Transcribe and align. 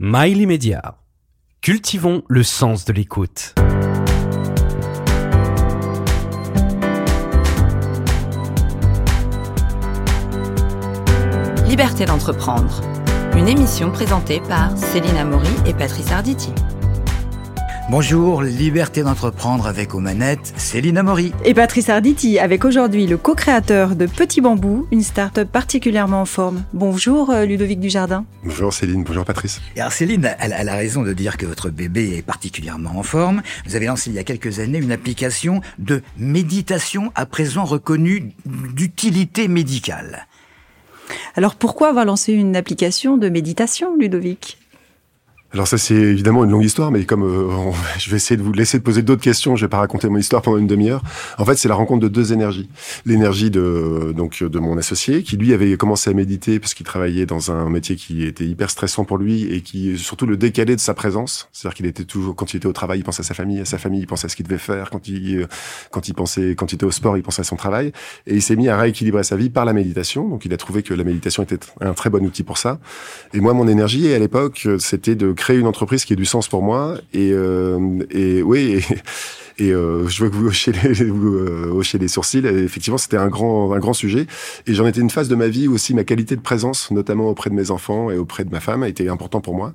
Mail 0.00 0.40
immédiat. 0.40 0.94
Cultivons 1.60 2.22
le 2.28 2.44
sens 2.44 2.84
de 2.84 2.92
l'écoute. 2.92 3.56
Liberté 11.66 12.04
d'entreprendre. 12.04 12.80
Une 13.36 13.48
émission 13.48 13.90
présentée 13.90 14.40
par 14.48 14.78
Céline 14.78 15.16
Amaury 15.16 15.48
et 15.66 15.74
Patrice 15.74 16.12
Arditi. 16.12 16.52
Bonjour, 17.90 18.42
liberté 18.42 19.02
d'entreprendre 19.02 19.66
avec 19.66 19.94
aux 19.94 19.98
manettes 19.98 20.52
Céline 20.58 20.98
Amaury. 20.98 21.32
Et 21.46 21.54
Patrice 21.54 21.88
Arditi 21.88 22.38
avec 22.38 22.66
aujourd'hui 22.66 23.06
le 23.06 23.16
co-créateur 23.16 23.96
de 23.96 24.04
Petit 24.04 24.42
Bambou, 24.42 24.86
une 24.92 25.02
start-up 25.02 25.48
particulièrement 25.50 26.20
en 26.20 26.24
forme. 26.26 26.64
Bonjour 26.74 27.30
euh, 27.30 27.46
Ludovic 27.46 27.80
Dujardin. 27.80 28.26
Bonjour 28.44 28.74
Céline, 28.74 29.04
bonjour 29.04 29.24
Patrice. 29.24 29.62
Et 29.74 29.80
alors 29.80 29.92
Céline, 29.92 30.36
elle, 30.38 30.54
elle, 30.58 30.68
a 30.68 30.74
raison 30.74 31.02
de 31.02 31.14
dire 31.14 31.38
que 31.38 31.46
votre 31.46 31.70
bébé 31.70 32.18
est 32.18 32.22
particulièrement 32.22 32.90
en 32.98 33.02
forme. 33.02 33.40
Vous 33.64 33.74
avez 33.74 33.86
lancé 33.86 34.10
il 34.10 34.16
y 34.16 34.18
a 34.18 34.24
quelques 34.24 34.60
années 34.60 34.78
une 34.78 34.92
application 34.92 35.62
de 35.78 36.02
méditation 36.18 37.10
à 37.14 37.24
présent 37.24 37.64
reconnue 37.64 38.34
d'utilité 38.44 39.48
médicale. 39.48 40.26
Alors 41.36 41.54
pourquoi 41.54 41.88
avoir 41.88 42.04
lancé 42.04 42.34
une 42.34 42.54
application 42.54 43.16
de 43.16 43.30
méditation, 43.30 43.96
Ludovic? 43.96 44.58
Alors 45.54 45.66
ça 45.66 45.78
c'est 45.78 45.94
évidemment 45.94 46.44
une 46.44 46.50
longue 46.50 46.64
histoire, 46.64 46.90
mais 46.90 47.04
comme 47.04 47.22
euh, 47.22 47.72
je 47.98 48.10
vais 48.10 48.16
essayer 48.16 48.36
de 48.36 48.42
vous 48.42 48.52
laisser 48.52 48.78
de 48.78 48.82
poser 48.82 49.00
d'autres 49.00 49.22
questions, 49.22 49.56
je 49.56 49.64
vais 49.64 49.70
pas 49.70 49.78
raconter 49.78 50.08
mon 50.10 50.18
histoire 50.18 50.42
pendant 50.42 50.58
une 50.58 50.66
demi-heure. 50.66 51.02
En 51.38 51.44
fait, 51.46 51.56
c'est 51.56 51.68
la 51.68 51.74
rencontre 51.74 52.00
de 52.00 52.08
deux 52.08 52.34
énergies. 52.34 52.68
L'énergie 53.06 53.50
de 53.50 54.12
donc 54.14 54.42
de 54.42 54.58
mon 54.58 54.76
associé, 54.76 55.22
qui 55.22 55.38
lui 55.38 55.54
avait 55.54 55.74
commencé 55.78 56.10
à 56.10 56.12
méditer 56.12 56.60
parce 56.60 56.74
qu'il 56.74 56.84
travaillait 56.84 57.24
dans 57.24 57.50
un 57.50 57.70
métier 57.70 57.96
qui 57.96 58.24
était 58.24 58.44
hyper 58.44 58.68
stressant 58.68 59.04
pour 59.04 59.16
lui 59.16 59.44
et 59.44 59.62
qui 59.62 59.96
surtout 59.96 60.26
le 60.26 60.36
décalait 60.36 60.76
de 60.76 60.80
sa 60.80 60.92
présence. 60.92 61.48
C'est-à-dire 61.52 61.76
qu'il 61.76 61.86
était 61.86 62.04
toujours 62.04 62.36
quand 62.36 62.52
il 62.52 62.58
était 62.58 62.66
au 62.66 62.74
travail, 62.74 62.98
il 62.98 63.04
pensait 63.04 63.22
à 63.22 63.24
sa 63.24 63.34
famille, 63.34 63.60
à 63.60 63.64
sa 63.64 63.78
famille, 63.78 64.00
il 64.00 64.06
pensait 64.06 64.26
à 64.26 64.28
ce 64.28 64.36
qu'il 64.36 64.44
devait 64.44 64.58
faire. 64.58 64.90
Quand 64.90 65.08
il 65.08 65.48
quand 65.90 66.08
il 66.08 66.14
pensait 66.14 66.54
quand 66.56 66.72
il 66.72 66.74
était 66.74 66.84
au 66.84 66.90
sport, 66.90 67.16
il 67.16 67.22
pensait 67.22 67.40
à 67.40 67.44
son 67.44 67.56
travail. 67.56 67.92
Et 68.26 68.34
il 68.34 68.42
s'est 68.42 68.56
mis 68.56 68.68
à 68.68 68.78
rééquilibrer 68.78 69.24
sa 69.24 69.36
vie 69.36 69.48
par 69.48 69.64
la 69.64 69.72
méditation. 69.72 70.28
Donc 70.28 70.44
il 70.44 70.52
a 70.52 70.58
trouvé 70.58 70.82
que 70.82 70.92
la 70.92 71.04
méditation 71.04 71.42
était 71.42 71.58
un 71.80 71.94
très 71.94 72.10
bon 72.10 72.22
outil 72.22 72.42
pour 72.42 72.58
ça. 72.58 72.80
Et 73.32 73.40
moi, 73.40 73.54
mon 73.54 73.66
énergie 73.66 74.12
à 74.12 74.18
l'époque, 74.18 74.68
c'était 74.78 75.14
de 75.14 75.32
créer 75.38 75.56
une 75.56 75.66
entreprise 75.66 76.04
qui 76.04 76.12
ait 76.12 76.16
du 76.16 76.26
sens 76.26 76.48
pour 76.48 76.62
moi. 76.62 76.98
Et, 77.14 77.30
euh, 77.32 78.00
et 78.10 78.42
oui, 78.42 78.84
et, 79.58 79.70
euh, 79.72 80.06
je 80.08 80.18
vois 80.18 80.28
que 80.28 80.34
vous 80.34 80.48
hochez 80.48 80.72
les, 80.72 80.92
vous, 81.10 81.36
euh, 81.36 81.70
hochez 81.72 81.96
les 81.96 82.08
sourcils. 82.08 82.44
Effectivement, 82.44 82.98
c'était 82.98 83.16
un 83.16 83.28
grand, 83.28 83.72
un 83.72 83.78
grand 83.78 83.94
sujet. 83.94 84.26
Et 84.66 84.74
j'en 84.74 84.86
étais 84.86 85.00
une 85.00 85.10
phase 85.10 85.28
de 85.28 85.34
ma 85.34 85.48
vie 85.48 85.68
où 85.68 85.74
aussi 85.74 85.94
ma 85.94 86.04
qualité 86.04 86.36
de 86.36 86.42
présence, 86.42 86.90
notamment 86.90 87.28
auprès 87.28 87.48
de 87.48 87.54
mes 87.54 87.70
enfants 87.70 88.10
et 88.10 88.18
auprès 88.18 88.44
de 88.44 88.50
ma 88.50 88.60
femme, 88.60 88.82
a 88.82 88.88
été 88.88 89.08
important 89.08 89.40
pour 89.40 89.54
moi. 89.54 89.72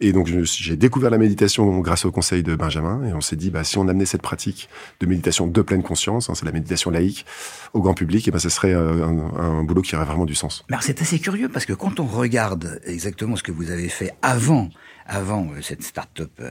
Et 0.00 0.12
donc, 0.12 0.28
j'ai 0.28 0.76
découvert 0.76 1.10
la 1.10 1.18
méditation 1.18 1.78
grâce 1.80 2.04
au 2.04 2.12
conseil 2.12 2.42
de 2.42 2.54
Benjamin. 2.54 3.02
Et 3.08 3.14
on 3.14 3.20
s'est 3.20 3.36
dit, 3.36 3.50
bah, 3.50 3.64
si 3.64 3.78
on 3.78 3.88
amenait 3.88 4.06
cette 4.06 4.22
pratique 4.22 4.68
de 5.00 5.06
méditation 5.06 5.46
de 5.46 5.62
pleine 5.62 5.82
conscience, 5.82 6.30
hein, 6.30 6.34
c'est 6.36 6.46
la 6.46 6.52
méditation 6.52 6.90
laïque, 6.90 7.24
au 7.72 7.80
grand 7.80 7.94
public, 7.94 8.28
et 8.28 8.30
ben, 8.30 8.38
ce 8.38 8.50
serait 8.50 8.74
un, 8.74 9.00
un, 9.38 9.64
boulot 9.64 9.82
qui 9.82 9.96
aurait 9.96 10.04
vraiment 10.04 10.26
du 10.26 10.34
sens. 10.34 10.64
Mais 10.70 10.76
c'est 10.80 11.00
assez 11.00 11.18
curieux 11.18 11.48
parce 11.48 11.64
que 11.64 11.72
quand 11.72 12.00
on 12.00 12.06
regarde 12.06 12.80
exactement 12.84 13.36
ce 13.36 13.42
que 13.42 13.52
vous 13.52 13.70
avez 13.70 13.88
fait 13.88 14.12
avant 14.22 14.68
avant 15.06 15.48
euh, 15.50 15.62
cette 15.62 15.82
start-up 15.82 16.30
euh, 16.40 16.50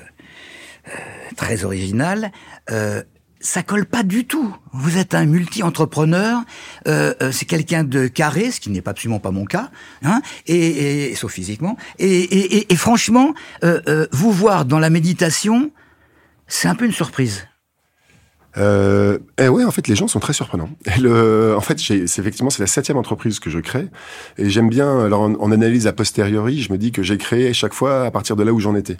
euh, 0.87 0.91
très 1.35 1.63
originale, 1.63 2.31
euh, 2.71 3.03
ça 3.41 3.63
colle 3.63 3.85
pas 3.85 4.03
du 4.03 4.25
tout. 4.25 4.55
Vous 4.73 4.97
êtes 4.97 5.13
un 5.13 5.25
multi-entrepreneur, 5.25 6.43
euh, 6.87 7.13
c'est 7.31 7.45
quelqu'un 7.45 7.83
de 7.83 8.07
carré, 8.07 8.51
ce 8.51 8.59
qui 8.59 8.69
n'est 8.69 8.87
absolument 8.87 9.19
pas 9.19 9.31
mon 9.31 9.45
cas, 9.45 9.69
hein, 10.03 10.21
et, 10.47 11.11
et 11.11 11.15
sauf 11.15 11.31
physiquement. 11.31 11.77
Et, 11.99 12.71
et, 12.71 12.75
franchement, 12.75 13.35
euh, 13.63 14.07
vous 14.11 14.31
voir 14.31 14.65
dans 14.65 14.79
la 14.79 14.89
méditation, 14.89 15.71
c'est 16.47 16.67
un 16.67 16.75
peu 16.75 16.85
une 16.85 16.91
surprise. 16.91 17.47
Euh, 18.57 19.17
et 19.37 19.49
ouais, 19.49 19.63
en 19.63 19.71
fait, 19.71 19.87
les 19.87 19.95
gens 19.95 20.07
sont 20.07 20.19
très 20.19 20.33
surprenants. 20.33 20.69
Et 20.95 20.99
le, 20.99 21.55
en 21.57 21.61
fait, 21.61 21.79
c'est 21.79 22.03
effectivement 22.03 22.49
c'est 22.49 22.63
la 22.63 22.67
septième 22.67 22.97
entreprise 22.97 23.39
que 23.39 23.49
je 23.49 23.59
crée, 23.59 23.87
et 24.37 24.49
j'aime 24.49 24.69
bien. 24.69 24.99
Alors, 25.05 25.21
en, 25.21 25.33
en, 25.35 25.51
analyse 25.51 25.87
a 25.87 25.93
posteriori, 25.93 26.61
je 26.61 26.71
me 26.71 26.77
dis 26.77 26.91
que 26.91 27.03
j'ai 27.03 27.17
créé 27.17 27.53
chaque 27.53 27.73
fois 27.73 28.05
à 28.05 28.11
partir 28.11 28.35
de 28.35 28.43
là 28.43 28.53
où 28.53 28.59
j'en 28.59 28.75
étais. 28.75 28.97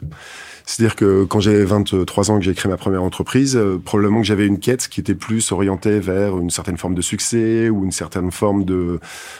C'est-à-dire 0.65 0.95
que 0.95 1.23
quand 1.25 1.39
j'avais 1.39 1.63
23 1.63 2.31
ans 2.31 2.39
que 2.39 2.45
j'ai 2.45 2.53
créé 2.53 2.69
ma 2.69 2.77
première 2.77 3.03
entreprise, 3.03 3.55
euh, 3.55 3.77
probablement 3.83 4.21
que 4.21 4.27
j'avais 4.27 4.47
une 4.47 4.59
quête 4.59 4.87
qui 4.87 4.99
était 4.99 5.15
plus 5.15 5.51
orientée 5.51 5.99
vers 5.99 6.37
une 6.37 6.49
certaine 6.49 6.77
forme 6.77 6.95
de 6.95 7.01
succès 7.01 7.69
ou 7.69 7.83
une 7.83 7.91
certaine 7.91 8.31
forme 8.31 8.65
de 8.65 8.99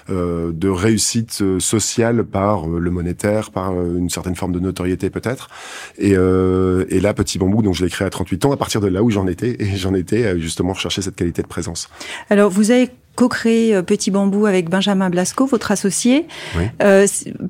euh, 0.10 0.52
de 0.54 0.70
réussite 0.70 1.40
euh, 1.42 1.60
sociale 1.60 2.24
par 2.24 2.70
euh, 2.70 2.80
le 2.80 2.92
monétaire, 2.92 3.52
par 3.52 3.74
une 3.74 4.10
certaine 4.10 4.36
forme 4.36 4.52
de 4.52 4.60
notoriété 4.60 5.10
peut-être. 5.10 5.50
Et, 5.98 6.12
et 6.12 7.00
là, 7.00 7.14
Petit 7.14 7.38
Bambou, 7.38 7.62
donc 7.62 7.74
je 7.74 7.84
l'ai 7.84 7.90
créé 7.90 8.06
à 8.06 8.10
38 8.10 8.46
ans, 8.46 8.52
à 8.52 8.58
partir 8.58 8.82
de 8.82 8.88
là 8.88 9.04
où 9.04 9.10
j'en 9.10 9.28
étais, 9.28 9.56
et 9.60 9.76
j'en 9.76 9.94
étais 9.94 10.26
à 10.26 10.38
justement 10.38 10.74
rechercher 10.74 11.02
cette 11.02 11.16
qualité 11.16 11.42
de 11.42 11.48
présence. 11.48 11.90
Alors, 12.30 12.50
vous 12.50 12.72
avez 12.72 12.90
co-créé 13.16 13.82
Petit 13.84 14.12
Bambou 14.12 14.46
avec 14.46 14.70
Benjamin 14.70 15.10
Blasco, 15.10 15.46
votre 15.46 15.72
associé. 15.72 16.28
Oui. 16.58 16.64
Euh, 16.82 17.08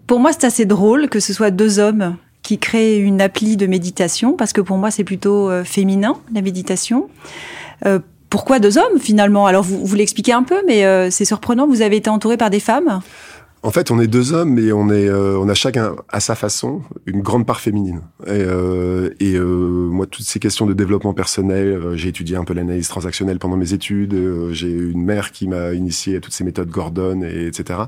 pour 0.08 0.20
moi, 0.20 0.32
c'est 0.32 0.46
assez 0.46 0.66
drôle 0.66 1.10
que 1.10 1.20
ce 1.20 1.34
soit 1.34 1.52
deux 1.52 1.80
hommes 1.80 2.16
qui 2.46 2.60
créent 2.60 3.00
une 3.00 3.22
appli 3.22 3.58
de 3.58 3.66
méditation, 3.66 4.34
parce 4.34 4.54
que 4.54 4.62
pour 4.62 4.78
moi, 4.78 4.92
c'est 4.92 5.04
plutôt 5.04 5.50
euh, 5.50 5.64
féminin, 5.64 6.16
la 6.32 6.44
méditation. 6.44 7.10
Euh, 7.88 7.98
pourquoi 8.30 8.60
deux 8.60 8.78
hommes, 8.78 9.00
finalement? 9.00 9.48
Alors, 9.48 9.64
vous, 9.64 9.84
vous 9.84 9.96
l'expliquez 9.96 10.32
un 10.32 10.44
peu, 10.44 10.62
mais 10.68 10.86
euh, 10.86 11.10
c'est 11.10 11.26
surprenant, 11.26 11.66
vous 11.66 11.82
avez 11.82 11.96
été 11.96 12.08
entouré 12.08 12.38
par 12.38 12.52
des 12.52 12.60
femmes? 12.60 13.02
En 13.66 13.72
fait, 13.72 13.90
on 13.90 14.00
est 14.00 14.06
deux 14.06 14.32
hommes, 14.32 14.54
mais 14.54 14.72
on 14.72 14.92
est, 14.92 15.10
euh, 15.10 15.40
on 15.40 15.50
a 15.50 15.56
chacun 15.56 15.96
à 16.10 16.20
sa 16.20 16.36
façon 16.36 16.84
une 17.08 17.22
grande 17.22 17.48
part 17.48 17.60
féminine. 17.60 18.02
Et, 18.28 18.30
euh, 18.30 19.10
et 19.20 19.34
euh, 19.34 19.44
moi, 19.44 20.06
toutes 20.06 20.26
ces 20.26 20.38
questions 20.40 20.68
de 20.68 20.74
développement 20.74 21.16
personnel, 21.16 21.70
euh, 21.70 21.96
j'ai 21.96 22.10
étudié 22.10 22.38
un 22.38 22.44
peu 22.44 22.54
l'analyse 22.54 22.88
transactionnelle 22.88 23.40
pendant 23.40 23.58
mes 23.58 23.74
études. 23.74 24.14
Euh, 24.14 24.54
j'ai 24.54 24.70
une 24.70 25.04
mère 25.04 25.32
qui 25.32 25.48
m'a 25.48 25.74
initié 25.74 26.18
à 26.18 26.20
toutes 26.20 26.34
ces 26.34 26.44
méthodes 26.44 26.70
Gordon, 26.70 27.24
et 27.24 27.48
etc. 27.48 27.80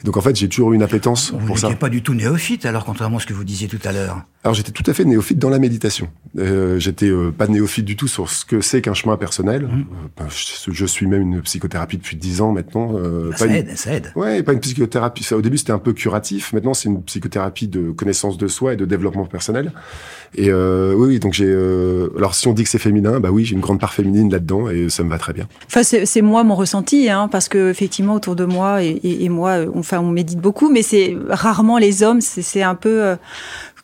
Et 0.00 0.04
donc, 0.04 0.16
en 0.16 0.22
fait, 0.22 0.34
j'ai 0.34 0.48
toujours 0.48 0.72
eu 0.72 0.76
une 0.76 0.82
appétence 0.82 1.32
vous 1.32 1.46
pour 1.46 1.58
ça. 1.58 1.68
Vous 1.68 1.76
pas 1.76 1.90
du 1.90 2.02
tout 2.02 2.14
néophyte, 2.14 2.64
alors 2.64 2.86
contrairement 2.86 3.18
à 3.18 3.20
ce 3.20 3.26
que 3.26 3.34
vous 3.34 3.44
disiez 3.44 3.68
tout 3.68 3.80
à 3.84 3.92
l'heure. 3.92 4.22
Alors, 4.48 4.54
j'étais 4.54 4.72
tout 4.72 4.90
à 4.90 4.94
fait 4.94 5.04
néophyte 5.04 5.38
dans 5.38 5.50
la 5.50 5.58
méditation. 5.58 6.08
j'étais 6.34 7.10
pas 7.36 7.48
néophyte 7.48 7.84
du 7.84 7.96
tout 7.96 8.08
sur 8.08 8.30
ce 8.30 8.46
que 8.46 8.62
c'est 8.62 8.80
qu'un 8.80 8.94
chemin 8.94 9.18
personnel. 9.18 9.64
Mmh. 9.66 9.84
Je, 10.30 10.72
je, 10.72 10.86
suis 10.86 11.06
même 11.06 11.20
une 11.20 11.42
psychothérapie 11.42 11.98
depuis 11.98 12.16
dix 12.16 12.40
ans 12.40 12.52
maintenant. 12.52 12.94
Bah, 12.94 13.36
ça 13.36 13.44
une... 13.44 13.52
aide, 13.52 13.76
ça 13.76 13.92
aide. 13.92 14.10
Ouais, 14.16 14.42
pas 14.42 14.54
une 14.54 14.60
psychothérapie 14.60 15.26
au 15.34 15.42
début, 15.42 15.58
c'était 15.58 15.72
un 15.72 15.78
peu 15.78 15.92
curatif. 15.92 16.54
Maintenant, 16.54 16.72
c'est 16.72 16.88
une 16.88 17.02
psychothérapie 17.02 17.68
de 17.68 17.90
connaissance 17.90 18.38
de 18.38 18.48
soi 18.48 18.72
et 18.72 18.76
de 18.76 18.86
développement 18.86 19.26
personnel. 19.26 19.70
Et 20.34 20.48
euh, 20.48 20.94
oui, 20.94 21.18
donc 21.18 21.34
j'ai. 21.34 21.46
Euh, 21.46 22.08
alors, 22.16 22.34
si 22.34 22.48
on 22.48 22.52
dit 22.52 22.64
que 22.64 22.70
c'est 22.70 22.78
féminin, 22.78 23.20
bah 23.20 23.30
oui, 23.30 23.44
j'ai 23.44 23.54
une 23.54 23.60
grande 23.60 23.80
part 23.80 23.92
féminine 23.92 24.30
là-dedans 24.30 24.70
et 24.70 24.88
ça 24.88 25.02
me 25.02 25.10
va 25.10 25.18
très 25.18 25.34
bien. 25.34 25.46
Enfin, 25.66 25.82
c'est 25.82 26.22
moi 26.22 26.42
mon 26.44 26.54
ressenti, 26.54 27.10
hein, 27.10 27.28
parce 27.28 27.48
que 27.48 27.70
effectivement, 27.70 28.14
autour 28.14 28.34
de 28.34 28.44
moi 28.44 28.82
et, 28.82 28.88
et, 28.88 29.24
et 29.24 29.28
moi, 29.28 29.58
on, 29.74 29.80
enfin, 29.80 30.00
on 30.00 30.10
médite 30.10 30.40
beaucoup, 30.40 30.70
mais 30.70 30.82
c'est 30.82 31.16
rarement 31.28 31.78
les 31.78 32.02
hommes. 32.02 32.20
C'est 32.20 32.62
un 32.62 32.74
peu. 32.74 33.16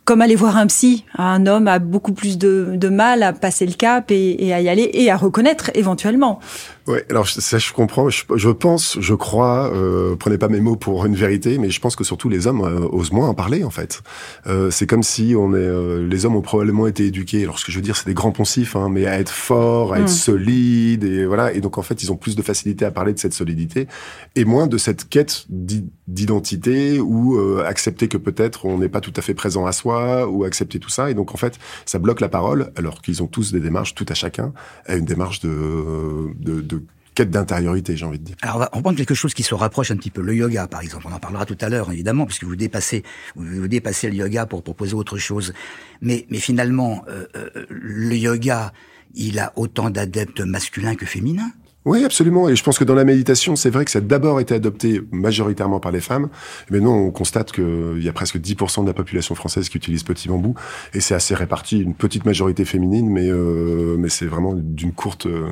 Comme 0.04 0.20
aller 0.20 0.36
voir 0.36 0.56
un 0.58 0.66
psy. 0.66 1.04
Un 1.16 1.46
homme 1.46 1.66
a 1.66 1.78
beaucoup 1.78 2.12
plus 2.12 2.36
de, 2.36 2.88
mal 2.88 3.22
à 3.22 3.32
passer 3.32 3.64
le 3.64 3.72
cap 3.72 4.10
et, 4.10 4.52
à 4.52 4.60
y 4.60 4.68
aller 4.68 4.90
et 4.92 5.10
à 5.10 5.16
reconnaître 5.16 5.70
éventuellement. 5.74 6.40
Ouais, 6.86 7.02
alors 7.08 7.26
ça 7.26 7.56
je 7.56 7.72
comprends. 7.72 8.10
Je, 8.10 8.24
je 8.34 8.50
pense, 8.50 8.98
je 9.00 9.14
crois. 9.14 9.72
Euh, 9.74 10.16
prenez 10.16 10.36
pas 10.36 10.48
mes 10.48 10.60
mots 10.60 10.76
pour 10.76 11.06
une 11.06 11.14
vérité, 11.14 11.56
mais 11.56 11.70
je 11.70 11.80
pense 11.80 11.96
que 11.96 12.04
surtout 12.04 12.28
les 12.28 12.46
hommes 12.46 12.60
euh, 12.60 12.86
osent 12.92 13.10
moins 13.10 13.28
en 13.28 13.34
parler 13.34 13.64
en 13.64 13.70
fait. 13.70 14.02
Euh, 14.46 14.70
c'est 14.70 14.86
comme 14.86 15.02
si 15.02 15.34
on 15.34 15.54
est, 15.54 15.58
euh, 15.58 16.06
les 16.06 16.26
hommes 16.26 16.36
ont 16.36 16.42
probablement 16.42 16.86
été 16.86 17.06
éduqués. 17.06 17.42
Alors 17.42 17.58
ce 17.58 17.64
que 17.64 17.72
je 17.72 17.78
veux 17.78 17.82
dire, 17.82 17.96
c'est 17.96 18.04
des 18.04 18.12
grands 18.12 18.32
poncifs, 18.32 18.76
hein, 18.76 18.90
mais 18.90 19.06
à 19.06 19.18
être 19.18 19.32
fort, 19.32 19.94
à 19.94 20.00
être 20.00 20.04
mmh. 20.04 20.08
solide 20.08 21.04
et 21.04 21.24
voilà. 21.24 21.54
Et 21.54 21.62
donc 21.62 21.78
en 21.78 21.82
fait, 21.82 22.02
ils 22.02 22.12
ont 22.12 22.16
plus 22.16 22.36
de 22.36 22.42
facilité 22.42 22.84
à 22.84 22.90
parler 22.90 23.14
de 23.14 23.18
cette 23.18 23.32
solidité 23.32 23.88
et 24.36 24.44
moins 24.44 24.66
de 24.66 24.76
cette 24.76 25.08
quête 25.08 25.46
d'identité 25.48 27.00
ou 27.00 27.38
euh, 27.38 27.64
accepter 27.66 28.08
que 28.08 28.18
peut-être 28.18 28.66
on 28.66 28.76
n'est 28.76 28.90
pas 28.90 29.00
tout 29.00 29.12
à 29.16 29.22
fait 29.22 29.32
présent 29.32 29.64
à 29.64 29.72
soi 29.72 30.28
ou 30.28 30.44
accepter 30.44 30.78
tout 30.78 30.90
ça. 30.90 31.10
Et 31.10 31.14
donc 31.14 31.32
en 31.32 31.38
fait, 31.38 31.58
ça 31.86 31.98
bloque 31.98 32.20
la 32.20 32.28
parole, 32.28 32.72
alors 32.76 33.00
qu'ils 33.00 33.22
ont 33.22 33.26
tous 33.26 33.52
des 33.52 33.60
démarches, 33.60 33.94
tout 33.94 34.06
à 34.10 34.14
chacun, 34.14 34.52
à 34.84 34.96
une 34.96 35.06
démarche 35.06 35.40
de, 35.40 36.34
de, 36.38 36.60
de 36.60 36.73
quête 37.14 37.30
d'intériorité, 37.30 37.96
j'ai 37.96 38.04
envie 38.04 38.18
de 38.18 38.24
dire. 38.24 38.36
Alors, 38.42 38.56
on 38.56 38.58
va 38.58 38.70
reprendre 38.72 38.96
quelque 38.96 39.14
chose 39.14 39.34
qui 39.34 39.42
se 39.42 39.54
rapproche 39.54 39.90
un 39.90 39.96
petit 39.96 40.10
peu. 40.10 40.20
Le 40.20 40.34
yoga, 40.34 40.66
par 40.66 40.80
exemple. 40.80 41.06
On 41.08 41.12
en 41.12 41.18
parlera 41.18 41.46
tout 41.46 41.58
à 41.60 41.68
l'heure, 41.68 41.90
évidemment, 41.92 42.26
puisque 42.26 42.44
vous 42.44 42.56
dépassez, 42.56 43.02
vous 43.36 43.68
dépassez 43.68 44.10
le 44.10 44.16
yoga 44.16 44.46
pour 44.46 44.62
proposer 44.62 44.94
autre 44.94 45.18
chose. 45.18 45.52
Mais, 46.00 46.26
mais 46.30 46.38
finalement, 46.38 47.04
euh, 47.08 47.26
euh, 47.36 47.66
le 47.68 48.16
yoga, 48.16 48.72
il 49.14 49.38
a 49.38 49.52
autant 49.56 49.90
d'adeptes 49.90 50.40
masculins 50.40 50.96
que 50.96 51.06
féminins. 51.06 51.52
Oui, 51.84 52.04
absolument. 52.04 52.48
Et 52.48 52.56
je 52.56 52.62
pense 52.64 52.78
que 52.78 52.84
dans 52.84 52.94
la 52.94 53.04
méditation, 53.04 53.56
c'est 53.56 53.68
vrai 53.68 53.84
que 53.84 53.90
ça 53.90 53.98
a 53.98 54.02
d'abord 54.02 54.40
été 54.40 54.54
adopté 54.54 55.02
majoritairement 55.10 55.80
par 55.80 55.92
les 55.92 56.00
femmes. 56.00 56.28
Mais 56.70 56.80
non, 56.80 56.94
on 56.94 57.10
constate 57.10 57.52
qu'il 57.52 58.02
y 58.02 58.08
a 58.08 58.12
presque 58.12 58.38
10% 58.38 58.82
de 58.82 58.86
la 58.86 58.94
population 58.94 59.34
française 59.34 59.68
qui 59.68 59.76
utilise 59.76 60.02
Petit 60.02 60.28
Bambou. 60.28 60.54
Et 60.94 61.00
c'est 61.00 61.14
assez 61.14 61.34
réparti, 61.34 61.80
une 61.80 61.94
petite 61.94 62.24
majorité 62.24 62.64
féminine, 62.64 63.10
mais, 63.10 63.28
euh, 63.28 63.96
mais 63.98 64.08
c'est 64.08 64.26
vraiment 64.26 64.54
d'une 64.54 64.92
courte... 64.92 65.26
Euh, 65.26 65.48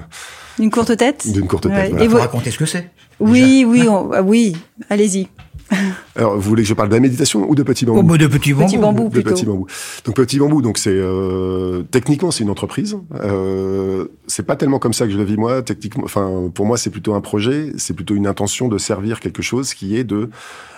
d'une 0.58 0.70
courte 0.70 0.96
tête? 0.96 1.30
D'une 1.30 1.46
courte 1.46 1.64
tête, 1.64 1.72
ouais. 1.72 1.88
voilà. 1.90 2.04
Et 2.04 2.08
vous 2.08 2.16
raconter 2.16 2.50
ce 2.50 2.58
que 2.58 2.66
c'est 2.66 2.90
Oui, 3.20 3.64
oui, 3.66 3.86
on, 3.88 4.10
oui. 4.22 4.56
Allez-y. 4.88 5.28
Alors, 6.16 6.34
vous 6.34 6.42
voulez 6.42 6.62
que 6.62 6.68
je 6.68 6.74
parle 6.74 6.88
de 6.88 6.94
la 6.94 7.00
méditation 7.00 7.48
ou 7.48 7.54
de 7.54 7.62
Petit 7.62 7.84
Bambou 7.84 8.00
Oh, 8.00 8.02
bah, 8.02 8.18
de 8.18 8.26
Petit 8.26 8.52
Bambou. 8.52 8.66
Petit 8.66 8.78
bambou 8.78 9.04
de 9.04 9.08
plutôt. 9.08 9.30
Petit 9.30 9.46
Bambou. 9.46 9.66
Donc 10.04 10.16
Petit 10.16 10.38
Bambou, 10.38 10.62
donc 10.62 10.78
c'est 10.78 10.90
euh, 10.92 11.82
techniquement 11.90 12.30
c'est 12.30 12.44
une 12.44 12.50
entreprise. 12.50 12.98
Euh, 13.14 14.06
c'est 14.26 14.44
pas 14.44 14.56
tellement 14.56 14.78
comme 14.78 14.92
ça 14.92 15.06
que 15.06 15.12
je 15.12 15.18
le 15.18 15.24
vis 15.24 15.36
moi. 15.36 15.62
Techniquement, 15.62 16.04
enfin 16.04 16.50
pour 16.54 16.66
moi 16.66 16.76
c'est 16.76 16.90
plutôt 16.90 17.14
un 17.14 17.20
projet, 17.20 17.72
c'est 17.76 17.94
plutôt 17.94 18.14
une 18.14 18.26
intention 18.26 18.68
de 18.68 18.78
servir 18.78 19.20
quelque 19.20 19.42
chose 19.42 19.74
qui 19.74 19.96
est 19.96 20.04
de 20.04 20.30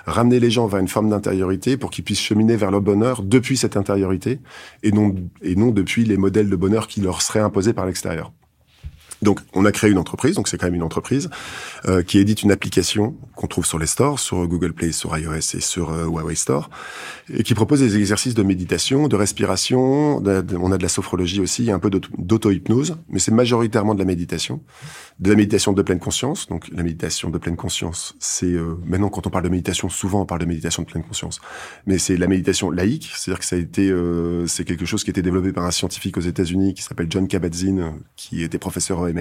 ramener 0.06 0.40
les 0.40 0.50
gens 0.50 0.66
vers 0.66 0.80
une 0.80 0.88
forme 0.88 1.08
d'intériorité 1.08 1.76
pour 1.76 1.90
qu'ils 1.90 2.04
puissent 2.04 2.20
cheminer 2.20 2.56
vers 2.56 2.70
le 2.70 2.80
bonheur 2.80 3.22
depuis 3.22 3.56
cette 3.56 3.76
intériorité 3.76 4.40
et 4.82 4.92
non 4.92 5.14
et 5.42 5.56
non 5.56 5.70
depuis 5.70 6.04
les 6.04 6.16
modèles 6.16 6.50
de 6.50 6.56
bonheur 6.56 6.86
qui 6.86 7.00
leur 7.00 7.22
seraient 7.22 7.40
imposés 7.40 7.72
par 7.72 7.86
l'extérieur. 7.86 8.32
Donc, 9.24 9.40
on 9.54 9.64
a 9.64 9.72
créé 9.72 9.90
une 9.90 9.98
entreprise, 9.98 10.36
donc 10.36 10.48
c'est 10.48 10.58
quand 10.58 10.66
même 10.66 10.74
une 10.74 10.82
entreprise 10.82 11.30
euh, 11.86 12.02
qui 12.02 12.18
édite 12.18 12.42
une 12.42 12.52
application 12.52 13.16
qu'on 13.34 13.46
trouve 13.46 13.64
sur 13.64 13.78
les 13.78 13.86
stores, 13.86 14.20
sur 14.20 14.46
Google 14.46 14.74
Play, 14.74 14.92
sur 14.92 15.16
iOS 15.16 15.32
et 15.54 15.60
sur 15.60 15.90
euh, 15.90 16.04
Huawei 16.04 16.34
Store, 16.34 16.68
et 17.32 17.42
qui 17.42 17.54
propose 17.54 17.80
des 17.80 17.96
exercices 17.96 18.34
de 18.34 18.42
méditation, 18.42 19.08
de 19.08 19.16
respiration. 19.16 20.22
on 20.22 20.72
a 20.72 20.78
de 20.78 20.82
la 20.82 20.88
sophrologie 20.88 21.40
aussi, 21.40 21.70
un 21.70 21.78
peu 21.78 21.88
d'auto- 21.88 22.10
d'auto-hypnose, 22.18 22.98
mais 23.08 23.18
c'est 23.18 23.32
majoritairement 23.32 23.94
de 23.94 23.98
la 23.98 24.04
méditation, 24.04 24.60
de 25.20 25.30
la 25.30 25.36
méditation 25.36 25.72
de 25.72 25.80
pleine 25.82 26.00
conscience. 26.00 26.46
Donc, 26.48 26.68
la 26.72 26.82
méditation 26.82 27.30
de 27.30 27.38
pleine 27.38 27.56
conscience, 27.56 28.14
c'est 28.18 28.52
euh, 28.52 28.76
maintenant 28.84 29.08
quand 29.08 29.26
on 29.26 29.30
parle 29.30 29.44
de 29.44 29.48
méditation, 29.48 29.88
souvent 29.88 30.20
on 30.20 30.26
parle 30.26 30.42
de 30.42 30.46
méditation 30.46 30.82
de 30.82 30.88
pleine 30.88 31.02
conscience, 31.02 31.40
mais 31.86 31.96
c'est 31.96 32.18
la 32.18 32.26
méditation 32.26 32.70
laïque, 32.70 33.10
c'est-à-dire 33.16 33.40
que 33.40 33.46
ça 33.46 33.56
a 33.56 33.58
été, 33.58 33.88
euh, 33.90 34.46
c'est 34.46 34.64
quelque 34.64 34.84
chose 34.84 35.02
qui 35.02 35.08
a 35.08 35.12
été 35.12 35.22
développé 35.22 35.52
par 35.52 35.64
un 35.64 35.70
scientifique 35.70 36.18
aux 36.18 36.20
États-Unis 36.20 36.74
qui 36.74 36.82
s'appelle 36.82 37.06
John 37.08 37.26
Kabat-Zinn, 37.26 37.94
qui 38.16 38.42
était 38.42 38.58
professeur 38.58 39.13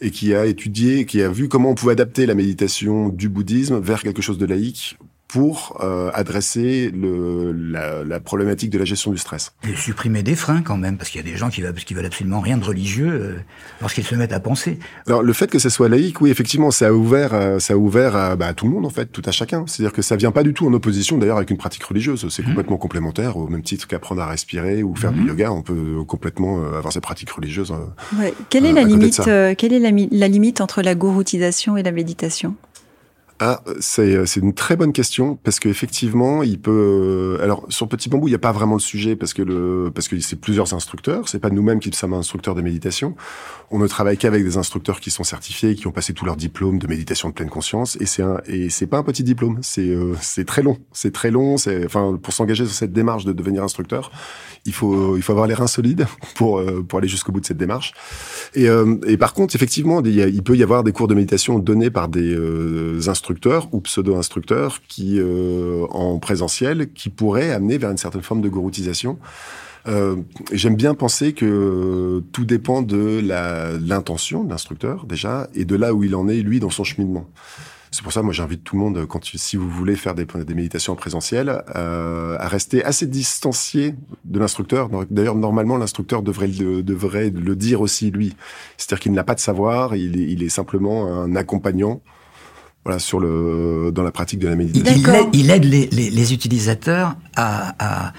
Et 0.00 0.10
qui 0.10 0.34
a 0.34 0.46
étudié, 0.46 1.06
qui 1.06 1.22
a 1.22 1.28
vu 1.28 1.48
comment 1.48 1.70
on 1.70 1.74
pouvait 1.74 1.92
adapter 1.92 2.26
la 2.26 2.34
méditation 2.34 3.08
du 3.08 3.28
bouddhisme 3.28 3.78
vers 3.78 4.02
quelque 4.02 4.22
chose 4.22 4.38
de 4.38 4.46
laïque 4.46 4.96
pour 5.32 5.78
euh, 5.82 6.10
adresser 6.12 6.90
le, 6.94 7.52
la, 7.52 8.04
la 8.04 8.20
problématique 8.20 8.68
de 8.70 8.78
la 8.78 8.84
gestion 8.84 9.10
du 9.12 9.16
stress. 9.18 9.52
Et 9.66 9.74
supprimer 9.74 10.22
des 10.22 10.34
freins 10.36 10.60
quand 10.60 10.76
même, 10.76 10.98
parce 10.98 11.08
qu'il 11.08 11.24
y 11.24 11.26
a 11.26 11.30
des 11.30 11.38
gens 11.38 11.48
qui 11.48 11.62
veulent, 11.62 11.72
qui 11.74 11.94
veulent 11.94 12.04
absolument 12.04 12.40
rien 12.40 12.58
de 12.58 12.64
religieux 12.64 13.08
euh, 13.10 13.36
lorsqu'ils 13.80 14.04
se 14.04 14.14
mettent 14.14 14.34
à 14.34 14.40
penser. 14.40 14.78
Alors 15.06 15.22
le 15.22 15.32
fait 15.32 15.50
que 15.50 15.58
ça 15.58 15.70
soit 15.70 15.88
laïque, 15.88 16.20
oui, 16.20 16.30
effectivement, 16.30 16.70
ça 16.70 16.88
a 16.88 16.92
ouvert, 16.92 17.30
euh, 17.32 17.58
ça 17.60 17.72
a 17.74 17.76
ouvert 17.78 18.14
à, 18.14 18.36
bah, 18.36 18.48
à 18.48 18.52
tout 18.54 18.66
le 18.66 18.72
monde 18.72 18.84
en 18.84 18.90
fait, 18.90 19.06
tout 19.06 19.22
à 19.24 19.30
chacun. 19.32 19.64
C'est-à-dire 19.66 19.92
que 19.94 20.02
ça 20.02 20.16
vient 20.16 20.32
pas 20.32 20.42
du 20.42 20.52
tout 20.52 20.66
en 20.66 20.72
opposition 20.74 21.16
d'ailleurs 21.16 21.38
avec 21.38 21.50
une 21.50 21.56
pratique 21.56 21.84
religieuse. 21.84 22.26
C'est 22.28 22.42
complètement 22.44 22.76
complémentaire, 22.76 23.36
au 23.38 23.48
même 23.48 23.62
titre 23.62 23.86
qu'apprendre 23.88 24.20
à 24.20 24.26
respirer 24.26 24.82
ou 24.82 24.94
faire 24.96 25.12
du 25.12 25.26
yoga, 25.26 25.50
on 25.50 25.62
peut 25.62 26.04
complètement 26.06 26.58
euh, 26.62 26.76
avoir 26.76 26.92
ses 26.92 27.00
pratiques 27.00 27.30
religieuses. 27.30 27.72
euh, 27.72 28.18
Ouais. 28.20 28.34
Quelle 28.50 28.66
est 28.66 28.72
Euh, 28.72 28.74
la 28.74 28.84
limite 28.84 29.20
euh, 29.28 29.54
Quelle 29.56 29.72
est 29.72 29.78
la 29.78 30.28
limite 30.28 30.60
entre 30.60 30.82
la 30.82 30.94
gouroutisation 30.94 31.76
et 31.78 31.82
la 31.82 31.92
méditation? 31.92 32.54
Ah, 33.44 33.60
c'est 33.80 34.24
c'est 34.24 34.38
une 34.38 34.54
très 34.54 34.76
bonne 34.76 34.92
question 34.92 35.34
parce 35.42 35.58
que 35.58 35.68
effectivement, 35.68 36.44
il 36.44 36.60
peut. 36.60 37.36
euh, 37.40 37.42
Alors 37.42 37.66
sur 37.70 37.88
Petit 37.88 38.08
Bambou, 38.08 38.28
il 38.28 38.30
n'y 38.30 38.36
a 38.36 38.38
pas 38.38 38.52
vraiment 38.52 38.74
le 38.74 38.80
sujet 38.80 39.16
parce 39.16 39.34
que 39.34 39.42
le 39.42 39.90
parce 39.92 40.06
que 40.06 40.20
c'est 40.20 40.36
plusieurs 40.36 40.74
instructeurs. 40.74 41.28
C'est 41.28 41.40
pas 41.40 41.50
nous-mêmes 41.50 41.80
qui 41.80 41.90
sommes 41.92 42.14
instructeurs 42.14 42.54
de 42.54 42.62
méditation. 42.62 43.16
On 43.72 43.80
ne 43.80 43.88
travaille 43.88 44.16
qu'avec 44.16 44.44
des 44.44 44.58
instructeurs 44.58 45.00
qui 45.00 45.10
sont 45.10 45.24
certifiés, 45.24 45.74
qui 45.74 45.88
ont 45.88 45.92
passé 45.92 46.12
tout 46.12 46.24
leur 46.24 46.36
diplôme 46.36 46.78
de 46.78 46.86
méditation 46.86 47.30
de 47.30 47.34
pleine 47.34 47.50
conscience. 47.50 47.96
Et 48.00 48.06
c'est 48.06 48.22
un 48.22 48.40
et 48.46 48.70
c'est 48.70 48.86
pas 48.86 48.98
un 48.98 49.02
petit 49.02 49.24
diplôme. 49.24 49.58
C'est 49.62 49.88
euh, 49.88 50.14
c'est 50.20 50.44
très 50.44 50.62
long. 50.62 50.78
C'est 50.92 51.12
très 51.12 51.32
long. 51.32 51.56
C'est 51.56 51.84
enfin 51.84 52.16
pour 52.22 52.32
s'engager 52.32 52.64
sur 52.64 52.74
cette 52.74 52.92
démarche 52.92 53.24
de 53.24 53.32
devenir 53.32 53.64
instructeur, 53.64 54.12
il 54.66 54.72
faut 54.72 55.16
il 55.16 55.22
faut 55.22 55.32
avoir 55.32 55.48
les 55.48 55.54
reins 55.54 55.66
solides 55.66 56.06
pour 56.36 56.60
euh, 56.60 56.84
pour 56.86 57.00
aller 57.00 57.08
jusqu'au 57.08 57.32
bout 57.32 57.40
de 57.40 57.46
cette 57.46 57.56
démarche. 57.58 57.92
Et, 58.54 58.68
euh, 58.68 58.98
et 59.04 59.16
par 59.16 59.32
contre, 59.32 59.56
effectivement, 59.56 60.00
il, 60.04 60.16
il 60.16 60.42
peut 60.44 60.56
y 60.56 60.62
avoir 60.62 60.84
des 60.84 60.92
cours 60.92 61.08
de 61.08 61.14
méditation 61.14 61.58
donnés 61.58 61.90
par 61.90 62.06
des 62.08 62.34
euh, 62.34 63.08
ou 63.72 63.80
pseudo-instructeurs 63.80 64.80
qui, 64.88 65.18
euh, 65.18 65.86
en 65.90 66.18
présentiel, 66.18 66.92
qui 66.92 67.10
pourraient 67.10 67.50
amener 67.50 67.78
vers 67.78 67.90
une 67.90 67.96
certaine 67.96 68.22
forme 68.22 68.40
de 68.40 68.48
gouroutisation. 68.48 69.18
Euh, 69.88 70.16
J'aime 70.52 70.76
bien 70.76 70.94
penser 70.94 71.32
que 71.32 72.22
tout 72.32 72.44
dépend 72.44 72.82
de 72.82 73.20
l'intention 73.80 74.44
de 74.44 74.50
l'instructeur 74.50 75.06
déjà 75.06 75.48
et 75.54 75.64
de 75.64 75.74
là 75.76 75.92
où 75.92 76.04
il 76.04 76.14
en 76.14 76.28
est 76.28 76.40
lui 76.40 76.60
dans 76.60 76.70
son 76.70 76.84
cheminement. 76.84 77.26
C'est 77.94 78.02
pour 78.02 78.12
ça, 78.12 78.22
moi, 78.22 78.32
j'invite 78.32 78.64
tout 78.64 78.74
le 78.74 78.80
monde, 78.80 79.06
quand 79.06 79.22
si 79.22 79.56
vous 79.58 79.68
voulez 79.68 79.96
faire 79.96 80.14
des, 80.14 80.24
méditations 80.54 80.94
en 80.94 80.96
présentiel, 80.96 81.62
euh, 81.76 82.38
à 82.40 82.48
rester 82.48 82.82
assez 82.82 83.06
distancié 83.06 83.94
de 84.24 84.38
l'instructeur. 84.38 84.88
D'ailleurs, 85.10 85.34
normalement, 85.34 85.76
l'instructeur 85.76 86.22
devrait 86.22 86.46
le, 86.48 87.54
dire 87.54 87.82
aussi 87.82 88.10
lui. 88.10 88.34
C'est-à-dire 88.78 89.00
qu'il 89.00 89.12
n'a 89.12 89.24
pas 89.24 89.34
de 89.34 89.40
savoir, 89.40 89.94
il 89.94 90.42
est 90.42 90.48
simplement 90.48 91.06
un 91.06 91.36
accompagnant, 91.36 92.00
voilà, 92.84 92.98
sur 92.98 93.20
le, 93.20 93.90
dans 93.94 94.02
la 94.02 94.10
pratique 94.10 94.38
de 94.40 94.48
la 94.48 94.56
méditation. 94.56 95.02
il 95.02 95.14
aide, 95.14 95.26
il 95.32 95.50
aide 95.50 95.64
les, 95.64 95.86
les- 95.92 96.10
les 96.10 96.32
utilisateurs 96.34 97.14
à, 97.36 97.74
à, 97.78 98.12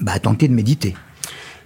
bah, 0.00 0.12
à 0.12 0.18
tenter 0.18 0.48
de 0.48 0.52
méditer. 0.54 0.94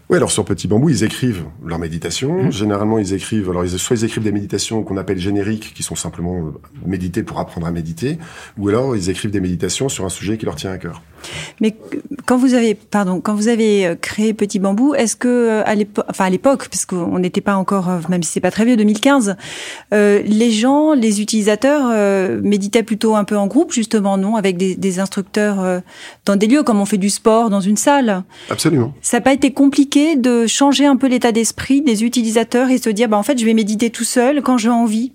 Oui, 0.09 0.17
alors 0.17 0.33
sur 0.33 0.45
Petit 0.45 0.67
Bambou, 0.67 0.89
ils 0.89 1.05
écrivent 1.05 1.45
leur 1.65 1.79
méditation. 1.79 2.51
Généralement, 2.51 2.99
ils 2.99 3.15
écrivent, 3.15 3.49
alors 3.49 3.65
ils, 3.65 3.79
soit 3.79 3.95
ils 3.97 4.05
écrivent 4.05 4.25
des 4.25 4.33
méditations 4.33 4.83
qu'on 4.83 4.97
appelle 4.97 5.19
génériques, 5.21 5.73
qui 5.73 5.85
sont 5.85 5.95
simplement 5.95 6.47
euh, 6.49 6.51
méditer 6.85 7.23
pour 7.23 7.39
apprendre 7.39 7.69
à 7.69 7.71
méditer, 7.71 8.19
ou 8.59 8.69
alors 8.69 8.97
ils 8.97 9.09
écrivent 9.09 9.31
des 9.31 9.41
méditations 9.41 9.89
sur 9.89 10.05
un 10.05 10.09
sujet 10.09 10.37
qui 10.37 10.47
leur 10.47 10.57
tient 10.57 10.73
à 10.73 10.79
cœur. 10.79 11.01
Mais 11.61 11.77
quand 12.27 12.37
vous 12.37 12.55
avez, 12.55 12.75
pardon, 12.75 13.21
quand 13.21 13.35
vous 13.35 13.49
avez 13.49 13.87
euh, 13.87 13.95
créé 13.95 14.35
Petit 14.35 14.59
Bambou, 14.59 14.95
est-ce 14.95 15.17
que 15.17 15.29
euh, 15.29 15.63
à 15.67 15.75
l'époque, 15.75 16.05
enfin 16.09 16.25
à 16.27 16.31
l'époque, 16.31 16.69
parce 16.69 16.87
qu'on 16.87 17.19
n'était 17.19 17.41
pas 17.41 17.57
encore, 17.57 17.89
euh, 17.89 17.99
même 18.09 18.23
si 18.23 18.33
c'est 18.33 18.41
pas 18.41 18.51
très 18.51 18.65
vieux, 18.65 18.77
2015, 18.77 19.37
euh, 19.93 20.23
les 20.25 20.51
gens, 20.51 20.93
les 20.95 21.21
utilisateurs 21.21 21.89
euh, 21.93 22.41
méditaient 22.43 22.83
plutôt 22.83 23.17
un 23.17 23.25
peu 23.25 23.37
en 23.37 23.47
groupe, 23.47 23.73
justement, 23.73 24.17
non, 24.17 24.37
avec 24.37 24.57
des, 24.57 24.75
des 24.77 25.01
instructeurs 25.01 25.61
euh, 25.61 25.81
dans 26.25 26.37
des 26.37 26.47
lieux 26.47 26.63
comme 26.63 26.81
on 26.81 26.85
fait 26.85 26.99
du 26.99 27.11
sport 27.11 27.51
dans 27.51 27.61
une 27.61 27.77
salle. 27.77 28.23
Absolument. 28.51 28.93
Ça 29.03 29.19
n'a 29.19 29.21
pas 29.23 29.33
été 29.33 29.53
compliqué 29.53 30.17
de 30.17 30.47
changer 30.47 30.87
un 30.87 30.97
peu 30.97 31.07
l'état 31.09 31.33
d'esprit 31.33 31.83
des 31.83 32.05
utilisateurs 32.05 32.71
et 32.71 32.79
se 32.79 32.91
dire, 32.91 33.09
bah 33.09 33.17
en 33.17 33.23
fait, 33.23 33.39
je 33.39 33.45
vais 33.45 33.55
méditer 33.55 33.91
tout 33.91 34.05
seul 34.05 34.43
quand 34.43 34.59
j'ai 34.59 34.71
envie. 34.71 35.13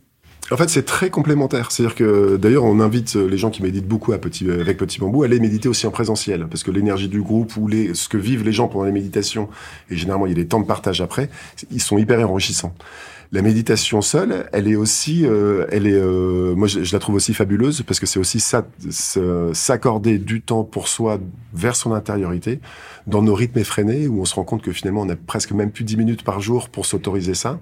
En 0.52 0.58
fait, 0.58 0.70
c'est 0.70 0.84
très 0.84 1.10
complémentaire. 1.10 1.72
C'est-à-dire 1.72 1.96
que, 1.96 2.38
d'ailleurs, 2.38 2.66
on 2.66 2.80
invite 2.80 3.16
euh, 3.16 3.28
les 3.28 3.38
gens 3.38 3.50
qui 3.50 3.64
méditent 3.64 3.88
beaucoup 3.88 4.14
à 4.14 4.20
petit, 4.20 4.48
euh, 4.48 4.62
avec 4.62 4.78
Petit 4.78 5.00
Bambou 5.00 5.24
à 5.24 5.26
aller 5.26 5.40
méditer 5.40 5.68
aussi 5.68 5.88
en 5.88 5.92
présentiel. 5.92 6.48
Parce 6.48 6.64
que 6.64 6.70
l'énergie 6.70 7.08
du 7.08 7.22
groupe 7.22 7.58
ou 7.58 7.70
ce 7.72 8.08
que 8.08 8.18
vivent 8.18 8.44
les 8.44 8.54
gens 8.54 8.68
pendant 8.68 8.86
les 8.86 8.92
méditations, 8.92 9.50
et 9.90 9.96
généralement, 9.96 10.28
il 10.28 10.30
y 10.30 10.34
a 10.34 10.36
des 10.36 10.48
temps 10.48 10.60
de 10.60 10.68
partage 10.68 11.02
après, 11.02 11.30
ils 11.72 11.82
sont 11.82 11.98
hyper 11.98 12.30
enrichissants. 12.30 12.76
La 13.32 13.42
méditation 13.42 14.02
seule, 14.02 14.48
elle 14.54 14.68
est 14.68 14.76
aussi, 14.76 15.26
euh, 15.26 15.66
elle 15.72 15.88
est, 15.88 15.94
euh, 15.94 16.56
moi, 16.56 16.68
je, 16.68 16.92
la 16.94 17.00
trouve 17.00 17.16
aussi 17.16 17.34
fabuleuse 17.34 17.82
parce 17.82 18.00
que 18.00 18.06
c'est 18.06 18.20
aussi 18.20 18.40
s'accorder 18.40 20.20
du 20.20 20.42
temps 20.42 20.64
pour 20.64 20.88
soi 20.88 21.20
vers 21.54 21.76
son 21.76 21.94
intériorité 21.94 22.60
dans 23.08 23.22
nos 23.22 23.34
rythmes 23.34 23.60
effrénés 23.60 24.08
où 24.08 24.22
on 24.22 24.26
se 24.26 24.36
rend 24.36 24.44
compte 24.44 24.62
que 24.62 24.72
finalement, 24.72 25.02
on 25.02 25.10
a 25.10 25.16
presque 25.16 25.52
même 25.52 25.72
plus 25.72 25.84
10 25.84 25.98
minutes 25.98 26.24
par 26.24 26.40
jour 26.40 26.70
pour 26.70 26.86
s'autoriser 26.86 27.34
ça. 27.34 27.60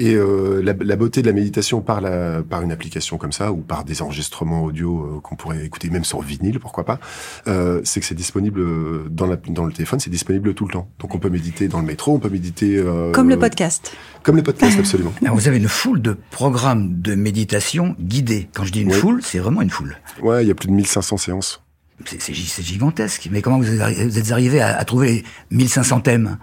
Et 0.00 0.14
euh, 0.14 0.62
la, 0.62 0.74
la 0.78 0.94
beauté 0.94 1.22
de 1.22 1.26
la 1.26 1.32
méditation 1.32 1.80
par, 1.80 2.00
la, 2.00 2.40
par 2.42 2.62
une 2.62 2.70
application 2.70 3.18
comme 3.18 3.32
ça, 3.32 3.50
ou 3.52 3.56
par 3.56 3.82
des 3.84 4.00
enregistrements 4.00 4.62
audio 4.62 5.16
euh, 5.16 5.20
qu'on 5.20 5.34
pourrait 5.34 5.64
écouter 5.66 5.90
même 5.90 6.04
sur 6.04 6.22
vinyle, 6.22 6.60
pourquoi 6.60 6.84
pas, 6.84 7.00
euh, 7.48 7.80
c'est 7.82 7.98
que 7.98 8.06
c'est 8.06 8.14
disponible 8.14 8.60
euh, 8.60 9.06
dans, 9.10 9.26
la, 9.26 9.34
dans 9.34 9.64
le 9.66 9.72
téléphone, 9.72 9.98
c'est 9.98 10.08
disponible 10.08 10.54
tout 10.54 10.66
le 10.66 10.72
temps. 10.72 10.88
Donc 11.00 11.16
on 11.16 11.18
peut 11.18 11.30
méditer 11.30 11.66
dans 11.66 11.80
le 11.80 11.86
métro, 11.86 12.14
on 12.14 12.20
peut 12.20 12.28
méditer... 12.28 12.76
euh, 12.76 13.10
Comme 13.10 13.28
le 13.28 13.38
podcast. 13.40 13.92
Comme 14.22 14.36
les 14.36 14.42
podcasts, 14.42 14.78
absolument. 14.78 15.12
Alors, 15.22 15.34
vous 15.38 15.48
avez 15.48 15.56
une 15.56 15.66
foule 15.68 16.00
de 16.00 16.16
programmes 16.30 17.00
de 17.00 17.16
méditation 17.16 17.96
guidés. 17.98 18.48
Quand 18.54 18.62
je 18.64 18.70
dis 18.72 18.82
une 18.82 18.92
Oui. 18.92 18.98
foule, 18.98 19.20
c'est 19.22 19.40
vraiment 19.40 19.62
une 19.62 19.70
foule. 19.70 19.96
Ouais, 20.22 20.44
il 20.44 20.48
y 20.48 20.50
a 20.52 20.54
plus 20.54 20.68
de 20.68 20.74
1500 20.74 21.16
séances. 21.16 21.62
C'est 22.04 22.22
c'est 22.22 22.32
gi- 22.34 22.46
c'est 22.46 22.62
gigantesque. 22.62 23.28
Mais 23.32 23.42
comment 23.42 23.58
vous 23.58 23.68
êtes 23.68 23.80
arri- 23.80 24.06
vous 24.08 24.18
êtes 24.18 24.30
arrivé 24.30 24.60
à, 24.60 24.78
à 24.78 24.84
trouver 24.84 25.24
les 25.50 25.56
1500 25.56 26.00
thèmes? 26.02 26.38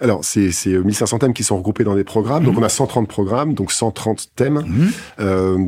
Alors, 0.00 0.24
c'est 0.24 0.50
c'est, 0.52 0.72
euh, 0.74 0.82
1500 0.82 1.18
thèmes 1.18 1.32
qui 1.32 1.44
sont 1.44 1.56
regroupés 1.56 1.84
dans 1.84 1.94
des 1.94 2.04
programmes. 2.04 2.44
Donc, 2.44 2.58
on 2.58 2.62
a 2.62 2.68
130 2.68 3.08
programmes, 3.08 3.54
donc 3.54 3.72
130 3.72 4.28
thèmes. 4.36 4.62
Mhm. 4.66 4.90
Euh, 5.20 5.58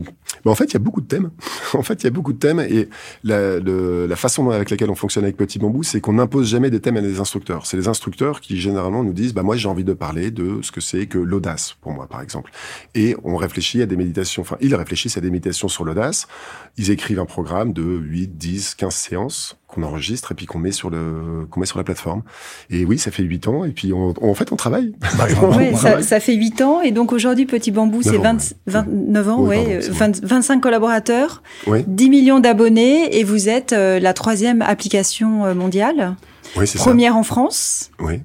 mais 0.44 0.50
en 0.50 0.54
fait, 0.54 0.66
il 0.66 0.74
y 0.74 0.76
a 0.76 0.80
beaucoup 0.80 1.00
de 1.00 1.06
thèmes. 1.06 1.30
en 1.74 1.82
fait, 1.82 2.02
il 2.02 2.04
y 2.04 2.06
a 2.06 2.10
beaucoup 2.10 2.32
de 2.32 2.38
thèmes. 2.38 2.60
Et 2.60 2.88
la, 3.24 3.58
le- 3.58 4.06
la 4.06 4.16
façon 4.16 4.50
avec 4.50 4.70
laquelle 4.70 4.90
on 4.90 4.94
fonctionne 4.94 5.24
avec 5.24 5.36
Petit 5.36 5.58
Bambou, 5.58 5.82
c'est 5.82 6.00
qu'on 6.00 6.14
n'impose 6.14 6.48
jamais 6.48 6.70
des 6.70 6.80
thèmes 6.80 6.96
à 6.96 7.00
des 7.00 7.20
instructeurs. 7.20 7.66
C'est 7.66 7.76
les 7.76 7.88
instructeurs 7.88 8.40
qui, 8.40 8.58
généralement, 8.60 9.02
nous 9.02 9.12
disent, 9.12 9.34
bah, 9.34 9.42
moi, 9.42 9.56
j'ai 9.56 9.68
envie 9.68 9.84
de 9.84 9.92
parler 9.94 10.30
de 10.30 10.60
ce 10.62 10.72
que 10.72 10.80
c'est 10.80 11.06
que 11.06 11.18
l'audace, 11.18 11.76
pour 11.80 11.92
moi, 11.92 12.06
par 12.06 12.20
exemple. 12.22 12.50
Et 12.94 13.16
on 13.24 13.36
réfléchit 13.36 13.82
à 13.82 13.86
des 13.86 13.96
méditations, 13.96 14.42
enfin, 14.42 14.56
ils 14.60 14.74
réfléchissent 14.74 15.16
à 15.16 15.20
des 15.20 15.30
méditations 15.30 15.68
sur 15.68 15.84
l'audace. 15.84 16.26
Ils 16.76 16.90
écrivent 16.90 17.20
un 17.20 17.26
programme 17.26 17.72
de 17.72 17.82
8, 17.82 18.36
10, 18.38 18.74
15 18.76 18.94
séances 18.94 19.56
qu'on 19.68 19.82
enregistre 19.82 20.32
et 20.32 20.34
puis 20.34 20.46
qu'on 20.46 20.58
met 20.58 20.72
sur 20.72 20.88
le, 20.90 21.46
qu'on 21.50 21.60
met 21.60 21.66
sur 21.66 21.76
la 21.78 21.84
plateforme. 21.84 22.22
Et 22.70 22.84
oui, 22.86 22.98
ça 22.98 23.10
fait 23.10 23.22
8 23.22 23.48
ans. 23.48 23.64
Et 23.64 23.70
puis, 23.70 23.92
on, 23.92 24.14
en 24.22 24.34
fait, 24.34 24.50
on 24.50 24.56
travaille. 24.56 24.94
Bah, 25.18 25.26
Ouais, 25.56 25.70
On 25.72 25.76
ça, 25.76 25.88
travaille. 25.88 26.04
ça 26.04 26.20
fait 26.20 26.34
8 26.34 26.62
ans 26.62 26.80
et 26.80 26.90
donc 26.90 27.12
aujourd'hui 27.12 27.44
Petit 27.46 27.70
Bambou 27.70 28.02
c'est 28.02 28.18
9 28.18 28.26
ans, 28.26 28.36
20 28.66 28.80
ouais. 28.80 28.86
29 28.96 29.28
ans, 29.28 29.40
Oui, 29.40 29.48
ouais, 29.48 29.56
pardon, 29.56 29.70
euh, 29.72 29.80
c'est 29.82 29.92
20 29.92 30.24
25 30.24 30.60
collaborateurs, 30.60 31.42
Oui, 31.66 31.84
10 31.86 32.10
millions 32.10 32.40
d'abonnés 32.40 33.18
et 33.18 33.24
vous 33.24 33.48
êtes 33.48 33.72
euh, 33.74 34.00
la 34.00 34.14
troisième 34.14 34.62
application 34.62 35.44
euh, 35.44 35.54
mondiale, 35.54 36.16
oui, 36.56 36.66
c'est 36.66 36.78
ça. 36.78 36.84
première 36.84 37.16
en 37.16 37.22
France. 37.22 37.90
Oui. 38.00 38.20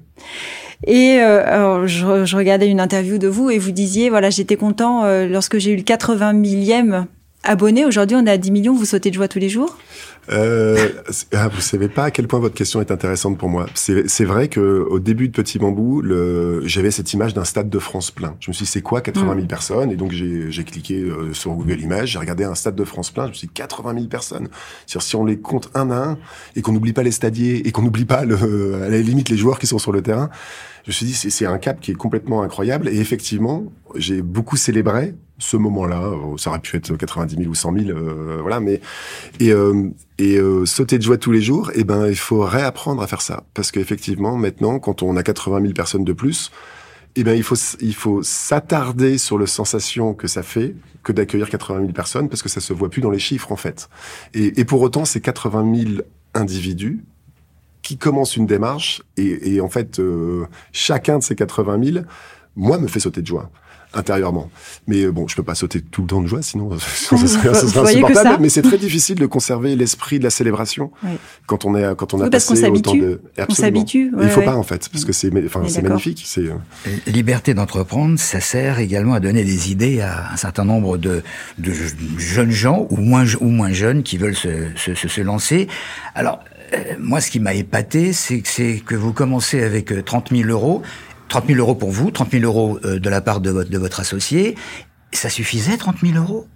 Et 0.86 1.18
euh, 1.20 1.42
alors, 1.46 1.86
je, 1.86 2.24
je 2.24 2.36
regardais 2.36 2.68
une 2.68 2.80
interview 2.80 3.18
de 3.18 3.28
vous 3.28 3.50
et 3.50 3.58
vous 3.58 3.70
disiez 3.70 4.10
voilà 4.10 4.30
j'étais 4.30 4.56
content 4.56 5.04
euh, 5.04 5.26
lorsque 5.26 5.58
j'ai 5.58 5.72
eu 5.72 5.76
le 5.76 5.82
80 5.82 6.32
millième 6.32 7.06
abonnés. 7.42 7.84
Aujourd'hui, 7.84 8.16
on 8.18 8.24
est 8.26 8.30
à 8.30 8.38
10 8.38 8.50
millions. 8.50 8.74
Vous 8.74 8.84
sautez 8.86 9.10
de 9.10 9.14
joie 9.14 9.28
tous 9.28 9.38
les 9.38 9.48
jours? 9.50 9.76
Euh, 10.30 10.88
ah, 11.32 11.48
vous 11.48 11.60
savez 11.60 11.88
pas 11.88 12.04
à 12.04 12.10
quel 12.10 12.26
point 12.26 12.38
votre 12.38 12.54
question 12.54 12.80
est 12.80 12.90
intéressante 12.90 13.38
pour 13.38 13.48
moi. 13.48 13.66
C'est 13.74 14.24
vrai 14.24 14.48
que 14.48 14.86
au 14.88 14.98
début 14.98 15.28
de 15.28 15.32
Petit 15.32 15.58
Bambou, 15.58 16.02
j'avais 16.64 16.90
cette 16.90 17.12
image 17.12 17.34
d'un 17.34 17.44
stade 17.44 17.68
de 17.68 17.78
France 17.78 18.10
plein. 18.10 18.36
Je 18.40 18.50
me 18.50 18.52
suis 18.52 18.64
dit, 18.64 18.70
c'est 18.70 18.82
quoi 18.82 19.00
80 19.00 19.26
000 19.26 19.44
mm. 19.44 19.46
personnes? 19.46 19.90
Et 19.90 19.96
donc 19.96 20.12
j'ai 20.12 20.64
cliqué 20.64 21.00
euh, 21.00 21.32
sur 21.34 21.52
Google 21.52 21.80
Images, 21.80 22.10
j'ai 22.10 22.18
regardé 22.18 22.44
un 22.44 22.54
stade 22.54 22.74
de 22.74 22.84
France 22.84 23.10
plein. 23.10 23.24
Je 23.24 23.30
me 23.30 23.34
suis 23.34 23.46
dit, 23.48 23.54
80 23.54 23.94
000 23.94 24.06
personnes. 24.06 24.48
Si 24.86 25.16
on 25.16 25.24
les 25.24 25.38
compte 25.38 25.70
un 25.74 25.90
à 25.90 25.96
un 25.96 26.18
et 26.56 26.62
qu'on 26.62 26.72
n'oublie 26.72 26.92
pas 26.92 27.02
les 27.02 27.10
stadiers 27.10 27.66
et 27.66 27.72
qu'on 27.72 27.82
n'oublie 27.82 28.04
pas 28.04 28.24
le, 28.24 28.82
à 28.82 28.88
la 28.88 28.98
limite 28.98 29.28
les 29.28 29.36
joueurs 29.36 29.58
qui 29.58 29.66
sont 29.66 29.78
sur 29.78 29.92
le 29.92 30.02
terrain, 30.02 30.30
je 30.84 30.90
me 30.90 30.92
suis 30.92 31.06
dit, 31.06 31.14
c'est 31.14 31.46
un 31.46 31.58
cap 31.58 31.80
qui 31.80 31.92
est 31.92 31.94
complètement 31.94 32.42
incroyable. 32.42 32.88
Et 32.88 32.98
effectivement, 33.00 33.64
j'ai 33.96 34.20
beaucoup 34.20 34.56
célébré 34.56 35.14
ce 35.38 35.56
moment-là. 35.56 36.00
Euh, 36.00 36.36
ça 36.36 36.50
aurait 36.50 36.60
pu 36.60 36.76
être 36.76 36.96
90 36.96 37.36
000 37.36 37.48
ou 37.48 37.54
100 37.54 37.72
000, 37.78 37.90
euh, 37.90 38.38
voilà. 38.40 38.60
Mais 38.60 38.80
et, 39.40 39.50
euh, 39.52 39.90
et 40.18 40.36
euh, 40.36 40.64
sauter 40.66 40.98
de 40.98 41.02
joie 41.02 41.18
tous 41.18 41.32
les 41.32 41.42
jours, 41.42 41.70
eh 41.74 41.84
ben 41.84 42.08
il 42.08 42.16
faut 42.16 42.40
réapprendre 42.40 43.02
à 43.02 43.06
faire 43.06 43.20
ça 43.20 43.44
parce 43.54 43.70
qu'effectivement 43.70 44.36
maintenant, 44.36 44.78
quand 44.78 45.02
on 45.02 45.16
a 45.16 45.22
80 45.22 45.60
000 45.60 45.72
personnes 45.72 46.04
de 46.04 46.12
plus, 46.12 46.50
eh 47.16 47.24
ben 47.24 47.34
il 47.34 47.42
faut 47.42 47.56
il 47.80 47.94
faut 47.94 48.22
s'attarder 48.22 49.18
sur 49.18 49.38
le 49.38 49.46
sensation 49.46 50.14
que 50.14 50.26
ça 50.26 50.42
fait 50.42 50.74
que 51.02 51.12
d'accueillir 51.12 51.50
80 51.50 51.80
000 51.80 51.92
personnes 51.92 52.28
parce 52.28 52.42
que 52.42 52.48
ça 52.48 52.60
se 52.60 52.72
voit 52.72 52.88
plus 52.88 53.02
dans 53.02 53.10
les 53.10 53.18
chiffres 53.18 53.52
en 53.52 53.56
fait. 53.56 53.88
Et, 54.34 54.60
et 54.60 54.64
pour 54.64 54.80
autant, 54.82 55.04
ces 55.04 55.20
80 55.20 55.74
000 55.74 55.90
individus 56.34 57.04
qui 57.82 57.98
commence 57.98 58.36
une 58.36 58.46
démarche 58.46 59.02
et, 59.16 59.54
et 59.54 59.60
en 59.60 59.68
fait, 59.68 60.00
euh, 60.00 60.46
chacun 60.72 61.18
de 61.18 61.22
ces 61.22 61.36
80 61.36 61.84
000, 61.84 62.04
moi, 62.56 62.78
me 62.78 62.88
fait 62.88 63.00
sauter 63.00 63.20
de 63.20 63.26
joie 63.26 63.50
intérieurement. 63.94 64.50
Mais 64.86 65.04
euh, 65.04 65.12
bon, 65.12 65.28
je 65.28 65.36
peux 65.36 65.42
pas 65.42 65.54
sauter 65.54 65.80
tout 65.80 66.02
le 66.02 66.06
temps 66.08 66.20
de 66.20 66.26
joie, 66.26 66.42
sinon 66.42 66.70
ça 66.78 67.16
serait, 67.16 67.48
insupportable. 67.84 68.42
Mais 68.42 68.48
c'est 68.48 68.62
très 68.62 68.78
difficile 68.78 69.16
de 69.16 69.26
conserver 69.26 69.76
l'esprit 69.76 70.18
de 70.18 70.24
la 70.24 70.30
célébration 70.30 70.90
quand 71.46 71.64
on 71.64 71.74
est 71.76 71.94
quand 71.96 72.14
on 72.14 72.20
a 72.20 72.30
passé 72.30 72.66
autant 72.66 72.94
de. 72.94 73.20
On 73.48 73.54
s'habitue. 73.54 74.12
il 74.20 74.28
faut 74.28 74.42
pas 74.42 74.56
en 74.56 74.62
fait, 74.62 74.88
parce 74.88 75.04
que 75.04 75.12
c'est 75.12 75.32
enfin 75.44 75.62
c'est 75.68 75.82
magnifique. 75.82 76.22
C'est 76.26 76.46
euh, 76.46 76.54
liberté 77.06 77.54
d'entreprendre, 77.54 78.18
ça 78.18 78.40
sert 78.40 78.78
également 78.78 79.14
à 79.14 79.20
donner 79.20 79.44
des 79.44 79.70
idées 79.70 80.00
à 80.00 80.32
un 80.32 80.36
certain 80.36 80.64
nombre 80.64 80.96
de, 80.98 81.22
de 81.58 81.72
jeunes 82.18 82.50
gens 82.50 82.86
ou 82.90 82.96
moins 82.96 83.24
ou 83.40 83.48
moins 83.48 83.72
jeunes 83.72 84.02
qui 84.02 84.18
veulent 84.18 84.36
se, 84.36 84.68
se, 84.76 84.94
se 84.94 85.20
lancer. 85.20 85.68
Alors 86.14 86.40
euh, 86.72 86.94
moi, 86.98 87.20
ce 87.20 87.30
qui 87.30 87.40
m'a 87.40 87.54
épaté, 87.54 88.12
c'est 88.12 88.40
que, 88.40 88.80
que 88.80 88.94
vous 88.94 89.12
commencez 89.12 89.62
avec 89.62 90.04
30 90.04 90.32
euh, 90.32 90.36
000 90.36 90.48
euros. 90.50 90.82
30 91.28 91.46
000 91.46 91.58
euros 91.58 91.74
pour 91.74 91.90
vous, 91.90 92.10
30 92.10 92.30
000 92.30 92.44
euros 92.44 92.78
euh, 92.84 92.98
de 92.98 93.10
la 93.10 93.20
part 93.20 93.40
de 93.40 93.50
votre, 93.50 93.70
de 93.70 93.78
votre 93.78 94.00
associé. 94.00 94.56
Ça 95.12 95.30
suffisait, 95.30 95.76
30 95.76 95.96
000 96.02 96.16
euros? 96.16 96.46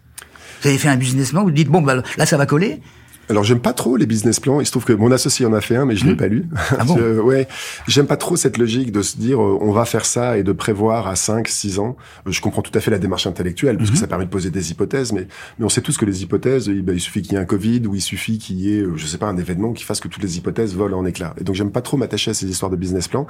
Vous 0.60 0.68
avez 0.68 0.78
fait 0.78 0.88
un 0.88 0.96
business 0.96 1.30
plan, 1.30 1.44
vous 1.44 1.50
dites, 1.50 1.68
bon, 1.68 1.82
bah, 1.82 2.02
là, 2.16 2.26
ça 2.26 2.37
va 2.37 2.46
coller 2.46 2.80
alors 3.28 3.44
j'aime 3.44 3.61
pas 3.61 3.73
trop 3.73 3.97
les 3.97 4.06
business 4.06 4.40
plans. 4.40 4.61
Il 4.61 4.66
se 4.66 4.70
trouve 4.70 4.85
que 4.85 4.92
mon 4.92 5.11
associé 5.11 5.47
en 5.47 5.52
a 5.52 5.61
fait 5.61 5.76
un, 5.76 5.85
mais 5.85 5.97
je 5.97 6.04
l'ai 6.04 6.14
mmh. 6.14 6.16
pas 6.16 6.28
lu. 6.28 6.49
Ah 6.78 6.85
bon 6.85 6.99
ouais, 7.25 7.49
j'aime 7.87 8.06
pas 8.06 8.16
trop 8.16 8.37
cette 8.37 8.58
logique 8.58 8.92
de 8.92 9.02
se 9.02 9.16
dire 9.16 9.42
euh, 9.42 9.58
on 9.61 9.73
va 9.73 9.85
faire 9.85 10.04
ça 10.04 10.38
et 10.38 10.42
de 10.42 10.52
prévoir 10.52 11.06
à 11.06 11.16
5, 11.16 11.49
6 11.49 11.78
ans. 11.78 11.97
Euh, 12.26 12.32
je 12.32 12.40
comprends 12.40 12.62
tout 12.62 12.73
à 12.75 12.80
fait 12.80 12.90
la 12.90 12.99
démarche 12.99 13.26
intellectuelle 13.26 13.76
parce 13.76 13.90
que 13.90 13.97
mmh. 13.97 13.99
ça 13.99 14.06
permet 14.06 14.25
de 14.25 14.30
poser 14.30 14.50
des 14.50 14.70
hypothèses, 14.70 15.12
mais 15.12 15.26
mais 15.58 15.64
on 15.64 15.68
sait 15.68 15.82
tous 15.82 15.97
que 15.97 16.04
les 16.04 16.23
hypothèses, 16.23 16.66
il, 16.66 16.85
il 16.88 17.00
suffit 17.00 17.23
qu'il 17.23 17.32
y 17.32 17.37
ait 17.37 17.40
un 17.40 17.44
Covid 17.44 17.87
ou 17.87 17.94
il 17.94 18.00
suffit 18.00 18.38
qu'il 18.38 18.61
y 18.61 18.76
ait, 18.76 18.82
euh, 18.82 18.97
je 18.97 19.06
sais 19.06 19.18
pas, 19.18 19.26
un 19.26 19.37
événement 19.37 19.73
qui 19.73 19.85
fasse 19.85 20.00
que 20.00 20.08
toutes 20.08 20.23
les 20.23 20.38
hypothèses 20.38 20.75
volent 20.75 20.99
en 20.99 21.04
éclats. 21.04 21.35
Et 21.40 21.44
donc 21.44 21.54
j'aime 21.54 21.70
pas 21.70 21.82
trop 21.82 21.97
m'attacher 21.97 22.30
à 22.30 22.35
ces 22.35 22.47
histoires 22.47 22.70
de 22.70 22.76
business 22.76 23.08
plan. 23.08 23.26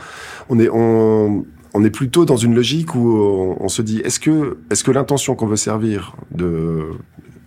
On 0.49 0.59
est 0.59 0.69
on 0.73 1.45
on 1.75 1.85
est 1.85 1.91
plutôt 1.91 2.25
dans 2.25 2.37
une 2.37 2.55
logique 2.55 2.95
où 2.95 3.57
on, 3.61 3.69
se 3.69 3.83
dit 3.83 4.01
est-ce 4.01 4.21
que 4.21 4.59
est-ce 4.71 4.83
que 4.83 4.91
l'intention 4.91 5.35
qu'on 5.35 5.47
veut 5.47 5.57
servir 5.57 6.17
de 6.31 6.91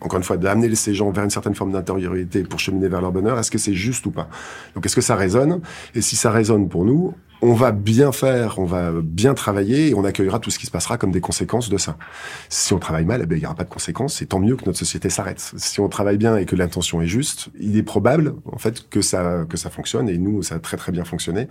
encore 0.01 0.17
une 0.17 0.23
fois, 0.23 0.37
d'amener 0.37 0.73
ces 0.75 0.93
gens 0.93 1.11
vers 1.11 1.23
une 1.23 1.29
certaine 1.29 1.55
forme 1.55 1.71
d'intériorité 1.71 2.43
pour 2.43 2.59
cheminer 2.59 2.87
vers 2.87 3.01
leur 3.01 3.11
bonheur, 3.11 3.37
est-ce 3.37 3.51
que 3.51 3.59
c'est 3.59 3.73
juste 3.73 4.05
ou 4.07 4.11
pas? 4.11 4.27
Donc, 4.75 4.85
est-ce 4.85 4.95
que 4.95 5.01
ça 5.01 5.15
résonne? 5.15 5.61
Et 5.95 6.01
si 6.01 6.15
ça 6.15 6.31
résonne 6.31 6.67
pour 6.67 6.85
nous, 6.85 7.13
on 7.41 7.53
va 7.53 7.71
bien 7.71 8.11
faire, 8.11 8.59
on 8.59 8.65
va 8.65 8.91
bien 9.01 9.33
travailler 9.33 9.89
et 9.89 9.93
on 9.95 10.03
accueillera 10.03 10.39
tout 10.39 10.51
ce 10.51 10.59
qui 10.59 10.65
se 10.65 10.71
passera 10.71 10.97
comme 10.97 11.11
des 11.11 11.21
conséquences 11.21 11.69
de 11.69 11.77
ça. 11.77 11.97
Si 12.49 12.73
on 12.73 12.79
travaille 12.79 13.05
mal, 13.05 13.21
eh 13.23 13.25
ben, 13.25 13.35
il 13.35 13.39
n'y 13.39 13.45
aura 13.45 13.55
pas 13.55 13.63
de 13.63 13.69
conséquences 13.69 14.21
et 14.21 14.25
tant 14.27 14.39
mieux 14.39 14.55
que 14.55 14.65
notre 14.65 14.77
société 14.77 15.09
s'arrête. 15.09 15.51
Si 15.57 15.79
on 15.79 15.89
travaille 15.89 16.17
bien 16.17 16.37
et 16.37 16.45
que 16.45 16.55
l'intention 16.55 17.01
est 17.01 17.07
juste, 17.07 17.49
il 17.59 17.77
est 17.77 17.83
probable, 17.83 18.35
en 18.51 18.57
fait, 18.57 18.87
que 18.89 19.01
ça, 19.01 19.45
que 19.49 19.57
ça 19.57 19.69
fonctionne 19.69 20.07
et 20.09 20.17
nous, 20.17 20.43
ça 20.43 20.55
a 20.55 20.59
très 20.59 20.77
très 20.77 20.91
bien 20.91 21.03
fonctionné. 21.03 21.47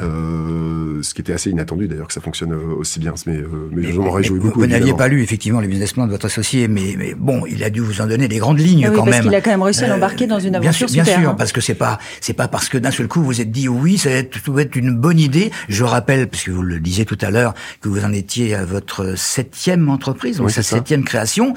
Euh, 0.00 1.02
ce 1.02 1.14
qui 1.14 1.20
était 1.20 1.32
assez 1.32 1.50
inattendu 1.50 1.86
d'ailleurs 1.86 2.06
que 2.06 2.12
ça 2.12 2.20
fonctionne 2.20 2.52
euh, 2.52 2.74
aussi 2.76 2.98
bien, 2.98 3.14
mais, 3.26 3.36
euh, 3.36 3.68
mais, 3.70 3.92
je 3.92 4.00
m'en 4.00 4.10
réjouis 4.10 4.40
beaucoup. 4.40 4.60
Vous 4.60 4.66
n'aviez 4.66 4.94
pas 4.94 5.06
lu 5.06 5.22
effectivement 5.22 5.60
les 5.60 5.68
business 5.68 5.92
plans 5.92 6.06
de 6.06 6.10
votre 6.10 6.26
associé, 6.26 6.66
mais, 6.66 6.94
mais 6.96 7.14
bon, 7.14 7.44
il 7.46 7.62
a 7.62 7.70
dû 7.70 7.80
vous 7.80 8.00
en 8.00 8.06
donner 8.06 8.26
les 8.26 8.38
grandes 8.38 8.58
lignes 8.58 8.86
ah 8.86 8.90
quand 8.94 9.04
parce 9.04 9.18
même. 9.18 9.26
Il 9.26 9.34
a 9.34 9.40
quand 9.40 9.50
même 9.50 9.62
réussi 9.62 9.84
à 9.84 9.88
l'embarquer 9.88 10.26
dans 10.26 10.40
une 10.40 10.54
aventure 10.54 10.86
bien 10.88 11.04
sûr, 11.04 11.14
Bien 11.14 11.20
sûr, 11.20 11.30
hein. 11.30 11.34
parce 11.36 11.52
que 11.52 11.60
c'est 11.60 11.74
pas 11.74 11.98
c'est 12.20 12.32
pas 12.32 12.48
parce 12.48 12.68
que 12.68 12.78
d'un 12.78 12.90
seul 12.90 13.06
coup 13.06 13.22
vous 13.22 13.40
êtes 13.40 13.50
dit 13.50 13.68
oui, 13.68 13.98
ça 13.98 14.08
va 14.08 14.16
être, 14.16 14.34
ça 14.44 14.52
va 14.52 14.62
être 14.62 14.76
une 14.76 14.96
bonne 14.96 15.18
idée. 15.22 15.50
Je 15.68 15.84
rappelle, 15.84 16.28
puisque 16.28 16.50
vous 16.50 16.62
le 16.62 16.80
disiez 16.80 17.04
tout 17.04 17.18
à 17.20 17.30
l'heure, 17.30 17.54
que 17.80 17.88
vous 17.88 18.04
en 18.04 18.12
étiez 18.12 18.54
à 18.54 18.64
votre 18.64 19.16
septième 19.16 19.88
entreprise, 19.88 20.38
donc 20.38 20.50
sa 20.50 20.62
septième 20.62 21.04
création. 21.04 21.54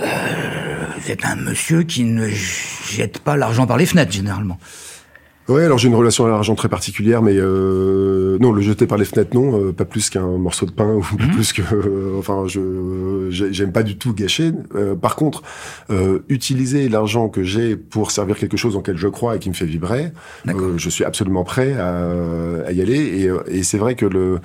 Euh, 0.00 0.06
vous 0.98 1.10
êtes 1.10 1.24
un 1.24 1.36
monsieur 1.36 1.82
qui 1.82 2.04
ne 2.04 2.28
jette 2.28 3.18
pas 3.18 3.36
l'argent 3.36 3.66
par 3.66 3.76
les 3.76 3.86
fenêtres 3.86 4.12
généralement. 4.12 4.58
Ouais, 5.48 5.64
alors 5.64 5.78
j'ai 5.78 5.88
une 5.88 5.94
relation 5.94 6.26
à 6.26 6.28
l'argent 6.28 6.54
très 6.54 6.68
particulière, 6.68 7.22
mais 7.22 7.36
euh, 7.36 8.36
non, 8.38 8.52
le 8.52 8.60
jeter 8.60 8.86
par 8.86 8.98
les 8.98 9.06
fenêtres, 9.06 9.34
non, 9.34 9.58
euh, 9.58 9.72
pas 9.72 9.86
plus 9.86 10.10
qu'un 10.10 10.36
morceau 10.36 10.66
de 10.66 10.72
pain 10.72 10.92
ou 10.94 11.02
mhm. 11.18 11.30
plus 11.30 11.54
que, 11.54 11.62
euh, 11.62 12.18
enfin, 12.18 12.44
je 12.46 13.28
j'aime 13.30 13.72
pas 13.72 13.82
du 13.82 13.96
tout 13.96 14.12
gâcher. 14.12 14.52
Euh, 14.74 14.94
par 14.94 15.16
contre, 15.16 15.42
utiliser 16.28 16.88
l'argent 16.88 17.28
que 17.28 17.42
j'ai 17.44 17.76
pour 17.76 18.10
servir 18.10 18.36
quelque 18.36 18.56
chose 18.56 18.76
en 18.76 18.80
lequel 18.80 18.98
je 18.98 19.08
crois 19.08 19.36
et 19.36 19.38
qui 19.38 19.48
me 19.48 19.54
fait 19.54 19.64
vibrer, 19.64 20.12
je 20.44 20.90
suis 20.90 21.04
absolument 21.04 21.44
prêt 21.44 21.74
à, 21.74 22.04
à 22.66 22.72
y 22.72 22.82
aller. 22.82 22.98
Et, 22.98 23.58
et 23.58 23.62
c'est 23.62 23.78
vrai 23.78 23.94
que 23.94 24.06
le 24.06 24.40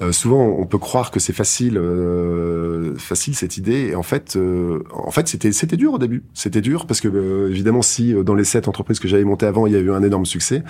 euh, 0.00 0.12
souvent, 0.12 0.44
on 0.44 0.64
peut 0.64 0.78
croire 0.78 1.10
que 1.10 1.18
c'est 1.18 1.32
facile, 1.32 1.76
euh, 1.76 2.94
facile 2.96 3.34
cette 3.34 3.56
idée. 3.56 3.88
Et 3.88 3.94
en 3.96 4.04
fait, 4.04 4.36
euh, 4.36 4.84
en 4.92 5.10
fait, 5.10 5.26
c'était 5.26 5.50
c'était 5.50 5.76
dur 5.76 5.94
au 5.94 5.98
début. 5.98 6.22
C'était 6.34 6.60
dur 6.60 6.86
parce 6.86 7.00
que 7.00 7.48
évidemment, 7.50 7.82
si 7.82 8.14
dans 8.24 8.34
les 8.34 8.44
sept 8.44 8.68
entreprises 8.68 9.00
que 9.00 9.08
j'avais 9.08 9.24
montées 9.24 9.46
avant, 9.46 9.66
il 9.66 9.72
y 9.72 9.76
a 9.76 9.80
eu 9.80 9.90
un 9.90 10.02
énorme 10.02 10.26
succès, 10.26 10.62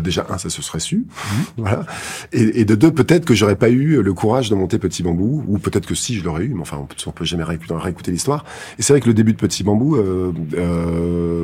déjà 0.00 0.26
un, 0.30 0.38
ça 0.38 0.50
se 0.50 0.62
serait 0.62 0.80
su, 0.80 0.96
mhm. 0.96 1.44
voilà. 1.58 1.86
Et, 2.32 2.60
et, 2.60 2.64
de 2.64 2.74
deux, 2.74 2.92
peut-être 2.92 3.24
que 3.24 3.34
j'aurais 3.34 3.56
pas 3.56 3.70
eu 3.70 4.02
le 4.02 4.14
courage 4.14 4.50
de 4.50 4.54
monter 4.54 4.78
Petit 4.78 5.02
Bambou, 5.02 5.44
ou 5.46 5.58
peut-être 5.58 5.86
que 5.86 5.94
si 5.94 6.16
je 6.16 6.24
l'aurais 6.24 6.44
eu, 6.44 6.54
mais 6.54 6.62
enfin, 6.62 6.86
on 7.06 7.10
peut, 7.10 7.24
jamais 7.24 7.44
réécouter, 7.44 7.74
réécouter 7.74 8.10
l'histoire. 8.10 8.44
Et 8.78 8.82
c'est 8.82 8.92
vrai 8.92 9.00
que 9.00 9.08
le 9.08 9.14
début 9.14 9.32
de 9.32 9.38
Petit 9.38 9.62
Bambou, 9.64 9.96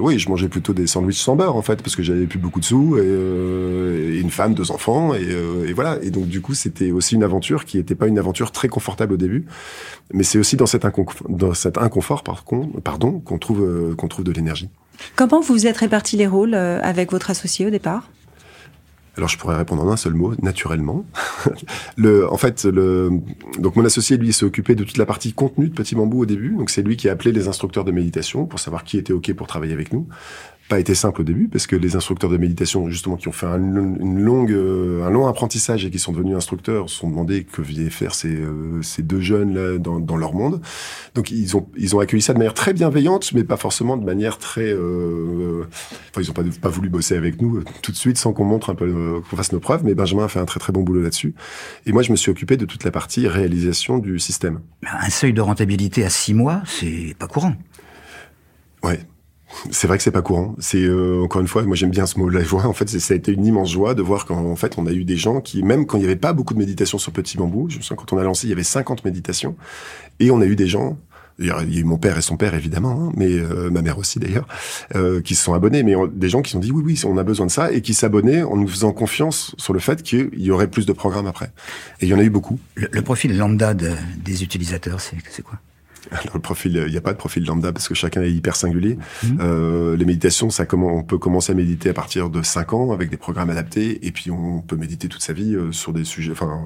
oui, 0.01 0.19
je 0.19 0.29
mangeais 0.29 0.49
plutôt 0.49 0.73
des 0.73 0.87
sandwichs 0.87 1.21
sans 1.21 1.37
beurre 1.37 1.57
en 1.57 1.63
fait, 1.63 1.83
parce 1.83 1.97
que 1.97 2.03
j'avais 2.03 2.27
plus 2.27 2.39
beaucoup 2.39 2.61
de 2.61 2.65
sous 2.65 2.99
et, 2.99 4.17
et 4.17 4.21
une 4.21 4.31
femme, 4.31 4.55
deux 4.55 4.71
enfants, 4.71 5.15
et, 5.15 5.29
et 5.67 5.73
voilà. 5.73 5.99
Et 6.03 6.11
donc 6.11 6.27
du 6.27 6.41
coup, 6.41 6.55
c'était 6.55 6.91
aussi 6.91 7.15
une 7.15 7.23
aventure 7.23 7.65
qui 7.65 7.77
n'était 7.77 7.95
pas 7.95 8.07
une 8.07 8.19
aventure 8.19 8.53
très 8.53 8.69
confortable 8.69 9.15
au 9.15 9.17
début, 9.17 9.45
mais 10.13 10.23
c'est 10.23 10.39
aussi 10.39 10.57
dans 10.57 10.67
cet, 10.67 10.85
inconfort, 10.85 11.29
dans 11.29 11.55
cet 11.55 11.79
inconfort 11.79 12.23
par 12.23 12.45
contre, 12.45 12.81
pardon, 12.81 13.21
qu'on 13.21 13.39
trouve, 13.39 13.63
euh, 13.63 13.95
qu'on 13.95 14.09
trouve 14.09 14.25
de 14.25 14.33
l'énergie. 14.33 14.69
Comment 15.17 15.41
vous 15.41 15.55
vous 15.55 15.67
êtes 15.67 15.77
répartis 15.77 16.17
les 16.17 16.27
rôles 16.27 16.55
euh, 16.55 16.81
avec 16.83 17.13
votre 17.13 17.31
associé 17.31 17.67
au 17.67 17.71
départ? 17.71 18.11
Alors 19.19 19.29
je 19.29 19.37
pourrais 19.37 19.57
répondre 19.57 19.83
en 19.83 19.91
un 19.91 19.97
seul 19.97 20.15
mot, 20.15 20.35
naturellement. 20.43 21.05
le, 21.97 22.33
en 22.33 22.37
fait, 22.37 22.67
donc 22.67 23.77
mon 23.77 23.85
associé 23.85 24.17
lui 24.17 24.33
s'est 24.33 24.45
occupé 24.45 24.75
de 24.75 24.85
toute 24.85 24.97
la 24.97 25.07
partie 25.07 25.33
contenu 25.33 25.69
de 25.69 25.75
Petit 25.75 25.95
Bambou 25.95 26.23
au 26.23 26.27
début. 26.27 26.55
Donc 26.57 26.71
c'est 26.71 26.83
lui 26.83 26.97
qui 26.97 27.09
a 27.09 27.13
appelé 27.13 27.33
les 27.33 27.49
instructeurs 27.49 27.85
de 27.85 27.91
méditation 27.91 28.47
pour 28.47 28.61
savoir 28.61 28.85
qui 28.85 28.97
était 28.97 29.13
ok 29.13 29.35
pour 29.35 29.47
travailler 29.47 29.73
avec 29.73 29.93
nous 29.93 30.07
pas 30.69 30.79
été 30.79 30.95
simple 30.95 31.23
au 31.23 31.25
début 31.25 31.49
parce 31.49 31.67
que 31.67 31.77
les 31.77 31.97
instructeurs 31.97 32.29
de 32.29 32.37
méditation 32.37 32.89
justement 32.91 33.17
qui 33.17 33.29
ont 33.29 33.33
fait 33.33 33.47
un, 33.47 33.57
une 33.59 34.21
longue 34.21 34.53
euh, 34.53 35.05
un 35.05 35.11
long 35.11 35.27
apprentissage 35.27 35.85
et 35.85 35.91
qui 35.91 35.99
sont 35.99 36.13
devenus 36.13 36.37
instructeurs 36.37 36.91
se 36.91 36.97
sont 36.97 37.09
demandé 37.09 37.45
que 37.45 37.63
venaient 37.63 37.91
faire 37.91 38.15
ces, 38.15 38.37
euh, 38.37 38.83
ces 38.83 39.03
deux 39.03 39.21
jeunes 39.21 39.55
là 39.55 39.79
dans, 39.79 39.99
dans, 39.99 40.17
leur 40.17 40.35
monde. 40.35 40.61
Donc 41.15 41.31
ils 41.31 41.57
ont 41.57 41.69
ils 41.77 41.97
ont 41.97 42.01
accueilli 42.01 42.21
ça 42.21 42.35
de 42.35 42.39
manière 42.39 42.55
très 42.55 42.75
bienveillante 42.75 43.33
mais 43.33 43.45
pas 43.45 43.57
forcément 43.57 43.97
de 43.97 44.05
manière 44.05 44.39
très 44.39 44.71
euh, 44.73 45.65
enfin 46.11 46.21
ils 46.21 46.31
ont 46.31 46.35
pas 46.35 46.43
pas 46.61 46.69
voulu 46.69 46.91
bosser 46.91 47.17
avec 47.17 47.41
nous 47.41 47.63
tout 47.83 47.93
de 47.93 47.97
suite 47.97 48.19
sans 48.19 48.33
qu'on 48.33 48.45
montre 48.45 48.71
un 48.71 48.75
peu 48.75 49.23
qu'on 49.31 49.37
fasse 49.37 49.53
nos 49.53 49.61
preuves 49.61 49.85
mais 49.85 49.95
Benjamin 49.95 50.25
a 50.25 50.29
fait 50.29 50.41
un 50.41 50.45
très 50.45 50.61
très 50.61 50.73
bon 50.73 50.83
boulot 50.83 51.03
là-dessus. 51.03 51.35
Et 51.87 51.93
moi 51.93 52.03
je 52.03 52.13
me 52.13 52.17
suis 52.17 52.31
occupé 52.31 52.57
de 52.57 52.67
toute 52.67 52.85
la 52.85 52.91
partie 52.91 53.27
réalisation 53.27 53.99
du 53.99 54.19
système. 54.19 54.61
Un 54.87 55.11
seuil 55.11 55.33
de 55.33 55.41
rentabilité 55.41 56.05
à 56.05 56.11
six 56.11 56.35
mois 56.35 56.63
c'est 56.67 57.15
pas 57.19 57.27
courant. 57.27 57.55
Ouais 58.83 59.01
c'est 59.71 59.87
vrai 59.87 59.97
que 59.97 60.03
c'est 60.03 60.11
pas 60.11 60.23
courant. 60.23 60.55
C'est 60.59 60.83
euh, 60.83 61.23
encore 61.23 61.41
une 61.41 61.49
fois, 61.49 61.63
moi 61.63 61.77
j'aime 61.77 61.91
bien 61.91 62.07
ce 62.07 62.19
mot 62.19 62.29
la 62.29 62.43
joie. 62.43 62.67
En 62.67 62.73
fait, 62.73 62.89
ça 62.89 63.15
a 63.15 63.17
été 63.17 63.33
une 63.33 63.45
immense 63.45 63.71
joie 63.71 63.95
de 63.95 64.03
voir 64.03 64.27
qu'en 64.27 64.57
fait 64.57 64.79
on 64.79 64.87
a 64.87 64.93
eu 64.93 65.05
des 65.05 65.17
gens 65.17 65.41
qui, 65.41 65.63
même 65.63 65.87
quand 65.87 65.99
il 65.99 66.01
n'y 66.01 66.07
avait 66.07 66.17
pas 66.17 66.33
beaucoup 66.33 66.55
de 66.55 66.59
méditation 66.59 66.99
sur 66.99 67.13
Petit 67.13 67.37
Bambou, 67.37 67.69
je 67.71 67.79
me 67.79 67.83
souviens 67.83 67.97
quand 67.97 68.13
on 68.13 68.19
a 68.19 68.25
lancé, 68.25 68.47
il 68.47 68.51
y 68.51 68.53
avait 68.53 68.63
50 68.63 69.05
méditations, 69.05 69.57
et 70.21 70.31
on 70.31 70.41
a 70.41 70.47
eu 70.47 70.57
des 70.57 70.67
gens. 70.67 70.99
Il 71.41 71.47
y 71.47 71.51
a 71.53 71.63
eu 71.63 71.85
mon 71.85 71.99
père 71.99 72.19
et 72.19 72.21
son 72.21 72.37
père 72.37 72.55
évidemment, 72.55 73.01
hein, 73.01 73.13
mais 73.17 73.31
euh, 73.31 73.71
ma 73.71 73.81
mère 73.81 73.97
aussi 73.99 74.19
d'ailleurs, 74.19 74.49
euh, 74.97 75.21
qui 75.21 75.37
se 75.37 75.45
sont 75.45 75.55
abonnés. 75.55 75.85
Mais 75.85 75.95
des 76.13 76.29
gens 76.29 76.43
qui 76.43 76.57
ont 76.57 76.59
dit 76.59 76.73
oui, 76.73 76.83
oui, 76.85 77.01
on 77.07 77.17
a 77.17 77.23
besoin 77.23 77.47
de 77.47 77.51
ça 77.53 77.71
et 77.71 77.81
qui 77.81 77.95
s'abonnaient 77.95 78.43
en 78.43 78.57
nous 78.57 78.67
faisant 78.67 78.91
confiance 78.91 79.55
sur 79.57 79.73
le 79.73 79.79
fait 79.79 80.03
qu'il 80.03 80.31
y 80.35 80.51
aurait 80.51 80.67
plus 80.67 80.85
de 80.85 80.93
programmes 80.93 81.29
après. 81.29 81.53
Et 82.01 82.07
il 82.07 82.09
y 82.09 82.15
en 82.15 82.19
a 82.19 82.25
eu 82.25 82.31
beaucoup. 82.31 82.59
Le, 82.75 83.03
profil 83.03 83.37
lambda 83.37 83.73
des 83.73 84.43
utilisateurs, 84.43 85.01
c'est 85.01 85.43
quoi? 85.43 85.61
Alors, 86.11 86.35
le 86.35 86.41
profil, 86.41 86.83
il 86.87 86.91
n'y 86.91 86.97
a 86.97 87.01
pas 87.01 87.13
de 87.13 87.19
profil 87.19 87.45
lambda 87.45 87.73
parce 87.73 87.89
que 87.89 87.95
chacun 87.95 88.23
est 88.23 88.31
hyper 88.31 88.57
singulier. 88.57 88.99
Mhm. 89.25 89.39
Euh, 89.41 89.97
les 89.97 90.05
méditations, 90.05 90.51
ça 90.51 90.65
comment 90.67 90.95
on 90.97 91.03
peut 91.03 91.19
commencer 91.19 91.53
à 91.53 91.55
méditer 91.55 91.91
à 91.91 91.95
partir 91.95 92.31
de 92.31 92.43
5 92.43 92.73
ans 92.73 92.93
avec 92.93 93.11
des 93.11 93.17
programmes 93.17 93.51
adaptés 93.51 94.07
et 94.07 94.11
puis 94.13 94.31
on 94.31 94.61
peut 94.61 94.77
méditer 94.77 95.09
toute 95.09 95.23
sa 95.23 95.33
vie 95.33 95.55
euh, 95.55 95.73
sur 95.73 95.93
des 95.93 96.05
sujets. 96.05 96.33
Enfin, 96.33 96.61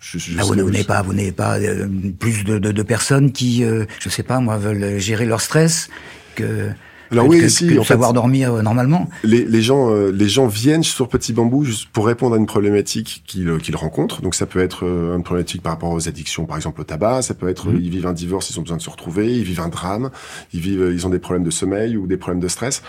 je, 0.00 0.18
je- 0.18 0.38
Ah, 0.38 0.42
vous 0.44 0.54
n'avez 0.56 0.84
pas, 0.84 1.02
vous 1.02 1.12
n'avez 1.14 1.32
pas 1.32 1.58
euh, 1.58 1.88
plus 2.18 2.44
de, 2.44 2.58
de, 2.58 2.72
de 2.72 2.82
personnes 2.82 3.32
qui, 3.32 3.64
euh, 3.64 3.84
je 4.00 4.08
sais 4.08 4.22
pas, 4.24 4.40
moi, 4.40 4.56
veulent 4.58 4.98
gérer 4.98 5.26
leur 5.26 5.40
stress 5.40 5.88
que. 6.34 6.70
Alors 7.10 7.26
oui, 7.28 7.40
que- 7.40 7.48
si, 7.48 7.66
que 7.68 7.78
en 7.78 7.82
fait- 7.82 7.88
savoir 7.94 8.12
dormir 8.12 8.54
euh, 8.54 8.62
normalement. 8.62 9.08
les, 9.22 9.44
les 9.44 9.62
gens, 9.62 9.90
euh, 9.90 10.10
les 10.10 10.28
gens 10.28 10.46
viennent 10.46 10.82
sur 10.82 11.08
Petit 11.08 11.32
Bambou 11.32 11.64
juste 11.64 11.88
pour 11.92 12.06
répondre 12.06 12.34
à 12.34 12.38
une 12.38 12.46
problématique 12.46 13.22
qu'ils 13.26 13.48
euh, 13.48 13.58
qu'ils 13.58 13.76
rencontrent. 13.76 14.22
Donc 14.22 14.34
ça 14.34 14.46
peut 14.46 14.60
être 14.60 14.84
euh, 14.86 15.16
une 15.16 15.22
problématique 15.22 15.62
par 15.62 15.72
rapport 15.72 15.90
aux 15.92 16.08
addictions, 16.08 16.46
par 16.46 16.56
exemple 16.56 16.80
au 16.80 16.84
tabac. 16.84 17.22
Ça 17.22 17.34
peut 17.34 17.48
être 17.48 17.68
Mhm. 17.68 17.80
ils 17.80 17.90
vivent 17.90 18.06
un 18.06 18.12
divorce, 18.12 18.50
ils 18.50 18.58
ont 18.58 18.62
besoin 18.62 18.76
de 18.78 18.82
se 18.82 18.90
retrouver. 18.90 19.32
Ils 19.36 19.44
vivent 19.44 19.60
un 19.60 19.68
drame. 19.68 20.10
Ils 20.52 20.60
vivent, 20.60 20.90
ils 20.92 21.06
ont 21.06 21.10
des 21.10 21.18
problèmes 21.18 21.44
de 21.44 21.50
sommeil 21.50 21.96
ou 21.96 22.06
des 22.06 22.16
problèmes 22.16 22.40
de 22.42 22.48
stress. 22.48 22.82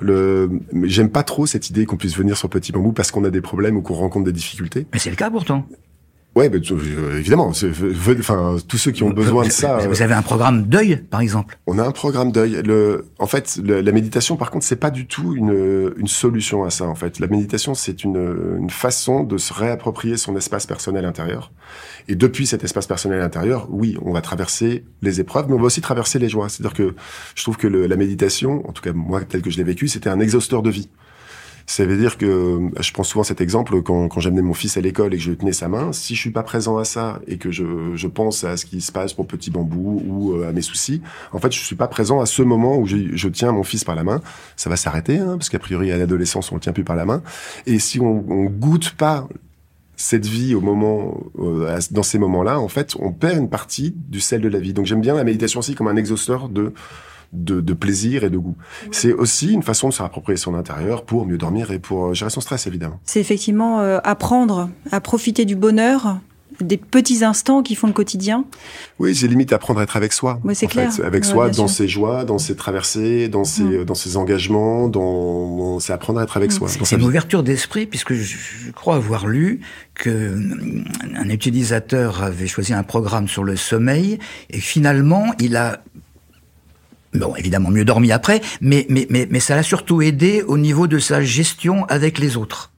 Le, 0.00 0.50
j'aime 0.84 1.10
pas 1.10 1.22
trop 1.22 1.44
cette 1.46 1.68
idée 1.68 1.84
qu'on 1.84 1.96
puisse 1.98 2.16
venir 2.16 2.36
sur 2.36 2.48
Petit 2.48 2.72
Bambou 2.72 2.92
parce 2.92 3.10
qu'on 3.10 3.22
a 3.24 3.30
des 3.30 3.42
problèmes 3.42 3.76
ou 3.76 3.82
qu'on 3.82 3.94
rencontre 3.94 4.24
des 4.24 4.32
difficultés. 4.32 4.86
Mais 4.92 4.98
c'est 4.98 5.10
le 5.10 5.16
cas 5.16 5.30
pourtant. 5.30 5.66
Ouais, 6.36 6.48
euh, 6.48 7.18
évidemment. 7.18 7.50
ve- 7.50 8.16
Enfin, 8.20 8.56
tous 8.68 8.78
ceux 8.78 8.92
qui 8.92 9.02
ont 9.02 9.10
besoin 9.10 9.44
de 9.44 9.50
ça. 9.50 9.78
euh, 9.80 9.88
Vous 9.88 10.00
avez 10.00 10.14
un 10.14 10.22
programme 10.22 10.62
deuil, 10.62 10.96
par 11.10 11.20
exemple? 11.20 11.58
On 11.66 11.76
a 11.78 11.84
un 11.84 11.90
programme 11.90 12.30
deuil. 12.30 12.62
Le, 12.64 13.06
en 13.18 13.26
fait, 13.26 13.58
le- 13.62 13.80
la 13.80 13.90
méditation, 13.92 14.36
par 14.36 14.52
contre, 14.52 14.64
c'est 14.64 14.76
pas 14.76 14.90
du 14.92 15.06
tout 15.08 15.34
une, 15.34 15.92
une 15.96 16.06
solution 16.06 16.62
à 16.62 16.70
ça. 16.70 16.86
En 16.86 16.94
fait, 16.94 17.18
la 17.18 17.26
méditation, 17.26 17.74
c'est 17.74 18.04
une, 18.04 18.56
une 18.60 18.70
façon 18.70 19.24
de 19.24 19.38
se 19.38 19.52
réapproprier 19.52 20.16
son 20.16 20.36
espace 20.36 20.66
personnel 20.66 21.04
intérieur. 21.04 21.50
Et 22.06 22.14
depuis 22.14 22.46
cet 22.46 22.62
espace 22.62 22.86
personnel 22.86 23.20
intérieur, 23.22 23.66
oui, 23.70 23.96
on 24.02 24.12
va 24.12 24.20
traverser 24.20 24.84
les 25.02 25.20
épreuves, 25.20 25.46
mais 25.48 25.54
on 25.54 25.58
va 25.58 25.64
aussi 25.64 25.80
traverser 25.80 26.20
les 26.20 26.28
joies. 26.28 26.48
C'est-à-dire 26.48 26.74
que 26.74 26.94
je 27.34 27.42
trouve 27.42 27.56
que 27.56 27.66
le- 27.66 27.86
la 27.88 27.96
méditation, 27.96 28.68
en 28.68 28.72
tout 28.72 28.82
cas 28.82 28.92
moi, 28.92 29.20
tel 29.22 29.42
que 29.42 29.50
je 29.50 29.56
l'ai 29.56 29.64
vécu, 29.64 29.88
c'était 29.88 30.10
un 30.10 30.20
exhausteur 30.20 30.62
de 30.62 30.70
vie. 30.70 30.88
Ça 31.70 31.84
veut 31.84 31.96
dire 31.96 32.18
que 32.18 32.58
je 32.80 32.92
prends 32.92 33.04
souvent 33.04 33.22
cet 33.22 33.40
exemple 33.40 33.80
quand, 33.82 34.08
quand 34.08 34.18
j'amenais 34.18 34.42
mon 34.42 34.54
fils 34.54 34.76
à 34.76 34.80
l'école 34.80 35.14
et 35.14 35.18
que 35.18 35.22
je 35.22 35.30
tenais 35.30 35.52
sa 35.52 35.68
main. 35.68 35.92
Si 35.92 36.16
je 36.16 36.20
suis 36.20 36.32
pas 36.32 36.42
présent 36.42 36.78
à 36.78 36.84
ça 36.84 37.20
et 37.28 37.38
que 37.38 37.52
je, 37.52 37.94
je 37.94 38.08
pense 38.08 38.42
à 38.42 38.56
ce 38.56 38.66
qui 38.66 38.80
se 38.80 38.90
passe 38.90 39.12
pour 39.12 39.28
Petit 39.28 39.52
Bambou 39.52 40.02
ou 40.04 40.32
euh, 40.32 40.48
à 40.48 40.52
mes 40.52 40.62
soucis, 40.62 41.00
en 41.32 41.38
fait, 41.38 41.52
je 41.52 41.60
suis 41.60 41.76
pas 41.76 41.86
présent 41.86 42.18
à 42.18 42.26
ce 42.26 42.42
moment 42.42 42.76
où 42.76 42.88
je, 42.88 43.14
je 43.14 43.28
tiens 43.28 43.52
mon 43.52 43.62
fils 43.62 43.84
par 43.84 43.94
la 43.94 44.02
main. 44.02 44.20
Ça 44.56 44.68
va 44.68 44.74
s'arrêter, 44.74 45.18
hein, 45.18 45.36
parce 45.38 45.48
qu'a 45.48 45.60
priori 45.60 45.92
à 45.92 45.96
l'adolescence 45.96 46.50
on 46.50 46.56
le 46.56 46.60
tient 46.60 46.72
plus 46.72 46.82
par 46.82 46.96
la 46.96 47.04
main. 47.04 47.22
Et 47.66 47.78
si 47.78 48.00
on, 48.00 48.24
on 48.28 48.46
goûte 48.46 48.96
pas 48.96 49.28
cette 49.94 50.26
vie 50.26 50.56
au 50.56 50.60
moment, 50.60 51.22
euh, 51.38 51.78
dans 51.92 52.02
ces 52.02 52.18
moments-là, 52.18 52.58
en 52.58 52.66
fait, 52.66 52.96
on 52.98 53.12
perd 53.12 53.38
une 53.38 53.48
partie 53.48 53.94
du 53.96 54.18
sel 54.18 54.40
de 54.40 54.48
la 54.48 54.58
vie. 54.58 54.72
Donc 54.72 54.86
j'aime 54.86 55.02
bien 55.02 55.14
la 55.14 55.22
méditation 55.22 55.60
aussi 55.60 55.76
comme 55.76 55.86
un 55.86 55.96
exhausteur 55.96 56.48
de 56.48 56.72
de, 57.32 57.60
de 57.60 57.72
plaisir 57.74 58.24
et 58.24 58.30
de 58.30 58.38
goût. 58.38 58.56
C'est 58.90 59.12
aussi 59.12 59.52
une 59.52 59.62
façon 59.62 59.88
de 59.88 59.94
se 59.94 60.02
rapproprier 60.02 60.36
son 60.36 60.54
intérieur 60.54 61.04
pour 61.04 61.26
mieux 61.26 61.38
dormir 61.38 61.70
et 61.70 61.78
pour 61.78 62.06
euh, 62.06 62.14
gérer 62.14 62.30
son 62.30 62.40
stress, 62.40 62.66
évidemment. 62.66 62.98
C'est 63.04 63.20
effectivement 63.20 63.80
euh, 63.80 63.98
apprendre 64.02 64.68
à 64.90 65.00
profiter 65.00 65.44
du 65.44 65.54
bonheur, 65.54 66.18
des 66.60 66.76
petits 66.76 67.24
instants 67.24 67.62
qui 67.62 67.74
font 67.74 67.86
le 67.86 67.92
quotidien. 67.92 68.44
Oui, 68.98 69.14
c'est 69.14 69.28
limite 69.28 69.52
apprendre 69.52 69.80
à 69.80 69.84
être 69.84 69.96
avec 69.96 70.12
soi. 70.12 70.40
Ouais, 70.44 70.54
c'est 70.54 70.66
clair. 70.66 70.92
fait. 70.92 71.04
avec 71.04 71.24
Ouais, 71.24 71.30
soi, 71.30 71.48
dans 71.48 71.68
sûr. 71.68 71.70
ses 71.70 71.88
joies, 71.88 72.24
dans 72.24 72.38
ses 72.38 72.56
traversées, 72.56 73.28
dans 73.28 73.44
ses, 73.44 73.62
euh, 73.62 73.84
dans 73.84 73.94
ses 73.94 74.16
engagements, 74.16 74.88
dans, 74.88 75.78
c'est 75.78 75.92
apprendre 75.92 76.18
à 76.20 76.24
être 76.24 76.36
avec 76.36 76.52
soi. 76.52 76.68
C'est 76.68 76.96
une 76.96 76.98
vie. 76.98 77.06
ouverture 77.06 77.42
d'esprit, 77.42 77.86
puisque 77.86 78.12
je, 78.12 78.36
je 78.66 78.70
crois 78.72 78.96
avoir 78.96 79.26
lu 79.26 79.60
que 79.94 80.32
hum, 80.34 80.84
un 81.16 81.28
utilisateur 81.28 82.22
avait 82.22 82.46
choisi 82.48 82.74
un 82.74 82.82
programme 82.82 83.28
sur 83.28 83.44
le 83.44 83.56
sommeil 83.56 84.18
et 84.50 84.58
finalement 84.58 85.26
il 85.38 85.56
a 85.56 85.82
Bon, 87.14 87.34
évidemment, 87.34 87.70
mieux 87.70 87.84
dormi 87.84 88.12
après, 88.12 88.40
mais, 88.60 88.86
mais, 88.88 89.06
mais, 89.10 89.26
mais 89.30 89.40
ça 89.40 89.56
l'a 89.56 89.62
surtout 89.62 90.00
aidé 90.00 90.42
au 90.46 90.56
niveau 90.56 90.86
de 90.86 90.98
sa 90.98 91.22
gestion 91.22 91.84
avec 91.86 92.18
les 92.18 92.36
autres. 92.36 92.70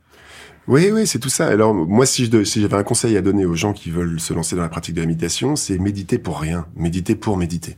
Oui, 0.68 0.90
oui, 0.92 1.06
c'est 1.06 1.18
tout 1.18 1.28
ça. 1.28 1.48
Alors, 1.48 1.74
moi, 1.74 2.06
si 2.06 2.26
je 2.26 2.44
si 2.44 2.60
j'avais 2.60 2.76
un 2.76 2.84
conseil 2.84 3.16
à 3.16 3.20
donner 3.20 3.44
aux 3.44 3.54
gens 3.54 3.72
qui 3.72 3.90
veulent 3.90 4.20
se 4.20 4.32
lancer 4.32 4.54
dans 4.54 4.62
la 4.62 4.68
pratique 4.68 4.94
de 4.94 5.00
la 5.00 5.07
méditation, 5.07 5.57
c'est 5.57 5.76
méditer 5.76 6.18
pour 6.18 6.40
rien. 6.40 6.66
Méditer 6.76 7.14
pour 7.16 7.37
méditer. 7.37 7.76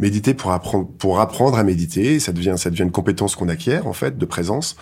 Méditer 0.00 0.34
pour 0.34 0.50
apprendre, 0.50 0.88
pour 0.98 1.20
apprendre 1.20 1.56
à 1.56 1.62
méditer. 1.62 2.18
Ça 2.18 2.32
devient, 2.32 2.54
ça 2.56 2.70
devient 2.70 2.82
une 2.82 2.90
compétence 2.90 3.36
qu'on 3.36 3.48
acquiert, 3.48 3.86
en 3.86 3.92
fait, 3.92 4.18
de 4.18 4.24
présence. 4.26 4.76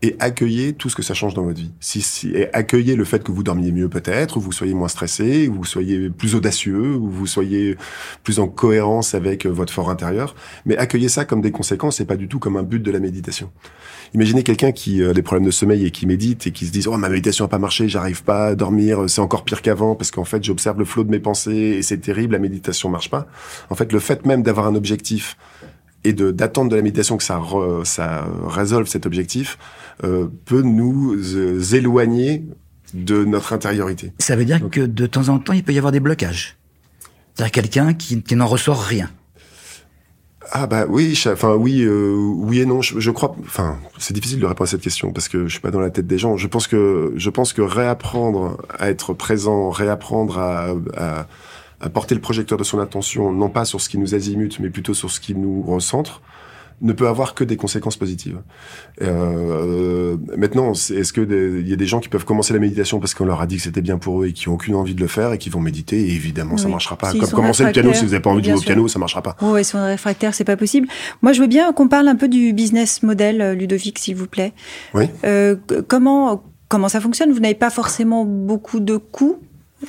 Et 0.00 0.14
accueillez 0.20 0.74
tout 0.74 0.88
ce 0.88 0.94
que 0.94 1.02
ça 1.02 1.12
change 1.12 1.34
dans 1.34 1.42
votre 1.42 1.58
vie. 1.58 1.72
Si, 1.80 2.02
si, 2.02 2.28
et 2.28 2.54
accueillez 2.54 2.94
le 2.94 3.04
fait 3.04 3.24
que 3.24 3.32
vous 3.32 3.42
dormiez 3.42 3.72
mieux 3.72 3.88
peut-être, 3.88 4.36
ou 4.36 4.40
vous 4.40 4.52
soyez 4.52 4.72
moins 4.72 4.86
stressé, 4.86 5.48
ou 5.48 5.54
vous 5.54 5.64
soyez 5.64 6.08
plus 6.08 6.36
audacieux, 6.36 6.94
ou 6.94 7.10
vous 7.10 7.26
soyez 7.26 7.76
plus 8.22 8.38
en 8.38 8.46
cohérence 8.46 9.16
avec 9.16 9.44
euh, 9.44 9.48
votre 9.48 9.72
fort 9.72 9.90
intérieur. 9.90 10.36
Mais 10.66 10.76
accueillez 10.76 11.08
ça 11.08 11.24
comme 11.24 11.40
des 11.40 11.50
conséquences 11.50 12.00
et 12.00 12.04
pas 12.04 12.14
du 12.14 12.28
tout 12.28 12.38
comme 12.38 12.56
un 12.56 12.62
but 12.62 12.80
de 12.80 12.92
la 12.92 13.00
méditation. 13.00 13.50
Imaginez 14.14 14.44
quelqu'un 14.44 14.70
qui 14.70 15.02
a 15.02 15.12
des 15.12 15.22
problèmes 15.22 15.46
de 15.46 15.50
sommeil 15.50 15.84
et 15.84 15.90
qui 15.90 16.06
médite 16.06 16.46
et 16.46 16.52
qui 16.52 16.66
se 16.66 16.70
dit 16.70 16.84
oh 16.86 16.96
ma 16.96 17.08
méditation 17.08 17.44
a 17.44 17.48
pas 17.48 17.58
marché, 17.58 17.88
j'arrive 17.88 18.22
pas 18.22 18.46
à 18.46 18.54
dormir, 18.54 19.04
c'est 19.08 19.20
encore 19.20 19.44
pire 19.44 19.62
qu'avant 19.62 19.96
parce 19.96 20.12
qu'en 20.12 20.24
fait 20.24 20.44
j'observe 20.44 20.78
le 20.78 20.84
flot 20.84 21.02
de 21.02 21.10
mes 21.10 21.18
pensées 21.18 21.50
et 21.50 21.82
c'est 21.82 21.98
terrible, 21.98 22.34
la 22.34 22.38
méditation 22.38 22.88
marche 22.88 23.10
pas. 23.10 23.26
En 23.68 23.74
fait, 23.74 23.92
le 23.92 23.98
fait 23.98 24.24
même 24.26 24.44
d'avoir 24.44 24.68
un 24.68 24.76
objectif 24.76 25.36
et 26.04 26.12
d'attendre 26.12 26.70
de 26.70 26.76
la 26.76 26.82
méditation 26.82 27.16
que 27.16 27.24
ça 27.24 27.38
re- 27.38 27.84
ça 27.84 28.28
résolve 28.46 28.86
cet 28.86 29.04
objectif 29.04 29.58
euh, 29.58 29.87
peut 30.00 30.62
nous 30.62 31.14
euh, 31.14 31.60
éloigner 31.72 32.44
de 32.94 33.24
notre 33.24 33.52
intériorité. 33.52 34.12
Ça 34.18 34.36
veut 34.36 34.44
dire 34.44 34.60
que 34.70 34.80
de 34.80 35.06
temps 35.06 35.28
en 35.28 35.38
temps, 35.38 35.52
il 35.52 35.62
peut 35.62 35.72
y 35.72 35.78
avoir 35.78 35.92
des 35.92 36.00
blocages. 36.00 36.56
C'est-à-dire 37.34 37.52
quelqu'un 37.52 37.94
qui, 37.94 38.22
qui 38.22 38.34
n'en 38.36 38.46
ressort 38.46 38.80
rien. 38.82 39.10
Ah 40.50 40.66
bah 40.66 40.86
oui, 40.88 41.20
enfin 41.26 41.54
oui, 41.54 41.82
euh, 41.82 42.14
oui 42.14 42.60
et 42.60 42.66
non. 42.66 42.80
Je, 42.80 42.98
je 42.98 43.10
crois, 43.10 43.36
enfin 43.40 43.78
c'est 43.98 44.14
difficile 44.14 44.40
de 44.40 44.46
répondre 44.46 44.66
à 44.66 44.70
cette 44.70 44.80
question 44.80 45.12
parce 45.12 45.28
que 45.28 45.46
je 45.46 45.52
suis 45.52 45.60
pas 45.60 45.70
dans 45.70 45.80
la 45.80 45.90
tête 45.90 46.06
des 46.06 46.16
gens. 46.16 46.38
Je 46.38 46.46
pense 46.46 46.66
que 46.66 47.12
je 47.16 47.28
pense 47.30 47.52
que 47.52 47.60
réapprendre 47.60 48.56
à 48.78 48.88
être 48.88 49.12
présent, 49.12 49.68
réapprendre 49.68 50.38
à, 50.38 50.74
à, 50.96 51.26
à 51.80 51.90
porter 51.90 52.14
le 52.14 52.22
projecteur 52.22 52.56
de 52.56 52.64
son 52.64 52.78
attention, 52.78 53.30
non 53.30 53.50
pas 53.50 53.66
sur 53.66 53.80
ce 53.80 53.90
qui 53.90 53.98
nous 53.98 54.14
azimute, 54.14 54.58
mais 54.58 54.70
plutôt 54.70 54.94
sur 54.94 55.10
ce 55.10 55.20
qui 55.20 55.34
nous 55.34 55.60
recentre, 55.62 56.22
ne 56.80 56.92
peut 56.92 57.08
avoir 57.08 57.34
que 57.34 57.42
des 57.44 57.56
conséquences 57.56 57.96
positives. 57.96 58.38
Euh, 59.02 60.16
maintenant, 60.36 60.74
c'est- 60.74 60.94
est-ce 60.94 61.12
que 61.12 61.20
il 61.60 61.68
y 61.68 61.72
a 61.72 61.76
des 61.76 61.86
gens 61.86 62.00
qui 62.00 62.08
peuvent 62.08 62.24
commencer 62.24 62.52
la 62.52 62.60
méditation 62.60 63.00
parce 63.00 63.14
qu'on 63.14 63.24
leur 63.24 63.40
a 63.40 63.46
dit 63.46 63.56
que 63.56 63.62
c'était 63.62 63.80
bien 63.80 63.98
pour 63.98 64.22
eux 64.22 64.26
et 64.28 64.32
qui 64.32 64.48
ont 64.48 64.54
aucune 64.54 64.74
envie 64.74 64.94
de 64.94 65.00
le 65.00 65.06
faire 65.06 65.32
et 65.32 65.38
qui 65.38 65.50
vont 65.50 65.60
méditer 65.60 65.98
et 66.00 66.10
évidemment 66.14 66.56
ça 66.56 66.66
Oui. 66.66 66.70
marchera 66.72 66.96
pas. 66.96 67.12
Comme 67.12 67.28
commencer 67.30 67.64
le 67.64 67.72
piano 67.72 67.92
si 67.92 68.04
vous 68.04 68.10
n'avez 68.10 68.20
pas 68.22 68.30
envie 68.30 68.42
de 68.42 68.46
jouer 68.46 68.58
au 68.58 68.60
piano, 68.60 68.88
ça 68.88 68.98
marchera 68.98 69.22
pas. 69.22 69.36
Ouais, 69.42 69.64
si 69.64 69.74
on 69.76 69.78
est 69.80 69.86
réfractaire, 69.90 70.34
c'est 70.34 70.44
pas 70.44 70.56
possible. 70.56 70.88
Moi, 71.22 71.32
je 71.32 71.40
veux 71.40 71.46
bien 71.46 71.72
qu'on 71.72 71.88
parle 71.88 72.08
un 72.08 72.16
peu 72.16 72.28
du 72.28 72.52
business 72.52 73.02
model, 73.02 73.40
euh, 73.40 73.54
Ludovic, 73.54 73.98
s'il 73.98 74.16
vous 74.16 74.26
plaît. 74.26 74.52
Oui. 74.94 75.04
Euh, 75.24 75.56
comment, 75.86 76.42
comment 76.68 76.88
ça 76.88 77.00
fonctionne? 77.00 77.32
Vous 77.32 77.40
n'avez 77.40 77.54
pas 77.54 77.70
forcément 77.70 78.24
beaucoup 78.24 78.80
de 78.80 78.96
coûts, 78.96 79.38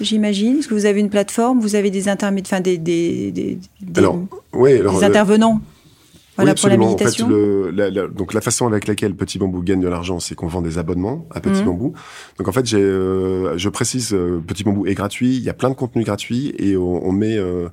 j'imagine, 0.01 0.55
parce 0.55 0.67
que 0.67 0.73
vous 0.73 0.85
avez 0.85 0.99
une 0.99 1.09
plateforme, 1.09 1.59
vous 1.59 1.75
avez 1.75 1.91
des 1.91 2.09
intermédiaires, 2.09 2.57
enfin 2.57 2.61
des, 2.61 2.77
des, 2.77 3.31
des, 3.31 3.59
des- 3.81 3.99
Alors, 3.99 4.19
oui, 4.53 4.73
alors, 4.77 4.97
des 4.99 5.03
euh, 5.03 5.07
intervenants. 5.07 5.61
Voilà 6.39 6.53
oui, 6.53 6.59
pour 6.59 6.69
la 6.69 6.73
absolument. 6.75 6.85
méditation. 6.87 7.25
En 7.25 7.29
fait, 7.29 7.35
le, 7.35 7.71
la, 7.71 7.89
la- 7.89 8.07
donc 8.07 8.33
la 8.33 8.41
façon 8.41 8.67
avec 8.67 8.87
laquelle 8.87 9.15
Petit 9.15 9.37
Bambou 9.37 9.61
gagne 9.63 9.81
de 9.81 9.87
l'argent, 9.87 10.19
c'est 10.19 10.35
qu'on 10.35 10.47
vend 10.47 10.61
des 10.61 10.77
abonnements 10.77 11.27
à 11.31 11.39
Petit 11.39 11.59
Mhm. 11.61 11.65
Bambou. 11.65 11.93
Donc 12.37 12.47
en 12.47 12.51
fait, 12.51 12.65
j'ai, 12.65 12.77
euh, 12.81 13.57
je 13.57 13.69
précise, 13.69 14.13
euh, 14.13 14.41
Petit 14.45 14.63
Bambou 14.63 14.85
est 14.87 14.93
gratuit. 14.95 15.35
Il 15.37 15.43
y 15.43 15.49
a 15.49 15.53
plein 15.53 15.69
de 15.69 15.75
contenus 15.75 16.05
gratuits 16.05 16.53
et 16.57 16.75
on, 16.77 17.05
on 17.07 17.11
met 17.11 17.37
euh, 17.37 17.69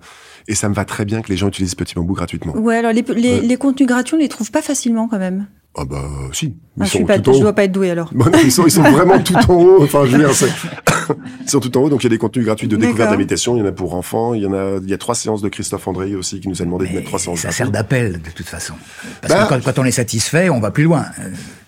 et 0.48 0.54
ça 0.54 0.68
me 0.68 0.74
va 0.74 0.84
très 0.84 1.04
bien 1.04 1.22
que 1.22 1.28
les 1.28 1.36
gens 1.36 1.48
utilisent 1.48 1.74
Petit 1.74 1.94
Bambou 1.94 2.14
gratuitement. 2.14 2.56
Ouais, 2.56 2.76
alors 2.76 2.92
les, 2.92 3.02
les, 3.14 3.40
les 3.40 3.56
contenus 3.56 3.88
gratuits, 3.88 4.16
on 4.16 4.20
les 4.20 4.28
trouve 4.28 4.50
pas 4.50 4.62
facilement 4.62 5.08
quand 5.08 5.18
même. 5.18 5.46
Ah 5.78 5.84
bah 5.84 6.02
si, 6.32 6.46
ils 6.46 6.54
Ah, 6.80 6.84
je 6.84 6.90
sont 6.90 6.96
suis 6.98 7.04
pas, 7.04 7.18
tout 7.18 7.30
en 7.30 7.32
je 7.34 7.38
haut. 7.38 7.42
dois 7.42 7.52
pas 7.52 7.64
être 7.64 7.72
doué 7.72 7.90
alors. 7.90 8.10
Non, 8.14 8.24
ils, 8.42 8.50
sont, 8.50 8.64
ils 8.66 8.70
sont 8.70 8.82
vraiment 8.82 9.18
tout 9.22 9.34
en 9.34 9.54
haut. 9.54 9.82
Enfin, 9.82 10.04
je 10.06 10.12
veux 10.12 10.18
dire, 10.18 10.32
c'est- 10.34 10.46
ils 11.42 11.50
sont 11.50 11.60
tout 11.60 11.76
en 11.76 11.82
haut. 11.82 11.88
Donc, 11.90 12.02
il 12.02 12.04
y 12.04 12.06
a 12.06 12.10
des 12.10 12.18
contenus 12.18 12.46
gratuits 12.46 12.66
de 12.68 12.76
découverte 12.76 12.96
de 12.96 13.00
la 13.00 13.04
D'accord. 13.06 13.18
méditation. 13.18 13.56
Il 13.56 13.60
y 13.60 13.62
en 13.62 13.66
a 13.66 13.72
pour 13.72 13.94
enfants. 13.94 14.32
Il 14.34 14.42
y 14.42 14.46
en 14.46 14.54
a, 14.54 14.78
il 14.82 14.88
y 14.88 14.94
a 14.94 14.98
trois 14.98 15.14
séances 15.14 15.42
de 15.42 15.48
Christophe 15.48 15.86
André 15.86 16.14
aussi 16.14 16.40
qui 16.40 16.48
nous 16.48 16.62
a 16.62 16.64
demandé 16.64 16.86
de 16.86 16.92
mettre 16.94 17.06
trois 17.06 17.18
séances 17.18 17.40
ça 17.40 17.50
sert 17.50 17.70
d'appel, 17.70 18.20
de 18.22 18.30
toute 18.30 18.46
façon. 18.46 18.74
Parce 19.20 19.34
Bah- 19.34 19.44
que 19.44 19.48
quand, 19.64 19.72
quand 19.72 19.78
on 19.82 19.84
est 19.84 19.90
satisfait, 19.90 20.48
on 20.50 20.60
va 20.60 20.70
plus 20.70 20.84
loin. 20.84 21.04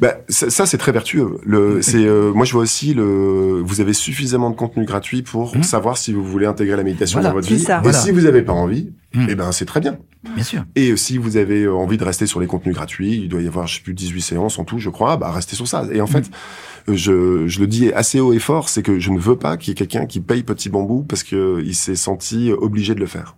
Bah, 0.01 0.15
ça, 0.29 0.49
ça, 0.51 0.65
c'est 0.67 0.79
très 0.79 0.93
vertueux. 0.93 1.39
Le, 1.45 1.83
c'est, 1.83 1.99
euh, 1.99 2.33
moi, 2.33 2.45
je 2.47 2.53
vois 2.53 2.63
aussi 2.63 2.95
le. 2.95 3.61
Vous 3.65 3.81
avez 3.81 3.93
suffisamment 3.93 4.51
de 4.51 4.57
contenu 4.57 4.85
gratuit 4.87 5.23
pour 5.23 5.55
Mhm. 5.57 5.63
savoir 5.65 5.99
si 5.99 6.13
vous 6.13 6.25
voulez 6.25 6.47
intégrer 6.47 6.77
la 6.77 6.83
méditation 6.83 7.19
Voilà, 7.21 7.31
dans 7.31 7.35
votre 7.37 7.49
c'est 7.49 7.55
vie. 7.55 7.63
ça. 7.63 7.79
Et 7.79 7.83
Voilà. 7.83 7.99
si 7.99 8.11
vous 8.11 8.23
n'avez 8.23 8.43
pas 8.43 8.53
envie, 8.53 8.91
Mhm. 9.15 9.27
eh 9.31 9.35
ben, 9.35 9.53
c'est 9.53 9.65
très 9.65 9.81
bien. 9.81 9.99
Bien 10.35 10.45
sûr. 10.45 10.65
Et 10.75 10.97
si 10.97 11.17
vous 11.17 11.37
avez 11.37 11.63
euh, 11.63 11.75
envie 11.75 11.97
de 11.97 12.05
rester 12.05 12.27
sur 12.27 12.41
les 12.41 12.47
contenus 12.47 12.75
gratuits, 12.75 13.15
il 13.23 13.29
doit 13.29 13.41
y 13.41 13.47
avoir, 13.47 13.67
je 13.67 13.77
sais 13.77 13.83
plus, 13.83 13.95
18 13.95 14.21
séances 14.21 14.59
en 14.59 14.65
tout, 14.65 14.79
je 14.79 14.91
crois, 14.91 15.17
bah, 15.17 15.31
restez 15.31 15.57
sur 15.57 15.67
ça. 15.67 15.87
Et 15.93 16.01
en 16.01 16.07
fait, 16.07 16.31
euh, 16.89 16.95
je, 16.97 17.47
je 17.47 17.61
le 17.61 17.67
dis 17.67 17.91
assez 17.93 18.21
haut 18.21 18.33
et 18.33 18.39
fort, 18.39 18.69
c'est 18.69 18.83
que 18.83 18.99
je 18.99 19.11
ne 19.11 19.19
veux 19.19 19.37
pas 19.37 19.57
qu'il 19.57 19.69
y 19.69 19.73
ait 19.73 19.75
quelqu'un 19.75 20.07
qui 20.07 20.21
paye 20.21 20.43
Petit 20.43 20.69
Bambou 20.69 21.05
parce 21.05 21.23
que 21.23 21.63
il 21.65 21.75
s'est 21.75 21.97
senti 21.97 22.53
obligé 22.53 22.95
de 22.95 23.01
le 23.01 23.07
faire. 23.07 23.37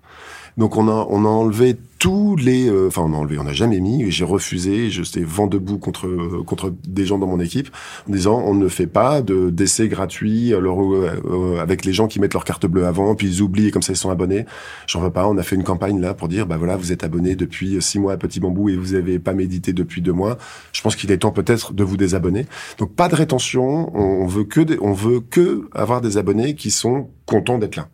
Donc 0.61 0.77
on 0.77 0.89
a 0.89 1.07
on 1.09 1.25
a 1.25 1.29
enlevé 1.29 1.75
tous 1.99 2.37
les, 2.37 2.69
euh, 2.69 2.89
enfin 2.89 3.01
on 3.03 3.15
a 3.15 3.17
enlevé, 3.17 3.39
on 3.39 3.45
n'a 3.45 3.55
jamais 3.55 3.81
mis. 3.81 4.11
J'ai 4.11 4.27
refusé, 4.27 4.91
j'étais 4.91 5.23
vent 5.23 5.47
debout 5.47 5.79
contre 5.79 6.07
contre 6.45 6.71
des 6.87 7.07
gens 7.07 7.17
dans 7.17 7.27
mon 7.27 7.41
équipe 7.41 7.71
en 8.07 8.13
disant 8.13 8.43
on 8.45 8.53
ne 8.53 8.69
fait 8.69 8.87
pas 8.87 9.23
de 9.23 9.49
d'essais 9.49 9.89
gratuits 9.89 10.53
alors, 10.53 10.83
euh, 10.83 11.59
avec 11.59 11.87
les 11.87 11.95
gens 11.95 12.09
qui 12.09 12.21
mettent 12.21 12.35
leur 12.35 12.45
carte 12.45 12.67
bleue 12.67 12.85
avant 12.85 13.15
puis 13.15 13.27
ils 13.27 13.41
oublient 13.41 13.71
comme 13.71 13.81
ça 13.81 13.95
ils 13.95 13.97
sont 13.97 14.11
abonnés. 14.11 14.45
J'en 14.87 15.01
veux 15.01 15.11
pas. 15.11 15.27
On 15.29 15.39
a 15.39 15.43
fait 15.43 15.57
une 15.57 15.65
campagne 15.65 15.99
là 15.99 16.13
pour 16.13 16.29
dire 16.29 16.47
bah 16.47 16.59
voilà 16.59 16.77
vous 16.77 16.93
êtes 16.93 17.05
abonné 17.05 17.37
depuis 17.37 17.81
six 17.81 17.99
mois 17.99 18.13
à 18.13 18.17
Petit 18.19 18.39
Bambou 18.39 18.69
et 18.69 18.77
vous 18.77 18.93
avez 18.93 19.19
pas 19.19 19.33
médité 19.33 19.73
depuis 19.73 20.03
deux 20.03 20.13
mois. 20.13 20.37
Je 20.75 20.83
pense 20.83 20.95
qu'il 20.95 21.11
est 21.11 21.19
temps 21.19 21.33
peut-être 21.33 21.73
de 21.73 21.85
vous 21.85 21.97
désabonner. 21.97 22.45
Donc 22.77 22.95
pas 22.95 23.09
de 23.09 23.15
rétention. 23.15 23.97
On 23.97 24.27
veut 24.27 24.45
que 24.45 24.61
on 24.83 24.93
veut 24.93 25.21
que 25.21 25.71
avoir 25.73 26.03
des 26.03 26.19
abonnés 26.19 26.55
qui 26.55 26.71
sont 26.71 27.09
contents 27.25 27.57
d'être 27.57 27.77
là. 27.77 27.89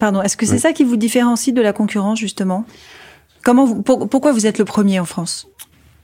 Pardon, 0.00 0.20
est-ce 0.22 0.36
que 0.36 0.46
c'est 0.46 0.58
ça 0.58 0.72
qui 0.72 0.82
vous 0.82 0.96
différencie 0.96 1.54
de 1.54 1.62
la 1.62 1.72
concurrence 1.72 2.18
justement? 2.18 2.64
Comment 3.44 3.64
vous, 3.64 3.82
pourquoi 3.82 4.32
vous 4.32 4.46
êtes 4.46 4.58
le 4.58 4.64
premier 4.64 4.98
en 4.98 5.04
France? 5.04 5.46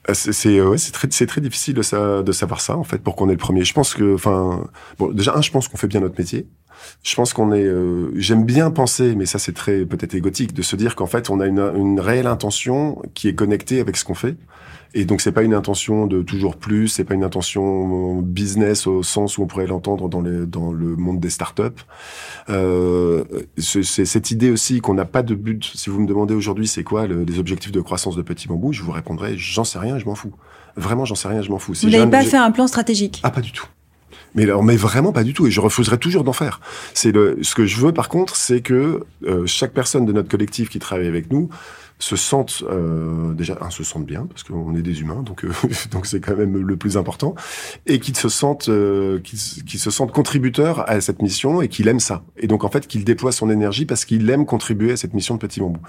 Euh, 0.09 0.15
c'est 0.15 0.61
ouais, 0.61 0.79
c'est 0.79 0.93
très 0.93 1.09
c'est 1.11 1.27
très 1.27 1.41
difficile 1.41 1.75
de, 1.75 1.83
ça, 1.83 2.23
de 2.23 2.33
savoir 2.33 2.61
ça 2.61 2.77
en 2.77 2.85
fait 2.85 2.99
pour 2.99 3.17
qu'on 3.17 3.29
est 3.29 3.33
le 3.33 3.39
premier. 3.39 3.65
Je 3.65 3.75
pense 3.75 3.95
que 3.95 4.15
enfin 4.15 4.69
bon 4.99 5.11
déjà 5.11 5.35
un 5.37 5.43
je 5.43 5.51
pense 5.51 5.67
qu'on 5.67 5.77
fait 5.77 5.89
bien 5.89 6.01
notre 6.01 6.19
métier. 6.19 6.47
Je 7.03 7.15
pense 7.17 7.33
qu'on 7.33 7.53
est 7.53 7.65
euh, 7.65 8.13
j'aime 8.15 8.45
bien 8.45 8.71
penser 8.71 9.15
mais 9.17 9.27
ça 9.27 9.39
c'est 9.39 9.55
très 9.55 9.85
peut-être 9.85 10.15
égotique 10.15 10.53
de 10.55 10.63
se 10.63 10.77
dire 10.77 10.95
qu'en 10.95 11.07
fait 11.07 11.31
on 11.31 11.41
a 11.41 11.47
une, 11.47 11.73
une 11.75 11.99
réelle 11.99 12.29
intention 12.29 13.03
qui 13.15 13.29
est 13.29 13.35
connectée 13.35 13.81
avec 13.81 13.97
ce 13.97 14.05
qu'on 14.05 14.15
fait 14.15 14.37
et 14.95 15.05
donc 15.05 15.21
c'est 15.21 15.33
pas 15.33 15.43
une 15.43 15.55
intention 15.55 16.07
de 16.07 16.23
toujours 16.23 16.57
plus, 16.57 16.89
c'est 16.89 17.05
pas 17.05 17.15
une 17.15 17.25
intention 17.25 18.21
business 18.23 18.87
au 18.87 19.03
sens 19.03 19.39
où 19.39 19.43
on 19.43 19.47
pourrait 19.47 19.67
l'entendre 19.67 20.09
dans, 20.09 20.21
les, 20.21 20.47
dans 20.47 20.73
le 20.73 20.97
monde 20.97 21.21
des 21.21 21.31
startups. 21.31 21.63
Euh, 22.49 23.25
c'est 23.59 24.05
cette 24.05 24.31
idée 24.31 24.51
aussi 24.51 24.81
qu'on 24.81 24.95
n'a 24.95 25.05
pas 25.05 25.23
de 25.23 25.35
but. 25.35 25.71
Si 25.75 25.91
vous 25.91 26.01
me 26.01 26.07
demandez 26.07 26.35
aujourd'hui 26.35 26.67
c'est 26.67 26.85
quoi 26.85 27.07
le, 27.07 27.25
les 27.25 27.39
objectifs 27.39 27.73
de 27.73 27.81
croissance 27.81 28.17
de 28.17 28.23
Petit 28.23 28.49
Bambou, 28.49 28.73
je 28.73 28.83
vous 28.83 28.93
répondrai 28.93 29.37
j'en 29.37 29.65
sais 29.65 29.79
rien, 29.79 29.99
je 29.99 30.07
m'en 30.07 30.15
fous. 30.15 30.33
Vraiment 30.77 31.05
j'en 31.05 31.15
sais 31.15 31.29
rien, 31.29 31.43
je 31.43 31.51
m'en 31.51 31.59
fous. 31.59 31.75
vous 31.83 31.91
n'avez 31.91 32.11
pas 32.11 32.23
fait 32.23 32.37
un 32.37 32.51
plan 32.51 32.67
stratégique 32.67 33.21
Ah 33.23 33.31
pas 33.31 33.41
du 33.41 33.53
tout. 33.53 33.67
Mais, 34.35 34.43
alors, 34.43 34.63
mais 34.63 34.77
vraiment 34.77 35.13
pas 35.13 35.25
du 35.25 35.33
tout, 35.33 35.47
et 35.47 35.51
je 35.51 35.61
refuserai 35.61 35.97
toujours 35.97 36.23
d'en 36.23 36.35
faire. 36.35 36.61
C'est 36.93 37.11
le, 37.11 37.39
ce 37.41 37.55
que 37.55 37.65
je 37.65 37.81
veux 37.81 37.93
par 37.93 38.11
contre, 38.11 38.37
c'est 38.37 38.61
que 38.61 39.05
euh, 39.27 39.47
chaque 39.47 39.73
personne 39.73 40.05
de 40.05 40.13
notre 40.13 40.29
collectif 40.29 40.69
qui 40.69 40.79
travaille 40.79 41.07
avec 41.07 41.33
nous 41.33 41.49
se 41.99 42.17
sentent 42.17 42.63
euh, 42.69 43.33
déjà 43.33 43.57
un 43.61 43.71
se 43.71 43.83
sentent 43.83 44.05
bien 44.05 44.27
parce 44.27 44.43
qu'on 44.43 44.75
est 44.75 44.83
des 44.83 45.01
humains 45.01 45.23
donc 45.23 45.45
euh, 45.45 45.53
donc 45.91 46.07
c'est 46.07 46.21
quand 46.21 46.37
même 46.37 46.57
le 46.57 46.77
plus 46.77 46.97
important 46.97 47.35
et 47.87 47.99
qu'ils 48.01 48.17
se 48.17 48.29
sentent 48.29 48.69
euh, 48.69 49.19
qu'ils 49.21 49.81
se 49.81 49.91
sentent 49.91 50.13
contributeurs 50.13 50.89
à 50.89 51.01
cette 51.01 51.23
mission 51.23 51.63
et 51.63 51.69
qu'il 51.69 51.89
aime 51.89 52.01
ça. 52.01 52.25
Et 52.37 52.47
donc 52.47 52.65
en 52.65 52.71
fait 52.71 52.87
qu'il 52.87 53.05
déploie 53.05 53.33
son 53.33 53.51
énergie 53.51 53.87
parce 53.87 54.05
qu'il 54.05 54.29
aime 54.31 54.47
contribuer 54.47 54.93
à 54.93 54.97
cette 54.97 55.15
mission 55.15 55.35
de 55.35 55.41
petit 55.41 55.61
bambou. 55.61 55.81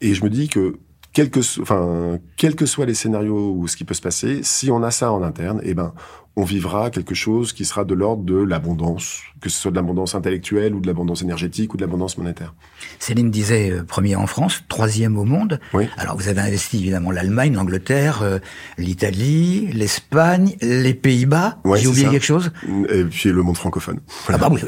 Et 0.00 0.14
je 0.14 0.24
me 0.24 0.30
dis 0.30 0.48
que 0.48 0.78
quel 1.14 1.30
que, 1.30 1.40
enfin, 1.62 2.18
quels 2.36 2.56
que 2.56 2.66
soient 2.66 2.86
les 2.86 2.94
scénarios 2.94 3.54
ou 3.56 3.68
ce 3.68 3.76
qui 3.76 3.84
peut 3.84 3.94
se 3.94 4.02
passer, 4.02 4.40
si 4.42 4.70
on 4.70 4.82
a 4.82 4.90
ça 4.90 5.12
en 5.12 5.22
interne, 5.22 5.60
eh 5.62 5.72
ben, 5.72 5.94
on 6.36 6.42
vivra 6.42 6.90
quelque 6.90 7.14
chose 7.14 7.52
qui 7.52 7.64
sera 7.64 7.84
de 7.84 7.94
l'ordre 7.94 8.24
de 8.24 8.36
l'abondance, 8.36 9.20
que 9.40 9.48
ce 9.48 9.56
soit 9.56 9.70
de 9.70 9.76
l'abondance 9.76 10.16
intellectuelle 10.16 10.74
ou 10.74 10.80
de 10.80 10.88
l'abondance 10.88 11.22
énergétique 11.22 11.72
ou 11.72 11.76
de 11.76 11.82
l'abondance 11.82 12.18
monétaire. 12.18 12.52
Céline 12.98 13.30
disait 13.30 13.70
euh, 13.70 13.84
premier 13.84 14.16
en 14.16 14.26
France, 14.26 14.64
troisième 14.68 15.16
au 15.16 15.22
monde. 15.22 15.60
Oui. 15.72 15.86
Alors 15.96 16.16
vous 16.16 16.26
avez 16.26 16.40
investi 16.40 16.78
évidemment 16.78 17.12
l'Allemagne, 17.12 17.54
l'Angleterre, 17.54 18.22
euh, 18.22 18.40
l'Italie, 18.76 19.68
l'Espagne, 19.72 20.56
les 20.60 20.94
Pays-Bas. 20.94 21.60
J'ai 21.76 21.86
oublié 21.86 22.08
quelque 22.08 22.26
chose? 22.26 22.50
Et 22.88 23.04
puis 23.04 23.30
le 23.30 23.42
monde 23.42 23.56
francophone. 23.56 24.00
Ah 24.28 24.36
bah 24.36 24.48
oui, 24.50 24.60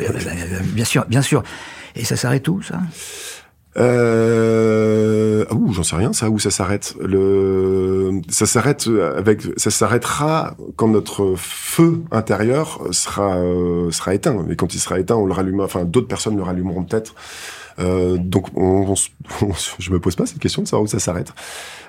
bien 0.72 0.84
sûr, 0.84 1.04
bien 1.06 1.22
sûr. 1.22 1.42
Et 1.96 2.04
ça 2.04 2.14
s'arrête 2.14 2.46
où 2.46 2.62
ça? 2.62 2.80
Euh, 3.78 5.44
ouh, 5.52 5.72
j'en 5.72 5.82
sais 5.82 5.96
rien, 5.96 6.12
ça 6.12 6.30
où 6.30 6.38
ça 6.38 6.50
s'arrête. 6.50 6.94
Le, 7.00 8.20
ça 8.28 8.46
s'arrête 8.46 8.88
avec, 9.16 9.42
ça 9.56 9.70
s'arrêtera 9.70 10.56
quand 10.76 10.88
notre 10.88 11.34
feu 11.36 12.02
intérieur 12.10 12.80
sera 12.92 13.36
euh, 13.36 13.90
sera 13.90 14.14
éteint. 14.14 14.44
Mais 14.46 14.56
quand 14.56 14.74
il 14.74 14.78
sera 14.78 14.98
éteint, 14.98 15.16
on 15.16 15.26
le 15.26 15.32
rallumera. 15.32 15.66
Enfin, 15.66 15.84
d'autres 15.84 16.08
personnes 16.08 16.36
le 16.36 16.42
rallumeront 16.42 16.84
peut-être. 16.84 17.14
Euh, 17.78 18.16
donc, 18.16 18.46
on, 18.56 18.94
on, 19.42 19.52
je 19.78 19.90
me 19.90 20.00
pose 20.00 20.16
pas 20.16 20.26
cette 20.26 20.38
question 20.38 20.62
de 20.62 20.68
savoir 20.68 20.84
où 20.84 20.86
ça 20.86 20.98
s'arrête. 20.98 21.32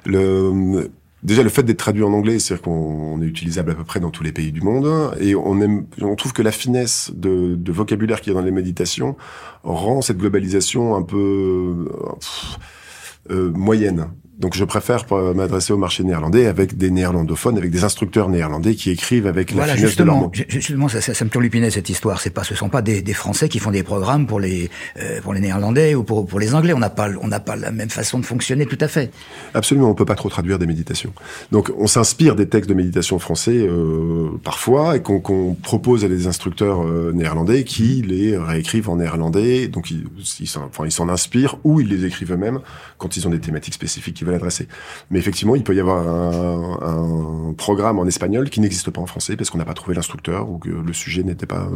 Le 0.05 0.89
Déjà, 1.27 1.43
le 1.43 1.49
fait 1.49 1.63
d'être 1.63 1.79
traduit 1.79 2.03
en 2.03 2.13
anglais, 2.13 2.39
c'est-à-dire 2.39 2.61
qu'on 2.63 3.21
est 3.21 3.25
utilisable 3.25 3.71
à 3.71 3.75
peu 3.75 3.83
près 3.83 3.99
dans 3.99 4.11
tous 4.11 4.23
les 4.23 4.31
pays 4.31 4.53
du 4.53 4.61
monde, 4.61 5.13
et 5.19 5.35
on 5.35 6.15
trouve 6.15 6.31
que 6.31 6.41
la 6.41 6.53
finesse 6.53 7.11
de, 7.13 7.55
de 7.55 7.71
vocabulaire 7.73 8.21
qu'il 8.21 8.31
y 8.31 8.35
a 8.37 8.39
dans 8.39 8.45
les 8.45 8.51
méditations 8.51 9.17
rend 9.63 10.01
cette 10.01 10.19
globalisation 10.19 10.95
un 10.95 11.01
peu 11.01 11.85
euh, 11.89 13.33
euh 13.33 13.51
moyenne. 13.51 14.07
Donc 14.37 14.55
je 14.55 14.63
préfère 14.65 15.05
m'adresser 15.35 15.73
au 15.73 15.77
marché 15.77 16.03
néerlandais 16.03 16.45
avec 16.45 16.77
des 16.77 16.91
néerlandophones, 16.91 17.57
avec 17.57 17.71
des 17.71 17.83
instructeurs 17.83 18.29
néerlandais 18.29 18.75
qui 18.75 18.91
écrivent 18.91 19.25
avec 19.25 19.51
la 19.51 19.65
finesse 19.65 19.79
justement, 19.79 20.27
de 20.27 20.37
leur 20.37 20.47
Justement, 20.49 20.87
ça, 20.87 21.01
ça, 21.01 21.15
ça 21.15 21.25
me 21.25 21.29
turlupinait 21.31 21.71
cette 21.71 21.89
histoire. 21.89 22.21
C'est 22.21 22.29
pas, 22.29 22.43
ce 22.43 22.53
sont 22.53 22.69
pas 22.69 22.83
des, 22.83 23.01
des, 23.01 23.13
Français 23.13 23.49
qui 23.49 23.57
font 23.57 23.71
des 23.71 23.81
programmes 23.81 24.27
pour 24.27 24.39
les 24.39 24.69
euh, 25.01 25.21
pour 25.21 25.33
les 25.33 25.39
Néerlandais 25.39 25.95
ou 25.95 26.03
pour 26.03 26.27
pour 26.27 26.39
les 26.39 26.53
Anglais. 26.53 26.73
On 26.73 26.79
n'a 26.79 26.91
pas 26.91 27.09
on 27.19 27.27
n'a 27.27 27.39
pas 27.39 27.55
la 27.55 27.71
même 27.71 27.89
façon 27.89 28.19
de 28.19 28.25
fonctionner 28.25 28.67
tout 28.67 28.77
à 28.79 28.87
fait. 28.87 29.11
Absolument, 29.55 29.89
on 29.89 29.95
peut 29.95 30.05
pas 30.05 30.15
trop 30.15 30.29
traduire 30.29 30.59
des 30.59 30.67
méditations. 30.67 31.13
Donc 31.51 31.71
on 31.75 31.87
s'inspire 31.87 32.35
des 32.35 32.47
textes 32.47 32.69
de 32.69 32.75
méditation 32.75 33.17
français 33.17 33.57
euh, 33.57 34.29
parfois 34.43 34.97
et 34.97 35.01
qu'on 35.01 35.55
propose 35.55 36.05
à 36.05 36.09
des 36.09 36.27
instructeurs 36.27 36.83
euh, 36.83 37.11
néerlandais 37.11 37.63
qui 37.63 38.03
les 38.03 38.37
réécrivent 38.37 38.89
en 38.89 38.97
néerlandais. 38.97 39.67
Donc 39.67 39.89
ils 39.89 40.47
s'en 40.47 40.65
enfin, 40.65 40.85
ils 40.85 40.91
s'en 40.91 41.09
inspirent 41.09 41.57
ou 41.63 41.81
ils 41.81 41.87
les 41.87 42.05
écrivent 42.05 42.33
eux-mêmes 42.33 42.59
quand 42.99 43.17
ils 43.17 43.27
ont 43.27 43.31
des 43.31 43.39
thématiques 43.39 43.73
spécifiques 43.73 44.26
l'adresser. 44.31 44.67
Mais 45.09 45.19
effectivement, 45.19 45.55
il 45.55 45.63
peut 45.63 45.75
y 45.75 45.79
avoir 45.79 46.07
un, 46.07 47.53
programme 47.57 47.99
en 47.99 48.05
espagnol 48.05 48.49
qui 48.49 48.59
n'existe 48.59 48.91
pas 48.91 49.01
en 49.01 49.05
français 49.05 49.35
parce 49.35 49.49
qu'on 49.49 49.57
n'a 49.57 49.65
pas 49.65 49.73
trouvé 49.73 49.95
l'instructeur 49.95 50.49
ou 50.49 50.57
que 50.57 50.69
le 50.69 50.93
sujet 50.93 51.23
n'était 51.23 51.45
pas. 51.45 51.67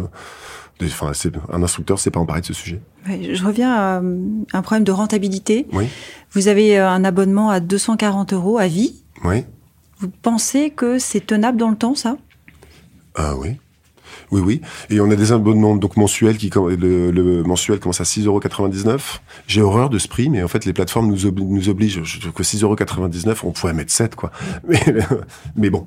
Euh, 0.82 0.86
enfin, 0.86 1.12
un 1.52 1.64
instructeur 1.64 1.98
ne 1.98 2.00
sait 2.00 2.12
pas 2.12 2.20
emparer 2.20 2.42
de 2.42 2.46
ce 2.46 2.54
sujet. 2.54 2.82
je 3.08 3.44
reviens 3.44 3.74
à 3.74 4.02
euh, 4.02 4.26
un 4.54 4.62
problème 4.62 4.84
de 4.84 4.92
rentabilité. 4.92 5.68
Oui. 5.74 5.88
Vous 6.32 6.48
avez 6.48 6.80
euh, 6.80 6.90
un 6.90 7.04
abonnement 7.04 7.50
à 7.50 7.60
240 7.60 8.34
euros 8.34 8.58
à 8.58 8.68
vie. 8.68 9.04
Oui. 9.24 9.46
Vous 10.00 10.10
pensez 10.10 10.72
que 10.72 11.00
c'est 11.00 11.26
tenable 11.26 11.58
dans 11.58 11.70
le 11.70 11.78
temps, 11.78 11.96
ça? 11.96 12.18
Ah 13.16 13.36
oui. 13.38 13.58
Oui, 14.32 14.42
oui. 14.44 14.62
Et 14.90 15.00
on 15.02 15.12
a 15.12 15.16
des 15.16 15.32
abonnements 15.32 15.76
donc 15.76 15.98
mensuels 15.98 16.38
qui 16.38 16.50
le, 16.56 17.12
le 17.12 17.44
mensuel 17.44 17.80
commence 17.80 18.00
à 18.02 18.06
6,99€. 18.06 19.20
J'ai 19.48 19.62
horreur 19.62 19.90
de 19.90 19.98
ce 20.00 20.08
prix, 20.08 20.30
mais 20.30 20.42
en 20.42 20.48
fait 20.48 20.66
les 20.66 20.74
plateformes 20.74 21.08
nous, 21.08 21.32
nous 21.32 21.70
obligent. 21.70 22.04
Je 22.04 22.20
trouve 22.20 22.34
que 22.34 22.44
6,99€, 22.44 23.40
on 23.44 23.52
pourrait 23.52 23.74
mettre 23.74 23.92
7 23.92 24.16
quoi. 24.16 24.32
Mais, 24.68 24.80
mais 25.56 25.70
bon, 25.70 25.86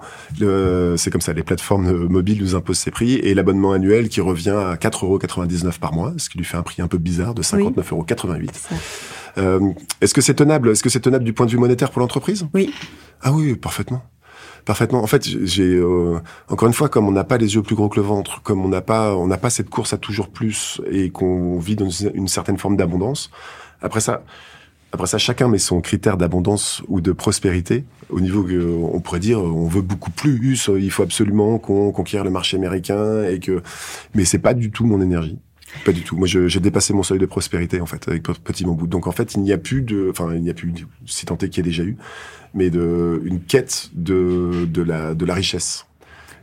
c'est 0.97 1.11
comme 1.11 1.21
ça. 1.21 1.33
Les 1.33 1.43
plateformes 1.43 2.07
mobiles 2.09 2.41
nous 2.41 2.55
imposent 2.55 2.79
ces 2.79 2.91
prix 2.91 3.15
et 3.15 3.35
l'abonnement 3.35 3.73
annuel 3.73 4.09
qui 4.09 4.21
revient 4.21 4.51
à 4.51 4.75
4,99€ 4.75 5.79
par 5.79 5.93
mois, 5.93 6.13
ce 6.19 6.29
qui 6.29 6.39
lui 6.39 6.45
fait 6.45 6.57
un 6.57 6.63
prix 6.63 6.83
un 6.83 6.89
peu 6.89 6.99
bizarre 6.99 7.35
de 7.35 7.43
59,88€. 7.43 8.51
Euh, 9.39 9.61
Est-ce 10.01 10.15
que 10.15 10.21
c'est 10.21 10.35
tenable 10.35 10.71
Est-ce 10.71 10.83
que 10.83 10.91
c'est 10.91 11.01
tenable 11.01 11.25
du 11.25 11.33
point 11.33 11.47
de 11.47 11.51
vue 11.51 11.59
monétaire 11.59 11.91
pour 11.91 12.01
l'entreprise? 12.01 12.47
Oui. 12.55 12.73
Ah 13.23 13.33
oui, 13.33 13.55
parfaitement 13.55 14.03
parfaitement. 14.65 15.03
En 15.03 15.07
fait, 15.07 15.25
j'ai 15.25 15.75
euh, 15.75 16.19
encore 16.49 16.69
une 16.69 16.75
fois, 16.75 16.89
comme 16.89 17.07
on 17.09 17.13
n'a 17.13 17.25
pas 17.25 17.39
les 17.39 17.55
yeux 17.55 17.63
plus 17.63 17.75
gros 17.75 17.89
que 17.89 17.97
le 17.97 18.07
ventre, 18.07 18.43
comme 18.43 18.65
on 18.65 18.69
n'a 18.69 18.81
pas, 18.81 19.15
on 19.15 19.27
n'a 19.27 19.39
pas 19.39 19.51
cette 19.51 19.71
course 19.71 19.93
à 19.93 19.99
toujours 19.99 20.29
plus 20.29 20.81
et 20.91 21.11
qu'on 21.11 21.59
vit 21.59 21.77
dans 21.77 21.91
une 21.91 22.29
certaine 22.29 22.59
forme 22.59 22.77
d'abondance. 22.77 23.31
Après 23.83 24.01
ça, 24.01 24.23
après 24.93 25.09
ça, 25.09 25.19
chacun 25.19 25.49
met 25.49 25.59
son 25.59 25.81
critère 25.81 26.17
d'abondance 26.17 26.83
ou 26.89 27.01
de 27.01 27.13
prospérité 27.13 27.85
au 28.11 28.21
niveau 28.21 28.45
que 28.45 28.77
on 28.93 29.01
pourrait 29.01 29.19
dire 29.19 29.41
on 29.41 29.67
veut 29.67 29.83
beaucoup 29.83 30.11
plus, 30.11 30.71
il 30.79 30.91
faut 30.91 31.03
absolument 31.03 31.59
qu'on 31.59 31.91
conquiert 31.91 32.23
le 32.23 32.31
marché 32.31 32.57
américain 32.57 33.25
et 33.25 33.41
que, 33.41 33.63
mais 34.15 34.25
c'est 34.25 34.39
pas 34.39 34.55
du 34.55 34.71
tout 34.71 34.87
mon 34.87 35.01
énergie. 35.01 35.39
Pas 35.85 35.93
du 35.93 36.03
tout. 36.03 36.17
Moi, 36.17 36.27
j'ai 36.27 36.61
dépassé 36.61 36.93
mon 36.93 37.03
seuil 37.03 37.19
de 37.19 37.27
prospérité 37.27 37.81
en 37.81 37.87
fait 37.87 38.07
avec 38.09 38.23
Petit 38.23 38.65
Bambou. 38.65 38.87
Donc 38.87 39.07
en 39.07 39.13
fait, 39.13 39.35
il 39.35 39.43
n'y 39.43 39.53
a 39.53 39.59
plus 39.59 39.83
de, 39.83 40.09
enfin, 40.11 40.35
il 40.35 40.43
n'y 40.43 40.51
a 40.51 40.55
plus, 40.55 40.73
si 41.07 41.27
tant 41.27 41.37
est 41.39 41.49
qu'il 41.49 41.65
y 41.65 41.67
a 41.67 41.71
déjà 41.71 41.83
eu, 41.83 41.97
mais 42.55 42.71
de 42.71 43.23
une 43.25 43.41
quête 43.41 43.91
de 43.95 44.67
de 44.67 44.83
la 44.83 45.15
de 45.15 45.25
la 45.25 45.35
richesse. 45.35 45.87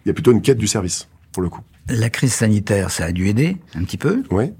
Il 0.06 0.10
y 0.10 0.12
a 0.12 0.14
plutôt 0.14 0.32
une 0.32 0.42
quête 0.42 0.58
du 0.58 0.68
service 0.68 1.08
pour 1.32 1.44
le 1.44 1.50
coup. 1.50 1.62
La 1.88 2.10
crise 2.10 2.34
sanitaire, 2.34 2.92
ça 2.92 3.06
a 3.06 3.12
dû 3.12 3.28
aider 3.28 3.58
un 3.76 3.84
petit 3.84 3.98
peu. 3.98 4.24
Oui. 4.32 4.52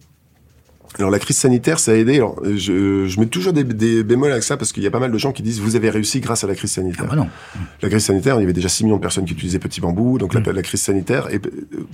Alors 0.98 1.10
la 1.10 1.20
crise 1.20 1.38
sanitaire, 1.38 1.80
ça 1.80 1.92
a 1.92 1.96
aidé. 1.96 2.18
Alors, 2.18 2.42
je, 2.44 3.06
je 3.08 3.20
mets 3.20 3.26
toujours 3.26 3.54
des, 3.54 3.64
des, 3.64 4.04
bémols 4.04 4.32
avec 4.32 4.44
ça 4.44 4.58
parce 4.58 4.74
qu'il 4.74 4.84
y 4.84 4.88
a 4.88 4.92
pas 4.92 5.00
mal 5.00 5.12
de 5.12 5.18
gens 5.18 5.32
qui 5.32 5.42
disent 5.42 5.60
vous 5.60 5.76
avez 5.76 5.90
réussi 5.90 6.20
grâce 6.20 6.44
à 6.44 6.48
la 6.48 6.56
crise 6.56 6.72
sanitaire. 6.72 7.06
Ah 7.08 7.16
bah 7.16 7.16
non. 7.16 7.30
La 7.82 7.90
crise 7.90 8.04
sanitaire, 8.04 8.36
il 8.38 8.42
y 8.42 8.44
avait 8.44 8.54
déjà 8.54 8.68
6 8.68 8.84
millions 8.84 8.98
de 8.98 9.02
personnes 9.02 9.26
qui 9.26 9.34
utilisaient 9.34 9.60
Petit 9.60 9.80
Bambou, 9.80 10.18
donc 10.18 10.34
la, 10.34 10.42
mm. 10.42 10.52
la, 10.52 10.62
crise 10.62 10.82
sanitaire, 10.82 11.34
et 11.34 11.40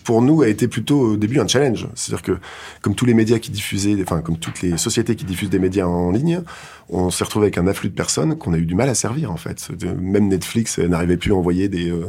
pour 0.03 0.21
nous, 0.21 0.41
a 0.41 0.47
été 0.47 0.67
plutôt 0.67 0.99
au 0.99 1.17
début 1.17 1.39
un 1.39 1.47
challenge. 1.47 1.88
C'est-à-dire 1.93 2.23
que 2.23 2.38
comme 2.81 2.95
tous 2.95 3.05
les 3.05 3.13
médias 3.13 3.38
qui 3.39 3.51
diffusaient, 3.51 3.95
enfin 4.01 4.21
comme 4.21 4.38
toutes 4.38 4.62
les 4.62 4.77
sociétés 4.77 5.15
qui 5.15 5.25
diffusent 5.25 5.49
des 5.49 5.60
médias 5.60 5.86
en 5.86 6.12
ligne, 6.12 6.41
on 6.89 7.10
s'est 7.10 7.23
retrouvé 7.23 7.45
avec 7.45 7.57
un 7.57 7.67
afflux 7.67 7.89
de 7.89 7.95
personnes 7.95 8.38
qu'on 8.38 8.53
a 8.53 8.57
eu 8.57 8.65
du 8.65 8.75
mal 8.75 8.89
à 8.89 8.95
servir 8.95 9.31
en 9.31 9.38
fait. 9.38 9.69
Même 9.99 10.29
Netflix 10.29 10.79
n'arrivait 10.79 11.17
plus 11.17 11.33
à 11.33 11.36
envoyer 11.36 11.67
des, 11.67 11.89
euh, 11.89 12.05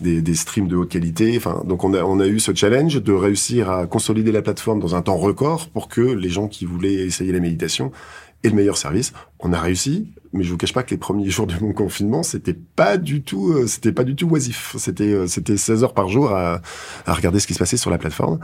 des, 0.00 0.22
des, 0.22 0.34
streams 0.34 0.66
de 0.66 0.76
haute 0.76 0.88
qualité. 0.88 1.34
Enfin, 1.36 1.62
donc 1.66 1.84
on 1.84 1.92
a, 1.92 2.02
on 2.02 2.20
a 2.20 2.26
eu 2.26 2.40
ce 2.40 2.54
challenge 2.54 3.02
de 3.02 3.12
réussir 3.12 3.70
à 3.70 3.86
consolider 3.86 4.32
la 4.32 4.42
plateforme 4.42 4.80
dans 4.80 4.94
un 4.94 5.02
temps 5.02 5.16
record 5.16 5.68
pour 5.68 5.88
que 5.88 6.00
les 6.24 6.30
gens 6.30 6.48
qui 6.48 6.64
voulaient 6.64 6.94
essayer 6.94 7.32
la 7.32 7.40
méditation 7.40 7.92
et 8.42 8.50
le 8.50 8.54
meilleur 8.54 8.76
service. 8.76 9.12
On 9.40 9.52
a 9.52 9.60
réussi, 9.60 10.12
mais 10.32 10.44
je 10.44 10.50
vous 10.50 10.56
cache 10.56 10.72
pas 10.72 10.82
que 10.82 10.90
les 10.90 10.96
premiers 10.96 11.30
jours 11.30 11.46
de 11.46 11.54
mon 11.60 11.72
confinement, 11.72 12.22
c'était 12.22 12.54
pas 12.54 12.96
du 12.96 13.22
tout, 13.22 13.52
euh, 13.52 13.66
c'était 13.66 13.92
pas 13.92 14.04
du 14.04 14.14
tout 14.14 14.28
oisif. 14.28 14.76
C'était, 14.78 15.12
euh, 15.12 15.26
c'était 15.26 15.56
16 15.56 15.84
heures 15.84 15.94
par 15.94 16.08
jour 16.08 16.32
à, 16.32 16.60
regarder 17.06 17.40
ce 17.40 17.46
qui 17.46 17.54
se 17.54 17.58
passait 17.58 17.76
sur 17.76 17.90
la 17.90 17.98
plateforme. 17.98 18.38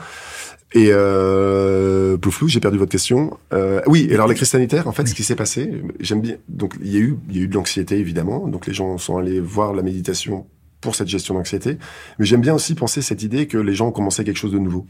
Et 0.73 0.89
euh, 0.91 2.17
Plouflou, 2.17 2.49
j'ai 2.49 2.61
perdu 2.61 2.79
votre 2.79 2.93
question. 2.93 3.37
Euh, 3.53 3.81
oui, 3.87 4.09
alors 4.13 4.29
la 4.29 4.35
crise 4.35 4.49
sanitaire, 4.49 4.87
en 4.87 4.93
fait, 4.93 5.07
ce 5.07 5.15
qui 5.15 5.25
s'est 5.25 5.35
passé, 5.35 5.83
j'aime 5.99 6.21
bien. 6.21 6.37
Donc 6.49 6.77
il 6.81 6.93
y 6.93 6.97
a 6.97 7.01
eu, 7.01 7.19
il 7.29 7.37
y 7.37 7.41
a 7.41 7.43
eu 7.43 7.49
de 7.49 7.55
l'anxiété 7.55 7.99
évidemment. 7.99 8.47
Donc 8.47 8.67
les 8.67 8.73
gens 8.73 8.97
sont 8.97 9.19
allés 9.19 9.41
voir 9.41 9.75
la 9.75 9.83
méditation 9.83 10.47
pour 10.81 10.95
cette 10.95 11.09
gestion 11.09 11.35
d'anxiété. 11.35 11.77
Mais 12.19 12.25
j'aime 12.25 12.41
bien 12.41 12.55
aussi 12.55 12.75
penser 12.75 13.03
cette 13.03 13.23
idée 13.23 13.49
que 13.49 13.59
les 13.59 13.75
gens 13.75 13.89
ont 13.89 13.93
commencé 13.93 14.23
quelque 14.23 14.39
chose 14.39 14.53
de 14.53 14.59
nouveau 14.59 14.87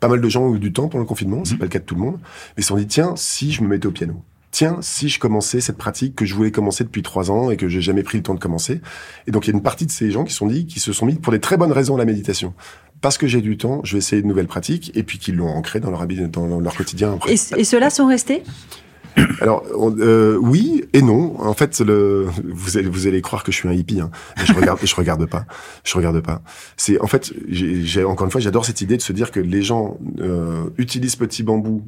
pas 0.00 0.08
mal 0.08 0.20
de 0.20 0.28
gens 0.28 0.44
ont 0.44 0.54
eu 0.54 0.58
du 0.58 0.72
temps 0.72 0.88
pendant 0.88 1.02
le 1.02 1.08
confinement, 1.08 1.44
c'est 1.44 1.54
mmh. 1.54 1.58
pas 1.58 1.64
le 1.64 1.70
cas 1.70 1.78
de 1.78 1.84
tout 1.84 1.94
le 1.94 2.00
monde, 2.00 2.18
mais 2.22 2.60
ils 2.60 2.62
se 2.62 2.68
sont 2.68 2.76
dit 2.76 2.86
tiens, 2.86 3.14
si 3.16 3.52
je 3.52 3.62
me 3.62 3.68
mettais 3.68 3.86
au 3.86 3.90
piano, 3.90 4.22
tiens, 4.50 4.78
si 4.80 5.08
je 5.08 5.18
commençais 5.18 5.60
cette 5.60 5.76
pratique 5.76 6.14
que 6.14 6.24
je 6.24 6.34
voulais 6.34 6.50
commencer 6.50 6.84
depuis 6.84 7.02
trois 7.02 7.30
ans 7.30 7.50
et 7.50 7.56
que 7.56 7.68
j'ai 7.68 7.80
jamais 7.80 8.02
pris 8.02 8.18
le 8.18 8.22
temps 8.22 8.34
de 8.34 8.40
commencer? 8.40 8.80
Et 9.26 9.30
donc 9.30 9.46
il 9.46 9.50
y 9.50 9.52
a 9.52 9.56
une 9.56 9.62
partie 9.62 9.86
de 9.86 9.90
ces 9.90 10.10
gens 10.10 10.24
qui 10.24 10.34
sont 10.34 10.46
dit, 10.46 10.66
qui 10.66 10.80
se 10.80 10.92
sont 10.92 11.06
mis 11.06 11.14
pour 11.14 11.32
des 11.32 11.40
très 11.40 11.56
bonnes 11.56 11.72
raisons 11.72 11.96
à 11.96 11.98
la 11.98 12.04
méditation. 12.04 12.54
Parce 13.00 13.16
que 13.16 13.28
j'ai 13.28 13.40
du 13.42 13.56
temps, 13.56 13.80
je 13.84 13.92
vais 13.92 13.98
essayer 13.98 14.22
de 14.22 14.26
nouvelles 14.26 14.48
pratiques 14.48 14.90
et 14.96 15.04
puis 15.04 15.18
qu'ils 15.18 15.36
l'ont 15.36 15.48
ancré 15.48 15.78
dans 15.78 15.90
leur 15.90 16.06
dans 16.06 16.58
leur 16.58 16.74
quotidien. 16.74 17.12
Après. 17.12 17.32
Et, 17.32 17.60
et 17.60 17.64
ceux-là 17.64 17.90
sont 17.90 18.08
restés? 18.08 18.42
alors 19.40 19.64
euh, 19.72 20.36
oui 20.40 20.84
et 20.92 21.02
non. 21.02 21.40
En 21.40 21.54
fait, 21.54 21.80
le, 21.80 22.26
vous 22.44 22.76
allez 22.76 22.88
vous 22.88 23.06
allez 23.06 23.20
croire 23.22 23.44
que 23.44 23.52
je 23.52 23.56
suis 23.56 23.68
un 23.68 23.72
hippie. 23.72 24.00
Hein. 24.00 24.10
je 24.44 24.52
regarde, 24.52 24.78
je 24.82 24.94
regarde 24.94 25.26
pas. 25.26 25.46
Je 25.84 25.96
regarde 25.96 26.20
pas. 26.20 26.42
C'est 26.76 27.00
en 27.00 27.06
fait, 27.06 27.32
j'ai 27.48 28.04
encore 28.04 28.26
une 28.26 28.30
fois, 28.30 28.40
j'adore 28.40 28.64
cette 28.64 28.80
idée 28.80 28.96
de 28.96 29.02
se 29.02 29.12
dire 29.12 29.30
que 29.30 29.40
les 29.40 29.62
gens 29.62 29.98
euh, 30.20 30.70
utilisent 30.78 31.16
Petit 31.16 31.42
Bambou 31.42 31.86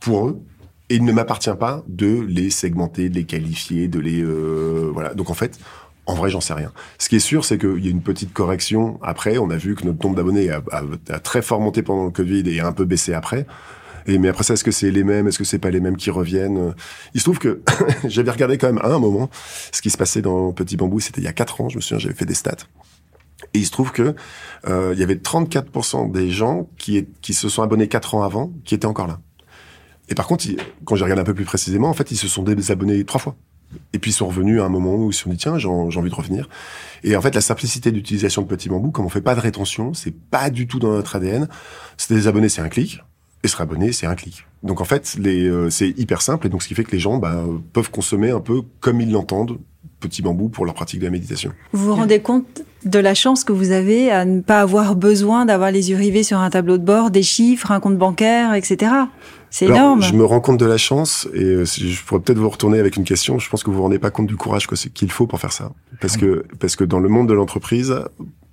pour 0.00 0.28
eux 0.28 0.40
et 0.88 0.96
il 0.96 1.04
ne 1.04 1.12
m'appartient 1.12 1.50
pas 1.58 1.82
de 1.88 2.20
les 2.28 2.50
segmenter, 2.50 3.08
de 3.08 3.14
les 3.14 3.24
qualifier, 3.24 3.88
de 3.88 3.98
les 3.98 4.22
euh, 4.22 4.90
voilà. 4.92 5.14
Donc 5.14 5.30
en 5.30 5.34
fait, 5.34 5.58
en 6.06 6.14
vrai, 6.14 6.30
j'en 6.30 6.40
sais 6.40 6.54
rien. 6.54 6.72
Ce 6.98 7.08
qui 7.08 7.16
est 7.16 7.20
sûr, 7.20 7.44
c'est 7.44 7.58
qu'il 7.58 7.84
y 7.84 7.88
a 7.88 7.90
une 7.90 8.02
petite 8.02 8.32
correction. 8.32 9.00
Après, 9.02 9.38
on 9.38 9.50
a 9.50 9.56
vu 9.56 9.74
que 9.74 9.84
notre 9.84 10.04
nombre 10.04 10.16
d'abonnés 10.16 10.50
a, 10.50 10.62
a, 10.70 11.18
très 11.18 11.42
fort 11.42 11.60
monté 11.60 11.82
pendant 11.82 12.04
le 12.04 12.10
Covid 12.12 12.48
et 12.48 12.60
a 12.60 12.66
un 12.66 12.72
peu 12.72 12.84
baissé 12.84 13.12
après. 13.12 13.46
Et 14.06 14.18
mais 14.18 14.28
après 14.28 14.44
ça, 14.44 14.54
est-ce 14.54 14.64
que 14.64 14.70
c'est 14.70 14.90
les 14.90 15.04
mêmes 15.04 15.28
Est-ce 15.28 15.38
que 15.38 15.44
c'est 15.44 15.58
pas 15.58 15.70
les 15.70 15.80
mêmes 15.80 15.96
qui 15.96 16.10
reviennent? 16.10 16.74
Il 17.14 17.20
se 17.20 17.24
trouve 17.24 17.38
que 17.38 17.62
j'avais 18.04 18.30
regardé 18.30 18.58
quand 18.58 18.68
même 18.68 18.78
à 18.82 18.88
un 18.88 18.98
moment 18.98 19.30
ce 19.72 19.82
qui 19.82 19.90
se 19.90 19.96
passait 19.96 20.22
dans 20.22 20.52
Petit 20.52 20.76
Bambou. 20.76 21.00
C'était 21.00 21.20
il 21.20 21.24
y 21.24 21.28
a 21.28 21.32
quatre 21.32 21.60
ans. 21.60 21.68
Je 21.68 21.76
me 21.76 21.80
souviens, 21.80 21.98
j'avais 21.98 22.14
fait 22.14 22.26
des 22.26 22.34
stats. 22.34 22.56
Et 23.54 23.58
il 23.58 23.66
se 23.66 23.70
trouve 23.70 23.92
que 23.92 24.14
euh, 24.66 24.92
il 24.94 24.98
y 24.98 25.02
avait 25.02 25.16
34% 25.16 26.10
des 26.10 26.30
gens 26.30 26.68
qui, 26.78 27.06
qui 27.20 27.34
se 27.34 27.48
sont 27.48 27.62
abonnés 27.62 27.88
quatre 27.88 28.14
ans 28.14 28.22
avant 28.22 28.52
qui 28.64 28.74
étaient 28.74 28.86
encore 28.86 29.06
là. 29.06 29.20
Et 30.08 30.14
par 30.14 30.26
contre, 30.26 30.46
quand 30.84 30.94
j'ai 30.94 31.04
regardé 31.04 31.22
un 31.22 31.24
peu 31.24 31.34
plus 31.34 31.44
précisément, 31.44 31.88
en 31.88 31.94
fait, 31.94 32.10
ils 32.10 32.16
se 32.16 32.28
sont 32.28 32.42
désabonnés 32.42 33.04
trois 33.04 33.20
fois. 33.20 33.36
Et 33.92 33.98
puis 33.98 34.12
ils 34.12 34.14
sont 34.14 34.28
revenus 34.28 34.60
à 34.60 34.64
un 34.64 34.68
moment 34.68 34.94
où 34.94 35.10
ils 35.10 35.14
se 35.14 35.24
sont 35.24 35.30
dit 35.30 35.36
tiens 35.36 35.58
j'ai 35.58 35.68
envie 35.68 36.10
de 36.10 36.14
revenir. 36.14 36.48
Et 37.02 37.16
en 37.16 37.20
fait 37.20 37.34
la 37.34 37.40
simplicité 37.40 37.90
d'utilisation 37.90 38.42
de 38.42 38.46
Petit 38.46 38.68
Bambou, 38.68 38.92
comme 38.92 39.04
on 39.04 39.08
fait 39.08 39.20
pas 39.20 39.34
de 39.34 39.40
rétention, 39.40 39.92
c'est 39.92 40.12
pas 40.12 40.50
du 40.50 40.68
tout 40.68 40.78
dans 40.78 40.92
notre 40.92 41.16
ADN. 41.16 41.48
C'est 41.96 42.14
des 42.14 42.48
c'est 42.48 42.62
un 42.62 42.68
clic 42.68 43.00
et 43.46 43.48
se 43.48 43.62
abonner, 43.62 43.92
c'est 43.92 44.06
un 44.06 44.14
clic. 44.14 44.46
Donc 44.62 44.80
en 44.80 44.84
fait, 44.84 45.16
les, 45.18 45.46
euh, 45.46 45.70
c'est 45.70 45.88
hyper 45.98 46.20
simple 46.20 46.46
et 46.46 46.50
donc 46.50 46.62
ce 46.62 46.68
qui 46.68 46.74
fait 46.74 46.84
que 46.84 46.92
les 46.92 46.98
gens 46.98 47.18
bah, 47.18 47.44
peuvent 47.72 47.90
consommer 47.90 48.30
un 48.30 48.40
peu 48.40 48.62
comme 48.80 49.00
ils 49.00 49.10
l'entendent, 49.10 49.58
petit 50.00 50.22
bambou 50.22 50.48
pour 50.48 50.64
leur 50.64 50.74
pratique 50.74 51.00
de 51.00 51.04
la 51.04 51.10
méditation. 51.10 51.52
Vous 51.72 51.86
vous 51.86 51.94
rendez 51.94 52.20
compte 52.20 52.62
de 52.84 52.98
la 52.98 53.14
chance 53.14 53.44
que 53.44 53.52
vous 53.52 53.70
avez 53.70 54.10
à 54.10 54.24
ne 54.24 54.40
pas 54.40 54.60
avoir 54.60 54.94
besoin 54.94 55.46
d'avoir 55.46 55.70
les 55.70 55.90
yeux 55.90 55.96
rivés 55.96 56.22
sur 56.22 56.38
un 56.38 56.50
tableau 56.50 56.78
de 56.78 56.84
bord, 56.84 57.10
des 57.10 57.22
chiffres, 57.22 57.70
un 57.70 57.80
compte 57.80 57.96
bancaire, 57.96 58.54
etc. 58.54 58.92
C'est 59.50 59.66
énorme. 59.66 60.02
Je 60.02 60.12
me 60.12 60.24
rends 60.24 60.40
compte 60.40 60.60
de 60.60 60.66
la 60.66 60.76
chance 60.76 61.28
et 61.32 61.42
euh, 61.42 61.64
je 61.64 62.02
pourrais 62.04 62.20
peut-être 62.20 62.38
vous 62.38 62.48
retourner 62.48 62.78
avec 62.78 62.96
une 62.96 63.04
question. 63.04 63.38
Je 63.38 63.48
pense 63.48 63.62
que 63.62 63.70
vous 63.70 63.76
vous 63.76 63.82
rendez 63.82 63.98
pas 63.98 64.10
compte 64.10 64.26
du 64.26 64.36
courage 64.36 64.66
qu'il 64.66 65.10
faut 65.10 65.26
pour 65.26 65.40
faire 65.40 65.52
ça, 65.52 65.72
parce 66.00 66.16
que 66.16 66.44
parce 66.58 66.76
que 66.76 66.84
dans 66.84 67.00
le 67.00 67.08
monde 67.08 67.28
de 67.28 67.34
l'entreprise, 67.34 67.94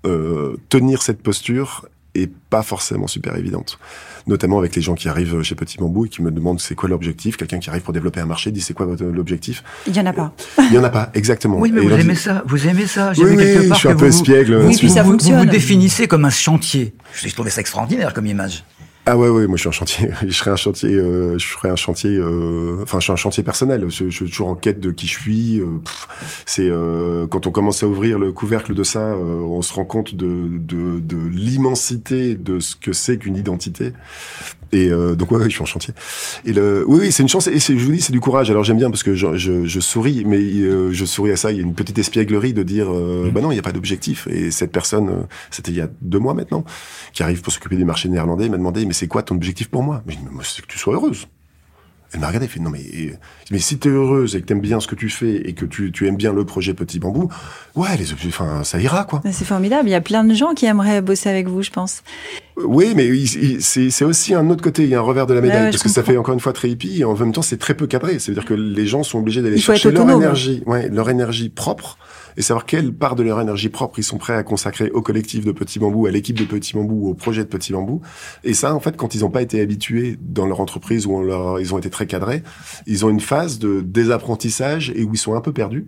euh, 0.06 0.56
tenir 0.70 1.02
cette 1.02 1.22
posture 1.22 1.88
est 2.16 2.32
pas 2.50 2.64
forcément 2.64 3.08
super 3.08 3.36
évidente 3.36 3.80
notamment 4.28 4.60
avec 4.60 4.76
les 4.76 4.82
gens 4.82 4.96
qui 4.96 5.10
arrivent 5.10 5.42
chez 5.44 5.56
Petit 5.56 5.78
Bambou 5.78 6.06
et 6.06 6.10
qui 6.10 6.22
me 6.22 6.32
demandent 6.32 6.60
c'est 6.60 6.76
quoi 6.76 6.90
l'objectif. 6.90 7.38
Quelqu'un 7.38 7.60
qui 7.60 7.70
arrive 7.70 7.82
pour 7.82 7.94
développer 7.94 8.20
un 8.20 8.26
marché 8.26 8.52
dit 8.52 8.62
c'est 8.62 8.74
quoi 8.74 8.86
l'objectif. 8.86 9.64
Il 9.88 9.96
y 9.96 10.00
en 10.00 10.06
a 10.06 10.14
pas. 10.14 10.34
Il 10.60 10.74
y 10.74 10.78
en 10.78 10.84
a 10.84 10.90
pas, 10.90 11.12
exactement. 11.14 11.60
Oui, 11.60 11.72
mais 11.74 11.82
vous 11.82 11.92
aimez 11.92 12.16
ça, 12.16 12.44
vous 12.46 12.68
aimez 12.68 12.88
ça. 12.88 13.12
Oui, 13.18 13.36
oui, 13.36 13.70
je 13.70 13.74
suis 13.74 13.90
un 13.90 13.96
peu 13.96 14.08
espiègle. 14.08 14.62
Oui, 14.66 14.76
puis 14.78 14.90
ça 14.90 15.04
vous, 15.04 15.18
vous, 15.18 15.38
vous 15.38 15.46
définissez 15.46 16.08
comme 16.08 16.26
un 16.26 16.30
chantier. 16.30 16.94
Je 17.14 17.30
trouvé 17.34 17.50
ça 17.50 17.62
extraordinaire 17.62 18.14
comme 18.14 18.26
image. 18.26 18.64
Ah 19.06 19.18
ouais, 19.18 19.28
ouais, 19.28 19.48
moi 19.48 19.58
je 19.58 19.62
suis 19.64 19.68
un 19.68 19.74
chantier. 19.74 20.10
Je 20.22 20.32
serais 20.32 20.52
un 20.52 20.56
chantier, 20.56 20.94
euh, 20.94 21.38
je 21.38 21.46
ferais 21.46 21.70
un 21.70 21.76
chantier. 21.76 22.12
Euh, 22.12 22.80
enfin, 22.84 23.00
je 23.00 23.04
suis 23.04 23.12
un 23.12 23.18
chantier 23.18 23.44
personnel. 23.44 23.86
Je, 23.90 24.10
suis 24.10 24.30
toujours 24.30 24.48
en 24.48 24.56
quête 24.56 24.80
de 24.80 24.92
qui 24.92 25.08
je 25.08 25.20
suis. 25.20 25.60
Euh, 25.60 25.82
c'est 26.46 26.70
quand 27.30 27.46
on 27.46 27.52
commence 27.52 27.84
à 27.84 27.88
ouvrir 27.88 28.18
le 28.18 28.32
couvercle 28.32 28.74
de 28.74 28.84
ça, 28.84 29.18
on 29.18 29.62
se 29.62 29.74
rend 29.74 29.84
compte 29.84 30.16
de, 30.16 30.48
de 30.58 31.18
l'immensité 31.30 32.36
de 32.36 32.60
ce 32.60 32.76
que 32.78 32.94
c'est 32.94 33.18
qu'une 33.18 33.36
identité. 33.36 33.92
Et 34.74 34.90
donc 34.90 35.32
ouais, 35.32 35.44
je 35.46 35.50
suis 35.50 35.62
en 35.62 35.66
chantier. 35.66 35.94
Et 36.46 36.54
le, 36.54 36.84
oui, 36.88 37.00
oui, 37.02 37.12
c'est 37.12 37.24
une 37.24 37.30
chance. 37.30 37.48
Et 37.48 37.60
je 37.60 37.74
vous 37.74 37.92
dis, 37.92 38.02
c'est 38.02 38.12
du 38.12 38.20
courage. 38.20 38.50
Alors 38.50 38.64
j'aime 38.64 38.78
bien 38.78 38.90
parce 38.90 39.04
que 39.04 39.16
je, 39.16 39.38
je, 39.38 39.66
je 39.66 39.80
souris, 39.80 40.24
mais 40.26 40.42
je 40.42 41.06
souris 41.06 41.32
à 41.32 41.38
ça. 41.38 41.52
Il 41.52 41.58
y 41.58 41.60
a 41.60 41.64
une 41.64 41.76
petite 41.76 41.98
espièglerie 41.98 42.54
de 42.54 42.64
dire, 42.64 42.90
mmh. 42.90 43.32
bah 43.32 43.42
non, 43.42 43.52
il 43.52 43.56
n'y 43.56 43.60
a 43.60 43.64
pas 43.64 43.72
d'objectif. 43.72 44.28
Et 44.28 44.52
cette 44.52 44.72
personne, 44.72 45.28
c'était 45.52 45.72
il 45.72 45.78
y 45.78 45.82
a 45.82 45.90
deux 46.02 46.20
mois 46.20 46.34
maintenant, 46.34 46.64
qui 47.14 47.24
arrive 47.24 47.42
pour 47.42 47.52
s'occuper 47.52 47.76
du 47.76 47.86
marché 47.86 48.10
néerlandais, 48.10 48.50
m'a 48.50 48.58
demandé 48.58 48.88
c'est 48.94 49.08
quoi 49.08 49.24
ton 49.24 49.36
objectif 49.36 49.70
pour 49.70 49.84
moi? 49.84 50.04
Mais 50.06 50.16
c'est 50.44 50.62
que 50.62 50.68
tu 50.68 50.78
sois 50.78 50.94
heureuse. 50.94 51.28
Elle 52.14 52.20
m'a 52.20 52.28
regardé, 52.28 52.46
elle 52.46 52.52
fait 52.52 52.60
non 52.60 52.70
mais 52.70 52.84
mais 53.52 53.60
si 53.60 53.78
t'es 53.78 53.90
heureuse 53.90 54.36
et 54.36 54.42
que 54.42 54.46
t'aimes 54.46 54.62
bien 54.62 54.80
ce 54.80 54.88
que 54.88 54.96
tu 54.96 55.10
fais 55.10 55.36
et 55.36 55.54
que 55.54 55.66
tu, 55.66 55.92
tu 55.92 56.08
aimes 56.08 56.16
bien 56.16 56.32
le 56.32 56.46
projet 56.46 56.74
Petit 56.74 57.00
Bambou, 57.00 57.30
ouais 57.76 57.98
les 57.98 58.14
enfin 58.14 58.64
ça 58.64 58.80
ira 58.80 59.06
quoi. 59.06 59.22
C'est 59.32 59.46
formidable, 59.46 59.90
il 59.90 59.92
y 59.92 59.96
a 59.96 60.02
plein 60.02 60.24
de 60.24 60.34
gens 60.34 60.54
qui 60.54 60.66
aimeraient 60.66 61.02
bosser 61.02 61.30
avec 61.30 61.48
vous, 61.48 61.64
je 61.64 61.72
pense. 61.72 62.04
Oui, 62.56 62.94
mais 62.96 63.10
c'est 63.60 64.06
aussi 64.06 64.34
un 64.36 64.50
autre 64.50 64.62
côté, 64.62 64.84
il 64.84 64.90
y 64.90 64.96
a 64.96 65.00
un 65.00 65.02
revers 65.02 65.26
de 65.26 65.34
la 65.34 65.42
médaille 65.42 65.72
parce 65.72 65.82
que 65.82 65.90
ça 65.90 66.04
fait 66.04 66.18
encore 66.18 66.34
une 66.34 66.40
fois 66.40 66.54
très 66.54 66.70
hippie 66.70 67.02
et 67.02 67.04
en 67.04 67.16
même 67.16 67.32
temps 67.32 67.42
c'est 67.42 67.58
très 67.58 67.74
peu 67.74 67.88
cadré, 67.88 68.20
c'est-à-dire 68.20 68.46
que 68.46 68.54
les 68.54 68.86
gens 68.86 69.04
sont 69.04 69.20
obligés 69.20 69.42
d'aller 69.42 69.58
chercher 69.58 69.92
leur 69.92 70.10
énergie, 70.10 70.62
ouais, 70.66 70.90
leur 70.90 71.10
énergie 71.10 71.50
propre 71.50 71.98
et 72.38 72.42
savoir 72.42 72.66
quelle 72.66 72.94
part 72.94 73.16
de 73.16 73.24
leur 73.24 73.40
énergie 73.40 73.70
propre 73.70 74.00
ils 74.00 74.04
sont 74.04 74.18
prêts 74.18 74.36
à 74.36 74.44
consacrer 74.44 74.90
au 74.92 75.02
collectif 75.02 75.46
de 75.46 75.52
Petit 75.52 75.80
Bambou, 75.80 76.06
à 76.06 76.12
l'équipe 76.12 76.38
de 76.38 76.46
Petit 76.46 76.74
Bambou, 76.74 77.10
au 77.10 77.14
projet 77.14 77.44
de 77.44 77.50
Petit 77.50 77.74
Bambou. 77.74 78.02
Et 78.44 78.54
ça, 78.54 78.74
en 78.74 78.80
fait, 78.80 78.98
quand 78.98 79.16
ils 79.16 79.22
n'ont 79.22 79.30
pas 79.30 79.42
été 79.42 79.62
habitués 79.62 80.18
dans 80.22 80.46
leur 80.46 80.60
entreprise 80.60 81.06
où 81.06 81.60
ils 81.60 81.74
ont 81.74 81.78
été 81.78 81.90
très 81.90 82.06
cadrés, 82.06 82.44
ils 82.88 83.06
ont 83.06 83.10
une 83.10 83.20
phase 83.20 83.60
de 83.60 83.82
désapprentissage 83.82 84.92
et 84.96 85.04
où 85.04 85.14
ils 85.14 85.18
sont 85.18 85.36
un 85.36 85.42
peu 85.42 85.54
perdus. 85.54 85.88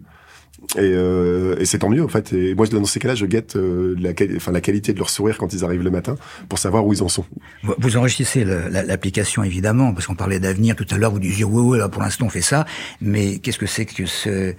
Et, 0.76 0.80
euh, 0.80 1.56
et 1.60 1.66
c'est 1.66 1.80
tant 1.80 1.90
mieux 1.90 2.04
en 2.04 2.08
fait. 2.08 2.34
Et 2.34 2.56
moi, 2.56 2.66
dans 2.68 2.86
ces 2.86 3.00
cas-là, 3.00 3.16
je 3.16 3.26
guette 3.26 3.56
euh, 3.56 3.96
la, 4.00 4.12
enfin, 4.36 4.52
la 4.52 4.62
qualité 4.62 4.94
de 4.94 4.98
leur 4.98 5.10
sourire 5.10 5.38
quand 5.38 5.54
ils 5.54 5.64
arrivent 5.64 5.84
le 5.84 5.92
matin 5.92 6.16
pour 6.50 6.60
savoir 6.60 6.86
où 6.86 6.94
ils 6.94 7.04
en 7.04 7.10
sont. 7.10 7.26
Vous 7.78 7.98
enrichissez 7.98 8.46
l'application 8.46 9.44
évidemment, 9.44 9.94
parce 9.94 10.08
qu'on 10.08 10.16
parlait 10.16 10.40
d'avenir 10.40 10.76
tout 10.76 10.88
à 10.90 10.98
l'heure. 10.98 11.12
Vous 11.12 11.20
disiez 11.20 11.44
oui, 11.44 11.62
oui, 11.62 11.78
là 11.78 11.90
pour 11.90 12.02
l'instant 12.02 12.26
on 12.26 12.30
fait 12.30 12.42
ça, 12.42 12.66
mais 13.02 13.38
qu'est-ce 13.40 13.60
que 13.60 13.68
c'est 13.68 13.86
que 13.86 14.06
ce 14.06 14.56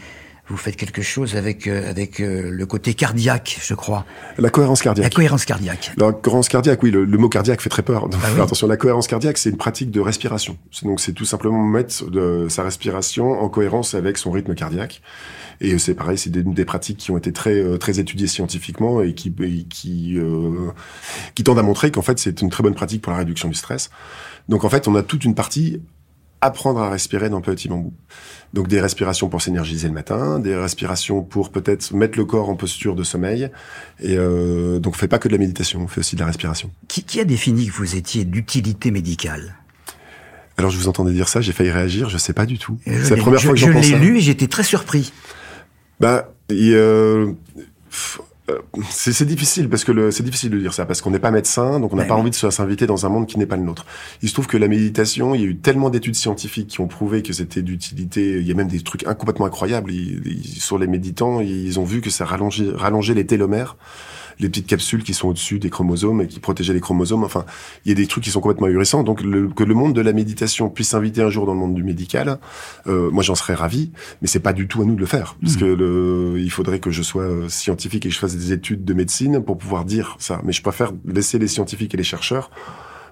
vous 0.49 0.57
faites 0.57 0.77
quelque 0.77 1.03
chose 1.03 1.35
avec 1.35 1.67
euh, 1.67 1.91
avec 1.91 2.21
euh, 2.21 2.51
le 2.51 2.67
côté 2.67 2.95
cardiaque, 2.95 3.59
je 3.61 3.75
crois. 3.75 4.05
La 4.39 4.51
cohérence 4.51 4.81
cardiaque. 4.81 5.05
La 5.05 5.11
cohérence 5.11 5.45
cardiaque. 5.45 5.93
La 5.97 6.13
cohérence 6.13 6.49
cardiaque, 6.49 6.83
oui, 6.83 6.91
le, 6.91 7.07
mot 7.07 7.29
cardiaque 7.29 7.61
fait 7.61 7.69
très 7.69 7.83
peur. 7.83 8.09
Donc, 8.09 8.21
ah 8.25 8.43
Attention, 8.43 8.69
la 8.69 8.77
cohérence 8.77 9.09
cardiaque, 9.09 9.39
c'est 9.39 9.51
une 9.51 9.57
pratique 9.57 9.91
de 9.91 10.01
respiration. 10.01 10.57
Donc 10.83 11.01
c'est 11.01 11.13
tout 11.13 11.25
simplement 11.25 11.65
mettre 11.65 12.09
de, 12.11 12.47
sa 12.49 12.63
respiration 12.63 13.41
en 13.41 13.49
cohérence 13.49 13.95
avec 13.95 14.19
son 14.19 14.31
rythme 14.31 14.55
cardiaque. 14.55 15.03
Et 15.61 15.79
c'est 15.79 15.95
pareil, 15.95 16.19
c'est 16.19 16.31
des, 16.31 16.43
des, 16.43 16.65
pratiques 16.65 16.99
qui 16.99 17.11
ont 17.11 17.17
été 17.17 17.33
très 17.33 17.55
euh, 17.55 17.79
très 17.79 17.99
étudiées 17.99 18.27
scientifiquement 18.27 19.03
et 19.03 19.15
qui 19.15 19.35
qui 19.69 20.19
qui 21.35 21.45
tendent 21.45 21.59
à 21.59 21.63
montrer 21.63 21.91
qu'en 21.91 22.03
fait 22.03 22.19
c'est 22.19 22.41
une 22.43 22.51
très 22.51 22.63
bonne 22.63 22.75
pratique 22.75 23.03
pour 23.03 23.13
la 23.13 23.19
réduction 23.19 23.49
du 23.49 23.55
stress. 23.55 23.91
Donc 24.49 24.65
en 24.65 24.69
fait, 24.69 24.87
on 24.87 24.95
a 24.95 25.03
toute 25.03 25.25
une 25.25 25.35
partie 25.35 25.81
apprendre 26.47 26.81
à 26.81 26.91
respirer 26.91 27.29
dans 27.29 27.41
Petit 27.41 27.69
Bambou. 27.69 27.93
Donc 28.55 28.69
des 28.69 28.81
respirations 28.81 29.29
pour 29.29 29.43
s'énergiser 29.43 29.89
le 29.89 29.95
matin, 29.95 30.39
des 30.39 30.57
respirations 30.57 31.23
pour 31.23 31.51
peut-être 31.51 31.93
mettre 31.93 32.17
le 32.17 32.25
corps 32.25 32.49
en 32.49 32.55
posture 32.55 32.95
de 32.95 33.03
sommeil. 33.03 33.51
Et 34.01 34.17
euh, 34.17 34.79
donc 34.79 34.95
on 34.95 34.97
fait 34.97 35.09
pas 35.09 35.19
que 35.19 35.29
de 35.29 35.33
la 35.33 35.39
méditation, 35.39 35.81
on 35.83 35.89
fait 35.89 36.01
aussi 36.01 36.17
de 36.17 36.21
la 36.21 36.27
respiration. 36.27 36.71
Qui, 36.89 37.03
qui 37.03 37.21
a 37.21 37.25
défini 37.25 37.67
que 37.67 37.73
vous 37.73 37.97
étiez 37.97 38.25
d'utilité 38.25 38.91
médicale? 38.91 39.57
Alors 40.57 40.71
je 40.71 40.79
vous 40.79 40.89
entendais 40.89 41.13
dire 41.13 41.29
ça, 41.29 41.43
j'ai 41.43 41.53
failli 41.53 41.71
réagir, 41.71 42.09
je 42.09 42.17
sais 42.17 42.33
pas 42.33 42.47
du 42.47 42.59
tout. 42.59 42.79
C'est 42.87 43.11
la 43.11 43.17
première 43.17 43.43
fois 43.43 43.53
que 43.53 43.59
j'en 43.59 43.73
pense. 43.73 43.85
Je 43.85 43.95
l'ai 43.95 44.01
lu 44.01 44.17
et 44.17 44.21
j'étais 44.21 44.47
très 44.47 44.63
surpris. 44.63 45.13
Bah, 46.01 46.33
euh, 46.51 47.33
euh, 48.49 48.59
c'est 48.91 49.25
difficile 49.25 49.69
parce 49.69 49.85
que 49.85 50.11
c'est 50.11 50.23
difficile 50.23 50.51
de 50.51 50.59
dire 50.59 50.73
ça 50.73 50.87
parce 50.87 51.01
qu'on 51.01 51.11
n'est 51.11 51.19
pas 51.19 51.31
médecin, 51.31 51.81
donc 51.81 51.93
on 51.93 51.97
n'a 51.97 52.05
pas 52.05 52.15
envie 52.15 52.31
de 52.31 52.35
s'inviter 52.35 52.87
dans 52.87 53.05
un 53.05 53.09
monde 53.09 53.27
qui 53.27 53.39
n'est 53.39 53.47
pas 53.47 53.57
le 53.57 53.63
nôtre. 53.63 53.87
Il 54.23 54.29
se 54.29 54.35
trouve 54.35 54.47
que 54.47 54.57
la 54.57 54.69
méditation, 54.69 55.35
il 55.35 55.41
y 55.41 55.45
a 55.45 55.47
eu 55.49 55.57
tellement 55.57 55.91
d'études 55.91 56.15
scientifiques 56.15 56.69
qui 56.69 56.81
ont 56.81 56.87
prouvé 56.87 57.23
que 57.23 57.33
c'était 57.33 57.63
d'utilité. 57.63 58.39
Il 58.39 58.47
y 58.47 58.53
a 58.53 58.55
même 58.55 58.69
des 58.69 58.81
trucs 58.81 59.05
complètement 59.05 59.47
incroyables 59.47 59.93
sur 60.45 60.79
les 60.79 60.87
méditants. 60.87 61.41
Ils 61.41 61.81
ont 61.81 61.85
vu 61.85 62.01
que 62.01 62.11
ça 62.11 62.25
rallongeait, 62.25 62.71
rallongeait 62.75 63.15
les 63.15 63.27
télomères 63.27 63.77
les 64.39 64.49
petites 64.49 64.67
capsules 64.67 65.03
qui 65.03 65.15
sont 65.15 65.29
au-dessus 65.29 65.59
des 65.59 65.71
chromosomes 65.71 66.21
et 66.23 66.27
qui 66.27 66.41
protégeaient 66.41 66.73
les 66.73 66.81
chromosomes. 66.81 67.25
Enfin, 67.25 67.45
il 67.85 67.89
y 67.91 67.93
a 67.93 67.95
des 67.95 68.07
trucs 68.07 68.25
qui 68.25 68.31
sont 68.31 68.41
complètement 68.41 68.67
ahurissants. 68.67 69.03
Donc, 69.03 69.23
le, 69.23 69.49
que 69.49 69.65
le 69.65 69.75
monde 69.75 69.95
de 69.95 70.01
la 70.01 70.13
méditation 70.13 70.69
puisse 70.69 70.89
s'inviter 70.89 71.23
un 71.23 71.31
jour 71.31 71.47
dans 71.47 71.55
le 71.55 71.61
monde 71.61 71.75
du 71.75 71.85
médical, 71.85 72.39
euh, 72.87 73.11
moi, 73.11 73.23
j'en 73.23 73.35
serais 73.35 73.55
ravi, 73.55 73.91
mais 74.23 74.29
c'est 74.29 74.41
pas 74.41 74.53
du 74.53 74.69
tout 74.69 74.83
à 74.83 74.85
nous 74.85 74.95
de 74.95 75.01
le 75.01 75.07
faire, 75.07 75.37
parce 75.41 75.57
mmh. 75.57 75.61
que 75.61 75.65
le, 75.65 76.35
il 76.39 76.51
faudrait 76.51 76.81
que 76.81 76.91
je 76.91 77.03
sois 77.03 77.23
euh, 77.23 77.49
scientifique 77.49 78.07
et 78.07 78.09
que 78.09 78.15
je 78.15 78.19
fasse 78.19 78.37
des 78.37 78.53
études 78.53 78.85
de 78.85 78.95
médecine 78.95 79.43
pour 79.43 79.59
pouvoir 79.59 79.85
dire 79.85 80.17
ça. 80.19 80.41
Mais 80.45 80.53
je 80.53 80.63
préfère 80.63 80.93
laisser 81.07 81.39
les 81.39 81.49
scientifiques 81.49 81.95
et 81.95 81.97
les 81.97 82.05
chercheurs 82.05 82.51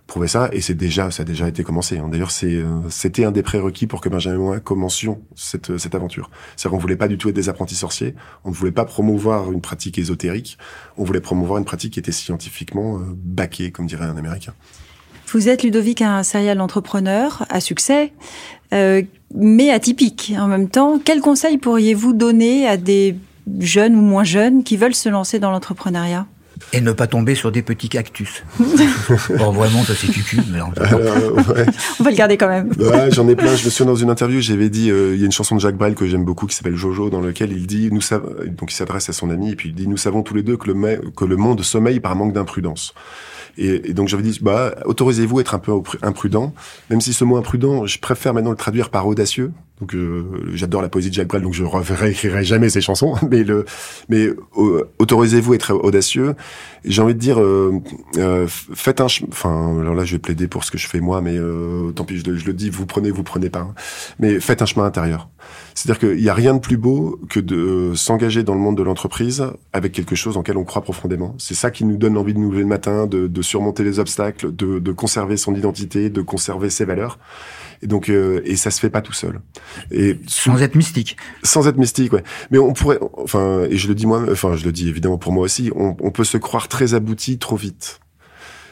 prouver 0.06 0.28
ça 0.28 0.50
et 0.52 0.60
c'est 0.60 0.74
déjà 0.74 1.10
ça 1.10 1.22
a 1.22 1.24
déjà 1.24 1.48
été 1.48 1.62
commencé 1.62 1.98
hein. 1.98 2.08
d'ailleurs 2.10 2.30
c'est 2.30 2.54
euh, 2.54 2.66
c'était 2.90 3.24
un 3.24 3.32
des 3.32 3.42
prérequis 3.42 3.86
pour 3.86 4.00
que 4.00 4.08
Benjamin 4.08 4.36
et 4.36 4.38
moi 4.38 4.60
commencions 4.60 5.22
cette 5.34 5.70
euh, 5.70 5.78
cette 5.78 5.94
aventure. 5.94 6.30
C'est 6.56 6.68
qu'on 6.68 6.78
voulait 6.78 6.96
pas 6.96 7.08
du 7.08 7.16
tout 7.16 7.30
être 7.30 7.34
des 7.34 7.48
apprentis 7.48 7.74
sorciers 7.74 8.14
on 8.44 8.50
ne 8.50 8.54
voulait 8.54 8.72
pas 8.72 8.84
promouvoir 8.84 9.50
une 9.50 9.62
pratique 9.62 9.98
ésotérique 9.98 10.58
on 10.98 11.04
voulait 11.04 11.20
promouvoir 11.20 11.58
une 11.58 11.64
pratique 11.64 11.94
qui 11.94 11.98
était 11.98 12.12
scientifiquement 12.12 12.98
euh, 12.98 13.00
baquée 13.16 13.70
comme 13.70 13.86
dirait 13.86 14.04
un 14.04 14.16
américain. 14.16 14.52
Vous 15.28 15.48
êtes 15.48 15.62
Ludovic 15.62 16.02
un 16.02 16.22
serial 16.22 16.60
entrepreneur 16.60 17.46
à 17.48 17.60
succès 17.60 18.12
euh, 18.72 19.02
mais 19.34 19.70
atypique. 19.70 20.34
En 20.38 20.48
même 20.48 20.68
temps 20.68 20.98
quels 21.02 21.20
conseils 21.20 21.56
pourriez-vous 21.56 22.12
donner 22.12 22.68
à 22.68 22.76
des 22.76 23.16
jeunes 23.58 23.96
ou 23.96 24.02
moins 24.02 24.24
jeunes 24.24 24.64
qui 24.64 24.76
veulent 24.76 24.94
se 24.94 25.08
lancer 25.08 25.38
dans 25.38 25.50
l'entrepreneuriat? 25.50 26.26
Et 26.72 26.81
ne 26.81 26.92
pas 26.92 27.07
tomber 27.07 27.35
sur 27.35 27.53
des 27.53 27.62
petits 27.62 27.88
cactus. 27.88 28.42
bon, 28.59 29.53
vraiment, 29.53 29.85
ça 29.85 29.94
c'est 29.94 30.09
cucu. 30.09 30.40
Mais 30.50 30.61
on... 30.61 30.70
va 32.03 32.11
le 32.11 32.16
garder 32.16 32.37
quand 32.37 32.48
même. 32.48 32.72
Ouais, 32.79 33.11
J'en 33.11 33.29
ai 33.29 33.37
plein. 33.37 33.55
Je 33.55 33.64
me 33.64 33.70
souviens 33.70 33.92
dans 33.92 33.98
une 33.98 34.11
interview, 34.11 34.40
j'avais 34.40 34.70
dit, 34.70 34.90
euh, 34.90 35.14
il 35.14 35.20
y 35.20 35.22
a 35.22 35.27
une 35.27 35.33
chanson 35.33 35.55
de 35.55 35.61
Jacques 35.61 35.77
Brel 35.77 35.94
que 35.94 36.07
j'aime 36.07 36.24
beaucoup 36.24 36.46
qui 36.46 36.57
s'appelle 36.57 36.77
Jojo, 36.77 37.11
dans 37.11 37.20
lequel 37.20 37.53
il 37.53 37.66
dit, 37.66 37.90
nous 37.92 38.00
savons, 38.00 38.29
donc 38.57 38.72
il 38.72 38.74
s'adresse 38.74 39.09
à 39.09 39.12
son 39.12 39.31
ami 39.31 39.50
et 39.50 39.57
puis 39.57 39.68
il 39.68 39.74
dit, 39.74 39.87
nous 39.88 39.96
savons 39.96 40.22
tous 40.22 40.35
les 40.35 40.42
deux 40.42 40.57
que 40.57 40.70
le, 40.70 41.11
que 41.11 41.24
le 41.24 41.37
monde 41.37 41.62
sommeille 41.62 42.00
par 42.00 42.16
manque 42.16 42.33
d'imprudence. 42.33 42.94
Et, 43.57 43.90
et, 43.90 43.94
donc 43.94 44.09
j'avais 44.09 44.22
dit, 44.22 44.38
bah, 44.42 44.74
autorisez-vous 44.85 45.38
à 45.38 45.40
être 45.42 45.55
un 45.55 45.59
peu 45.59 45.72
imprudent, 46.03 46.53
même 46.90 47.00
si 47.00 47.12
ce 47.12 47.24
mot 47.24 47.37
imprudent, 47.37 47.87
je 47.87 47.98
préfère 47.98 48.35
maintenant 48.35 48.50
le 48.50 48.57
traduire 48.57 48.90
par 48.90 49.07
audacieux. 49.07 49.53
Donc 49.84 49.94
euh, 49.94 50.24
j'adore 50.54 50.80
la 50.80 50.88
poésie 50.88 51.10
de 51.10 51.14
Jacques 51.14 51.28
Brel, 51.28 51.42
donc 51.42 51.52
je 51.52 51.62
réécrirai 51.62 52.42
jamais 52.42 52.70
ses 52.70 52.80
chansons. 52.80 53.16
Mais 53.30 53.44
le, 53.44 53.66
mais 54.08 54.28
euh, 54.56 54.90
autorisez-vous 54.98 55.52
à 55.52 55.56
être 55.56 55.74
audacieux. 55.74 56.34
J'ai 56.86 57.02
envie 57.02 57.14
de 57.14 57.18
dire, 57.18 57.38
euh, 57.38 57.82
euh 58.16 58.46
faites 58.48 59.02
un, 59.02 59.08
enfin, 59.28 59.78
alors 59.78 59.94
là 59.94 60.06
je 60.06 60.12
vais 60.12 60.18
plaider 60.18 60.48
pour 60.48 60.64
ce 60.64 60.70
que 60.70 60.78
je 60.78 60.88
fais 60.88 61.00
moi, 61.00 61.20
mais 61.20 61.36
tant 61.94 62.04
pis, 62.04 62.16
je, 62.18 62.24
le 62.24 62.52
dis, 62.54 62.70
vous 62.70 62.86
prenez, 62.86 63.10
vous 63.10 63.24
prenez 63.24 63.50
pas. 63.50 63.60
Hein. 63.60 63.74
Mais 64.18 64.40
faites 64.40 64.62
un 64.62 64.66
chemin 64.66 64.86
intérieur. 64.86 65.28
C'est-à-dire 65.74 65.98
qu'il 65.98 66.22
n'y 66.22 66.28
a 66.30 66.34
rien 66.34 66.54
de 66.54 66.60
plus 66.60 66.78
beau 66.78 67.20
que 67.28 67.40
de 67.40 67.92
s'engager 67.94 68.42
dans 68.42 68.54
le 68.54 68.60
monde 68.60 68.78
de 68.78 68.82
l'entreprise 68.82 69.44
avec 69.74 69.92
quelque 69.92 70.14
chose 70.14 70.36
en 70.36 70.40
lequel 70.40 70.56
on 70.56 70.64
croit 70.64 70.82
profondément. 70.82 71.34
C'est 71.38 71.54
ça 71.54 71.70
qui 71.70 71.84
nous 71.84 71.96
donne 71.96 72.16
envie 72.16 72.32
de 72.32 72.38
nous 72.38 72.50
lever 72.50 72.62
le 72.62 72.68
matin, 72.68 73.06
de, 73.06 73.26
de 73.26 73.42
surmonter 73.42 73.84
les 73.84 73.98
obstacles, 73.98 74.54
de, 74.54 74.78
de 74.78 74.92
conserver 74.92 75.36
son 75.36 75.54
identité, 75.54 76.08
de 76.08 76.22
conserver 76.22 76.70
ses 76.70 76.84
valeurs. 76.86 77.18
Et 77.84 77.86
donc, 77.86 78.08
euh, 78.08 78.40
et 78.44 78.56
ça 78.56 78.70
se 78.70 78.80
fait 78.80 78.88
pas 78.88 79.02
tout 79.02 79.12
seul. 79.12 79.40
Et 79.92 80.18
sans 80.26 80.60
être 80.62 80.74
mystique. 80.74 81.18
Sans 81.42 81.68
être 81.68 81.76
mystique, 81.76 82.14
ouais. 82.14 82.24
Mais 82.50 82.58
on 82.58 82.72
pourrait, 82.72 82.98
enfin, 83.18 83.64
et 83.68 83.76
je 83.76 83.88
le 83.88 83.94
dis 83.94 84.06
moi, 84.06 84.24
enfin, 84.32 84.56
je 84.56 84.64
le 84.64 84.72
dis 84.72 84.88
évidemment 84.88 85.18
pour 85.18 85.32
moi 85.32 85.44
aussi, 85.44 85.70
on, 85.76 85.94
on 86.00 86.10
peut 86.10 86.24
se 86.24 86.38
croire 86.38 86.66
très 86.68 86.94
abouti 86.94 87.38
trop 87.38 87.56
vite. 87.56 88.00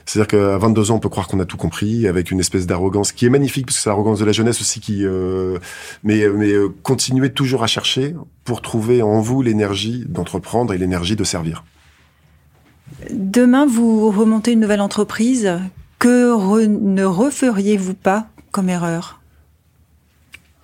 C'est-à-dire 0.06 0.28
qu'à 0.28 0.58
22 0.58 0.90
ans, 0.90 0.96
on 0.96 0.98
peut 0.98 1.08
croire 1.08 1.28
qu'on 1.28 1.40
a 1.40 1.44
tout 1.44 1.56
compris, 1.56 2.08
avec 2.08 2.30
une 2.30 2.40
espèce 2.40 2.66
d'arrogance 2.66 3.12
qui 3.12 3.26
est 3.26 3.28
magnifique, 3.28 3.66
parce 3.66 3.76
que 3.76 3.82
c'est 3.82 3.90
l'arrogance 3.90 4.18
de 4.18 4.24
la 4.24 4.32
jeunesse 4.32 4.60
aussi 4.60 4.80
qui... 4.80 5.04
Euh, 5.04 5.58
mais 6.02 6.26
mais 6.28 6.52
euh, 6.52 6.68
continuez 6.82 7.30
toujours 7.30 7.62
à 7.62 7.66
chercher 7.66 8.14
pour 8.44 8.62
trouver 8.62 9.02
en 9.02 9.20
vous 9.20 9.42
l'énergie 9.42 10.04
d'entreprendre 10.08 10.72
et 10.72 10.78
l'énergie 10.78 11.16
de 11.16 11.24
servir. 11.24 11.64
Demain, 13.10 13.66
vous 13.66 14.10
remontez 14.10 14.52
une 14.52 14.60
nouvelle 14.60 14.80
entreprise. 14.80 15.60
Que 15.98 16.66
ne 16.66 17.04
referiez-vous 17.04 17.94
pas 17.94 18.26
comme 18.52 18.68
erreur 18.68 19.20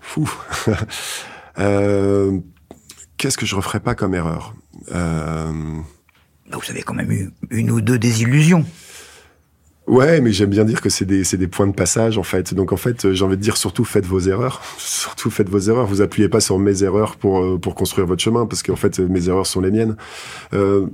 Fou. 0.00 0.30
euh, 1.58 2.38
Qu'est-ce 3.16 3.36
que 3.36 3.46
je 3.46 3.56
referais 3.56 3.80
pas 3.80 3.94
comme 3.94 4.14
erreur? 4.14 4.54
Euh... 4.92 5.80
Bah, 6.50 6.58
vous 6.62 6.70
avez 6.70 6.82
quand 6.82 6.94
même 6.94 7.10
eu 7.10 7.30
une 7.50 7.70
ou 7.70 7.80
deux 7.80 7.98
désillusions. 7.98 8.64
Ouais, 9.88 10.20
mais 10.20 10.32
j'aime 10.32 10.50
bien 10.50 10.66
dire 10.66 10.82
que 10.82 10.90
c'est 10.90 11.06
des, 11.06 11.22
des 11.22 11.48
points 11.48 11.66
de 11.66 11.72
passage 11.72 12.18
en 12.18 12.22
fait. 12.22 12.52
Donc 12.52 12.72
en 12.72 12.76
fait, 12.76 13.10
j'ai 13.14 13.24
envie 13.24 13.38
de 13.38 13.42
dire 13.42 13.56
surtout 13.56 13.86
faites 13.86 14.04
vos 14.04 14.20
erreurs. 14.20 14.60
surtout 14.78 15.30
faites 15.30 15.48
vos 15.48 15.58
erreurs. 15.58 15.86
Vous 15.86 16.02
appuyez 16.02 16.28
pas 16.28 16.40
sur 16.40 16.58
mes 16.58 16.84
erreurs 16.84 17.16
pour 17.16 17.42
euh, 17.42 17.58
pour 17.58 17.74
construire 17.74 18.06
votre 18.06 18.22
chemin 18.22 18.44
parce 18.44 18.62
qu'en 18.62 18.76
fait 18.76 18.98
mes 18.98 19.30
erreurs 19.30 19.46
sont 19.46 19.62
les 19.62 19.70
miennes. 19.70 19.96
Euh, 20.52 20.86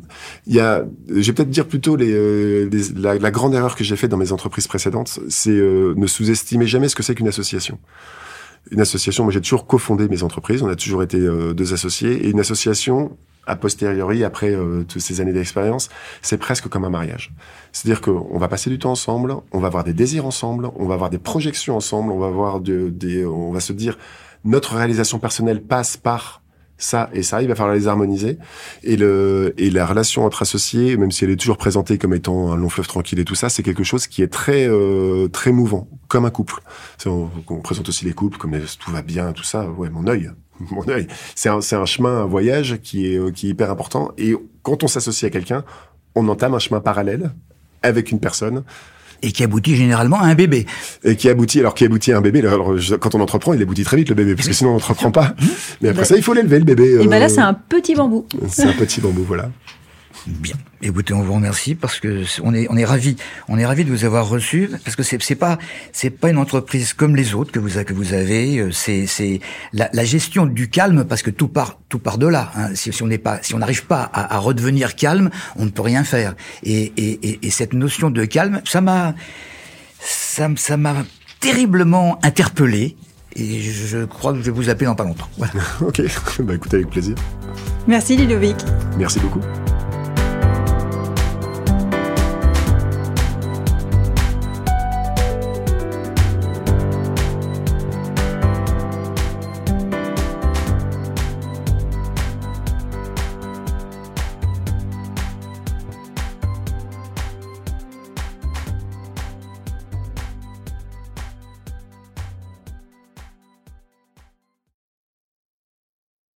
il 0.46 0.54
y 0.54 0.61
a, 0.61 0.85
je 1.09 1.14
vais 1.14 1.33
peut-être 1.33 1.50
dire 1.50 1.66
plutôt 1.66 1.96
les, 1.96 2.12
euh, 2.12 2.68
les 2.70 2.90
la, 2.94 3.18
la, 3.18 3.30
grande 3.33 3.54
erreur 3.54 3.74
que 3.74 3.83
j'ai 3.83 3.96
faite 3.96 4.11
dans 4.12 4.16
mes 4.16 4.30
entreprises 4.30 4.68
précédentes, 4.68 5.18
c'est 5.28 5.50
ne 5.50 6.07
sous-estimer 6.07 6.68
jamais 6.68 6.88
ce 6.88 6.94
que 6.94 7.02
c'est 7.02 7.16
qu'une 7.16 7.28
association 7.28 7.78
une 8.70 8.80
association, 8.80 9.24
moi 9.24 9.33
j'ai 9.33 9.42
toujours 9.42 9.66
cofondé 9.66 10.09
mes 10.09 10.22
entreprises, 10.22 10.62
on 10.62 10.68
a 10.68 10.74
toujours 10.74 11.02
été 11.02 11.18
deux 11.18 11.74
associés, 11.74 12.24
et 12.24 12.30
une 12.30 12.40
association, 12.40 13.14
a 13.46 13.57
posteriori, 13.57 14.24
après 14.24 14.50
euh, 14.50 14.85
toutes 14.87 15.02
ces 15.02 15.20
années 15.20 15.33
d'expérience, 15.33 15.88
c'est 16.22 16.38
presque 16.38 16.68
comme 16.68 16.85
un 16.85 16.90
mariage. 16.90 17.33
C'est-à-dire 17.72 18.00
qu'on 18.00 18.38
va 18.38 18.48
passer 18.48 18.70
du 18.70 18.78
temps 18.78 18.92
ensemble, 18.92 19.35
on 19.52 19.59
va 19.59 19.66
avoir 19.66 19.85
des 19.85 19.92
désirs 19.92 20.26
ensemble, 20.26 20.70
on 20.76 20.87
va 20.87 20.94
avoir 20.94 21.11
des 21.11 21.18
projections 21.18 21.76
ensemble, 21.76 22.12
on 22.12 22.18
va 22.18 22.26
avoir 22.26 22.61
des, 22.61 23.24
on 23.26 23.52
va 23.52 23.61
se 23.61 23.72
dire 23.72 23.98
notre 24.44 24.76
réalisation 24.76 25.18
personnelle 25.18 25.62
passe 25.62 25.96
par 25.96 26.42
ça 26.76 27.09
et 27.12 27.22
ça, 27.22 27.40
il 27.40 27.48
va 27.48 27.54
falloir 27.54 27.74
les 27.74 27.87
harmoniser. 27.87 28.38
Et 28.83 28.96
le 28.96 29.54
et 29.59 29.70
la 29.70 29.87
relation 29.87 30.24
entre 30.24 30.42
associés, 30.42 30.96
même 30.96 31.11
si 31.11 31.24
elle 31.24 31.30
est 31.30 31.37
toujours 31.37 31.57
présentée 31.57 31.98
comme 31.98 32.14
étant 32.14 32.52
un 32.52 32.57
long 32.57 32.68
fleuve 32.68 32.88
tranquille 32.88 33.18
et 33.18 33.24
tout 33.24 33.37
ça, 33.37 33.48
c'est 33.48 33.62
quelque 33.62 33.85
chose 33.85 34.07
qui 34.07 34.22
est 34.22 34.33
très 34.33 34.68
euh, 34.68 35.28
très 35.28 35.52
mouvant, 35.52 35.88
comme 36.09 36.24
un 36.24 36.30
couple. 36.30 36.61
On, 37.07 37.30
on, 37.48 37.61
présente 37.61 37.88
aussi 37.88 38.04
les 38.04 38.12
couples 38.12 38.38
comme 38.38 38.59
tout 38.78 38.90
va 38.90 39.02
bien, 39.02 39.33
tout 39.33 39.44
ça. 39.44 39.70
Ouais, 39.70 39.88
mon 39.88 40.07
œil, 40.07 40.30
mon 40.60 40.88
œil. 40.88 41.06
C'est 41.34 41.48
un, 41.48 41.58
un 41.58 41.86
chemin, 41.86 42.22
un 42.22 42.26
voyage 42.26 42.78
qui 42.82 43.06
est, 43.06 43.32
qui 43.32 43.46
est 43.46 43.50
hyper 43.50 43.70
important. 43.70 44.12
Et 44.18 44.34
quand 44.62 44.82
on 44.84 44.88
s'associe 44.88 45.28
à 45.28 45.32
quelqu'un, 45.32 45.64
on 46.14 46.28
entame 46.28 46.54
un 46.54 46.58
chemin 46.58 46.80
parallèle 46.80 47.30
avec 47.82 48.10
une 48.10 48.20
personne. 48.20 48.64
Et 49.22 49.32
qui 49.32 49.42
aboutit 49.42 49.74
généralement 49.74 50.20
à 50.20 50.26
un 50.26 50.34
bébé. 50.34 50.66
Et 51.02 51.16
qui 51.16 51.30
aboutit, 51.30 51.58
alors 51.60 51.74
qui 51.74 51.84
aboutit 51.86 52.12
à 52.12 52.18
un 52.18 52.20
bébé, 52.20 52.40
alors 52.40 52.74
quand 53.00 53.14
on 53.14 53.20
entreprend, 53.20 53.54
il 53.54 53.62
aboutit 53.62 53.84
très 53.84 53.96
vite 53.96 54.10
le 54.10 54.14
bébé, 54.14 54.34
parce 54.34 54.48
que 54.48 54.52
sinon 54.52 54.70
on 54.70 54.72
n'entreprend 54.74 55.10
pas. 55.10 55.34
Mais 55.80 55.88
après 55.88 56.02
bah, 56.02 56.04
ça, 56.04 56.16
il 56.16 56.22
faut 56.22 56.34
l'élever 56.34 56.58
le 56.58 56.64
bébé. 56.66 56.98
Et 57.00 57.06
ben 57.06 57.18
là, 57.18 57.30
c'est 57.30 57.40
un 57.40 57.54
petit 57.54 57.94
bambou. 57.94 58.26
C'est 58.48 58.66
un 58.66 58.72
petit 58.72 59.00
bambou, 59.00 59.22
voilà. 59.22 59.50
Bien. 60.26 60.54
Écoutez, 60.80 61.12
on 61.12 61.22
vous 61.22 61.34
remercie 61.34 61.74
parce 61.74 62.00
que 62.00 62.24
on 62.42 62.54
est 62.54 62.66
on 62.70 62.76
est 62.76 62.84
ravi, 62.84 63.16
on 63.48 63.58
est 63.58 63.66
ravi 63.66 63.84
de 63.84 63.90
vous 63.90 64.04
avoir 64.04 64.26
reçu 64.28 64.70
parce 64.84 64.96
que 64.96 65.02
c'est 65.02 65.22
c'est 65.22 65.34
pas 65.34 65.58
c'est 65.92 66.10
pas 66.10 66.30
une 66.30 66.38
entreprise 66.38 66.94
comme 66.94 67.14
les 67.14 67.34
autres 67.34 67.52
que 67.52 67.58
vous 67.58 67.82
que 67.84 67.92
vous 67.92 68.14
avez. 68.14 68.58
Euh, 68.58 68.70
c'est 68.70 69.06
c'est 69.06 69.40
la, 69.72 69.90
la, 69.92 70.04
gestion 70.04 70.46
du 70.46 70.68
calme 70.70 71.04
parce 71.04 71.22
que 71.22 71.30
tout 71.30 71.48
part 71.48 71.78
tout 71.90 71.98
part 71.98 72.16
de 72.16 72.26
là. 72.26 72.50
Hein. 72.56 72.74
Si, 72.74 72.92
si, 72.92 73.02
on 73.02 73.06
n'est 73.06 73.18
pas 73.18 73.38
si 73.42 73.54
on 73.54 73.58
n'arrive 73.58 73.84
pas 73.87 74.02
à, 74.02 74.37
à, 74.37 74.38
redevenir 74.38 74.96
calme, 74.96 75.30
on 75.56 75.66
ne 75.66 75.70
peut 75.70 75.82
rien 75.82 76.04
faire. 76.04 76.34
Et 76.62 76.92
et, 76.96 77.46
et, 77.46 77.50
cette 77.50 77.74
notion 77.74 78.10
de 78.10 78.24
calme, 78.24 78.62
ça 78.64 78.80
m'a 78.80 79.14
ça 80.00 80.48
ça 80.56 80.76
m'a 80.78 81.04
terriblement 81.40 82.18
interpellé. 82.22 82.96
Et 83.37 83.60
je 83.60 84.04
crois 84.04 84.32
que 84.32 84.38
je 84.38 84.44
vais 84.44 84.52
vous 84.52 84.70
appeler 84.70 84.87
dans 84.87 84.94
pas 84.94 85.04
longtemps. 85.04 85.28
Voilà. 85.37 85.52
ok, 85.80 86.02
bah 86.40 86.54
écoutez 86.54 86.76
avec 86.76 86.88
plaisir. 86.90 87.16
Merci 87.87 88.16
Ludovic. 88.16 88.56
Merci 88.96 89.20
beaucoup. 89.20 89.40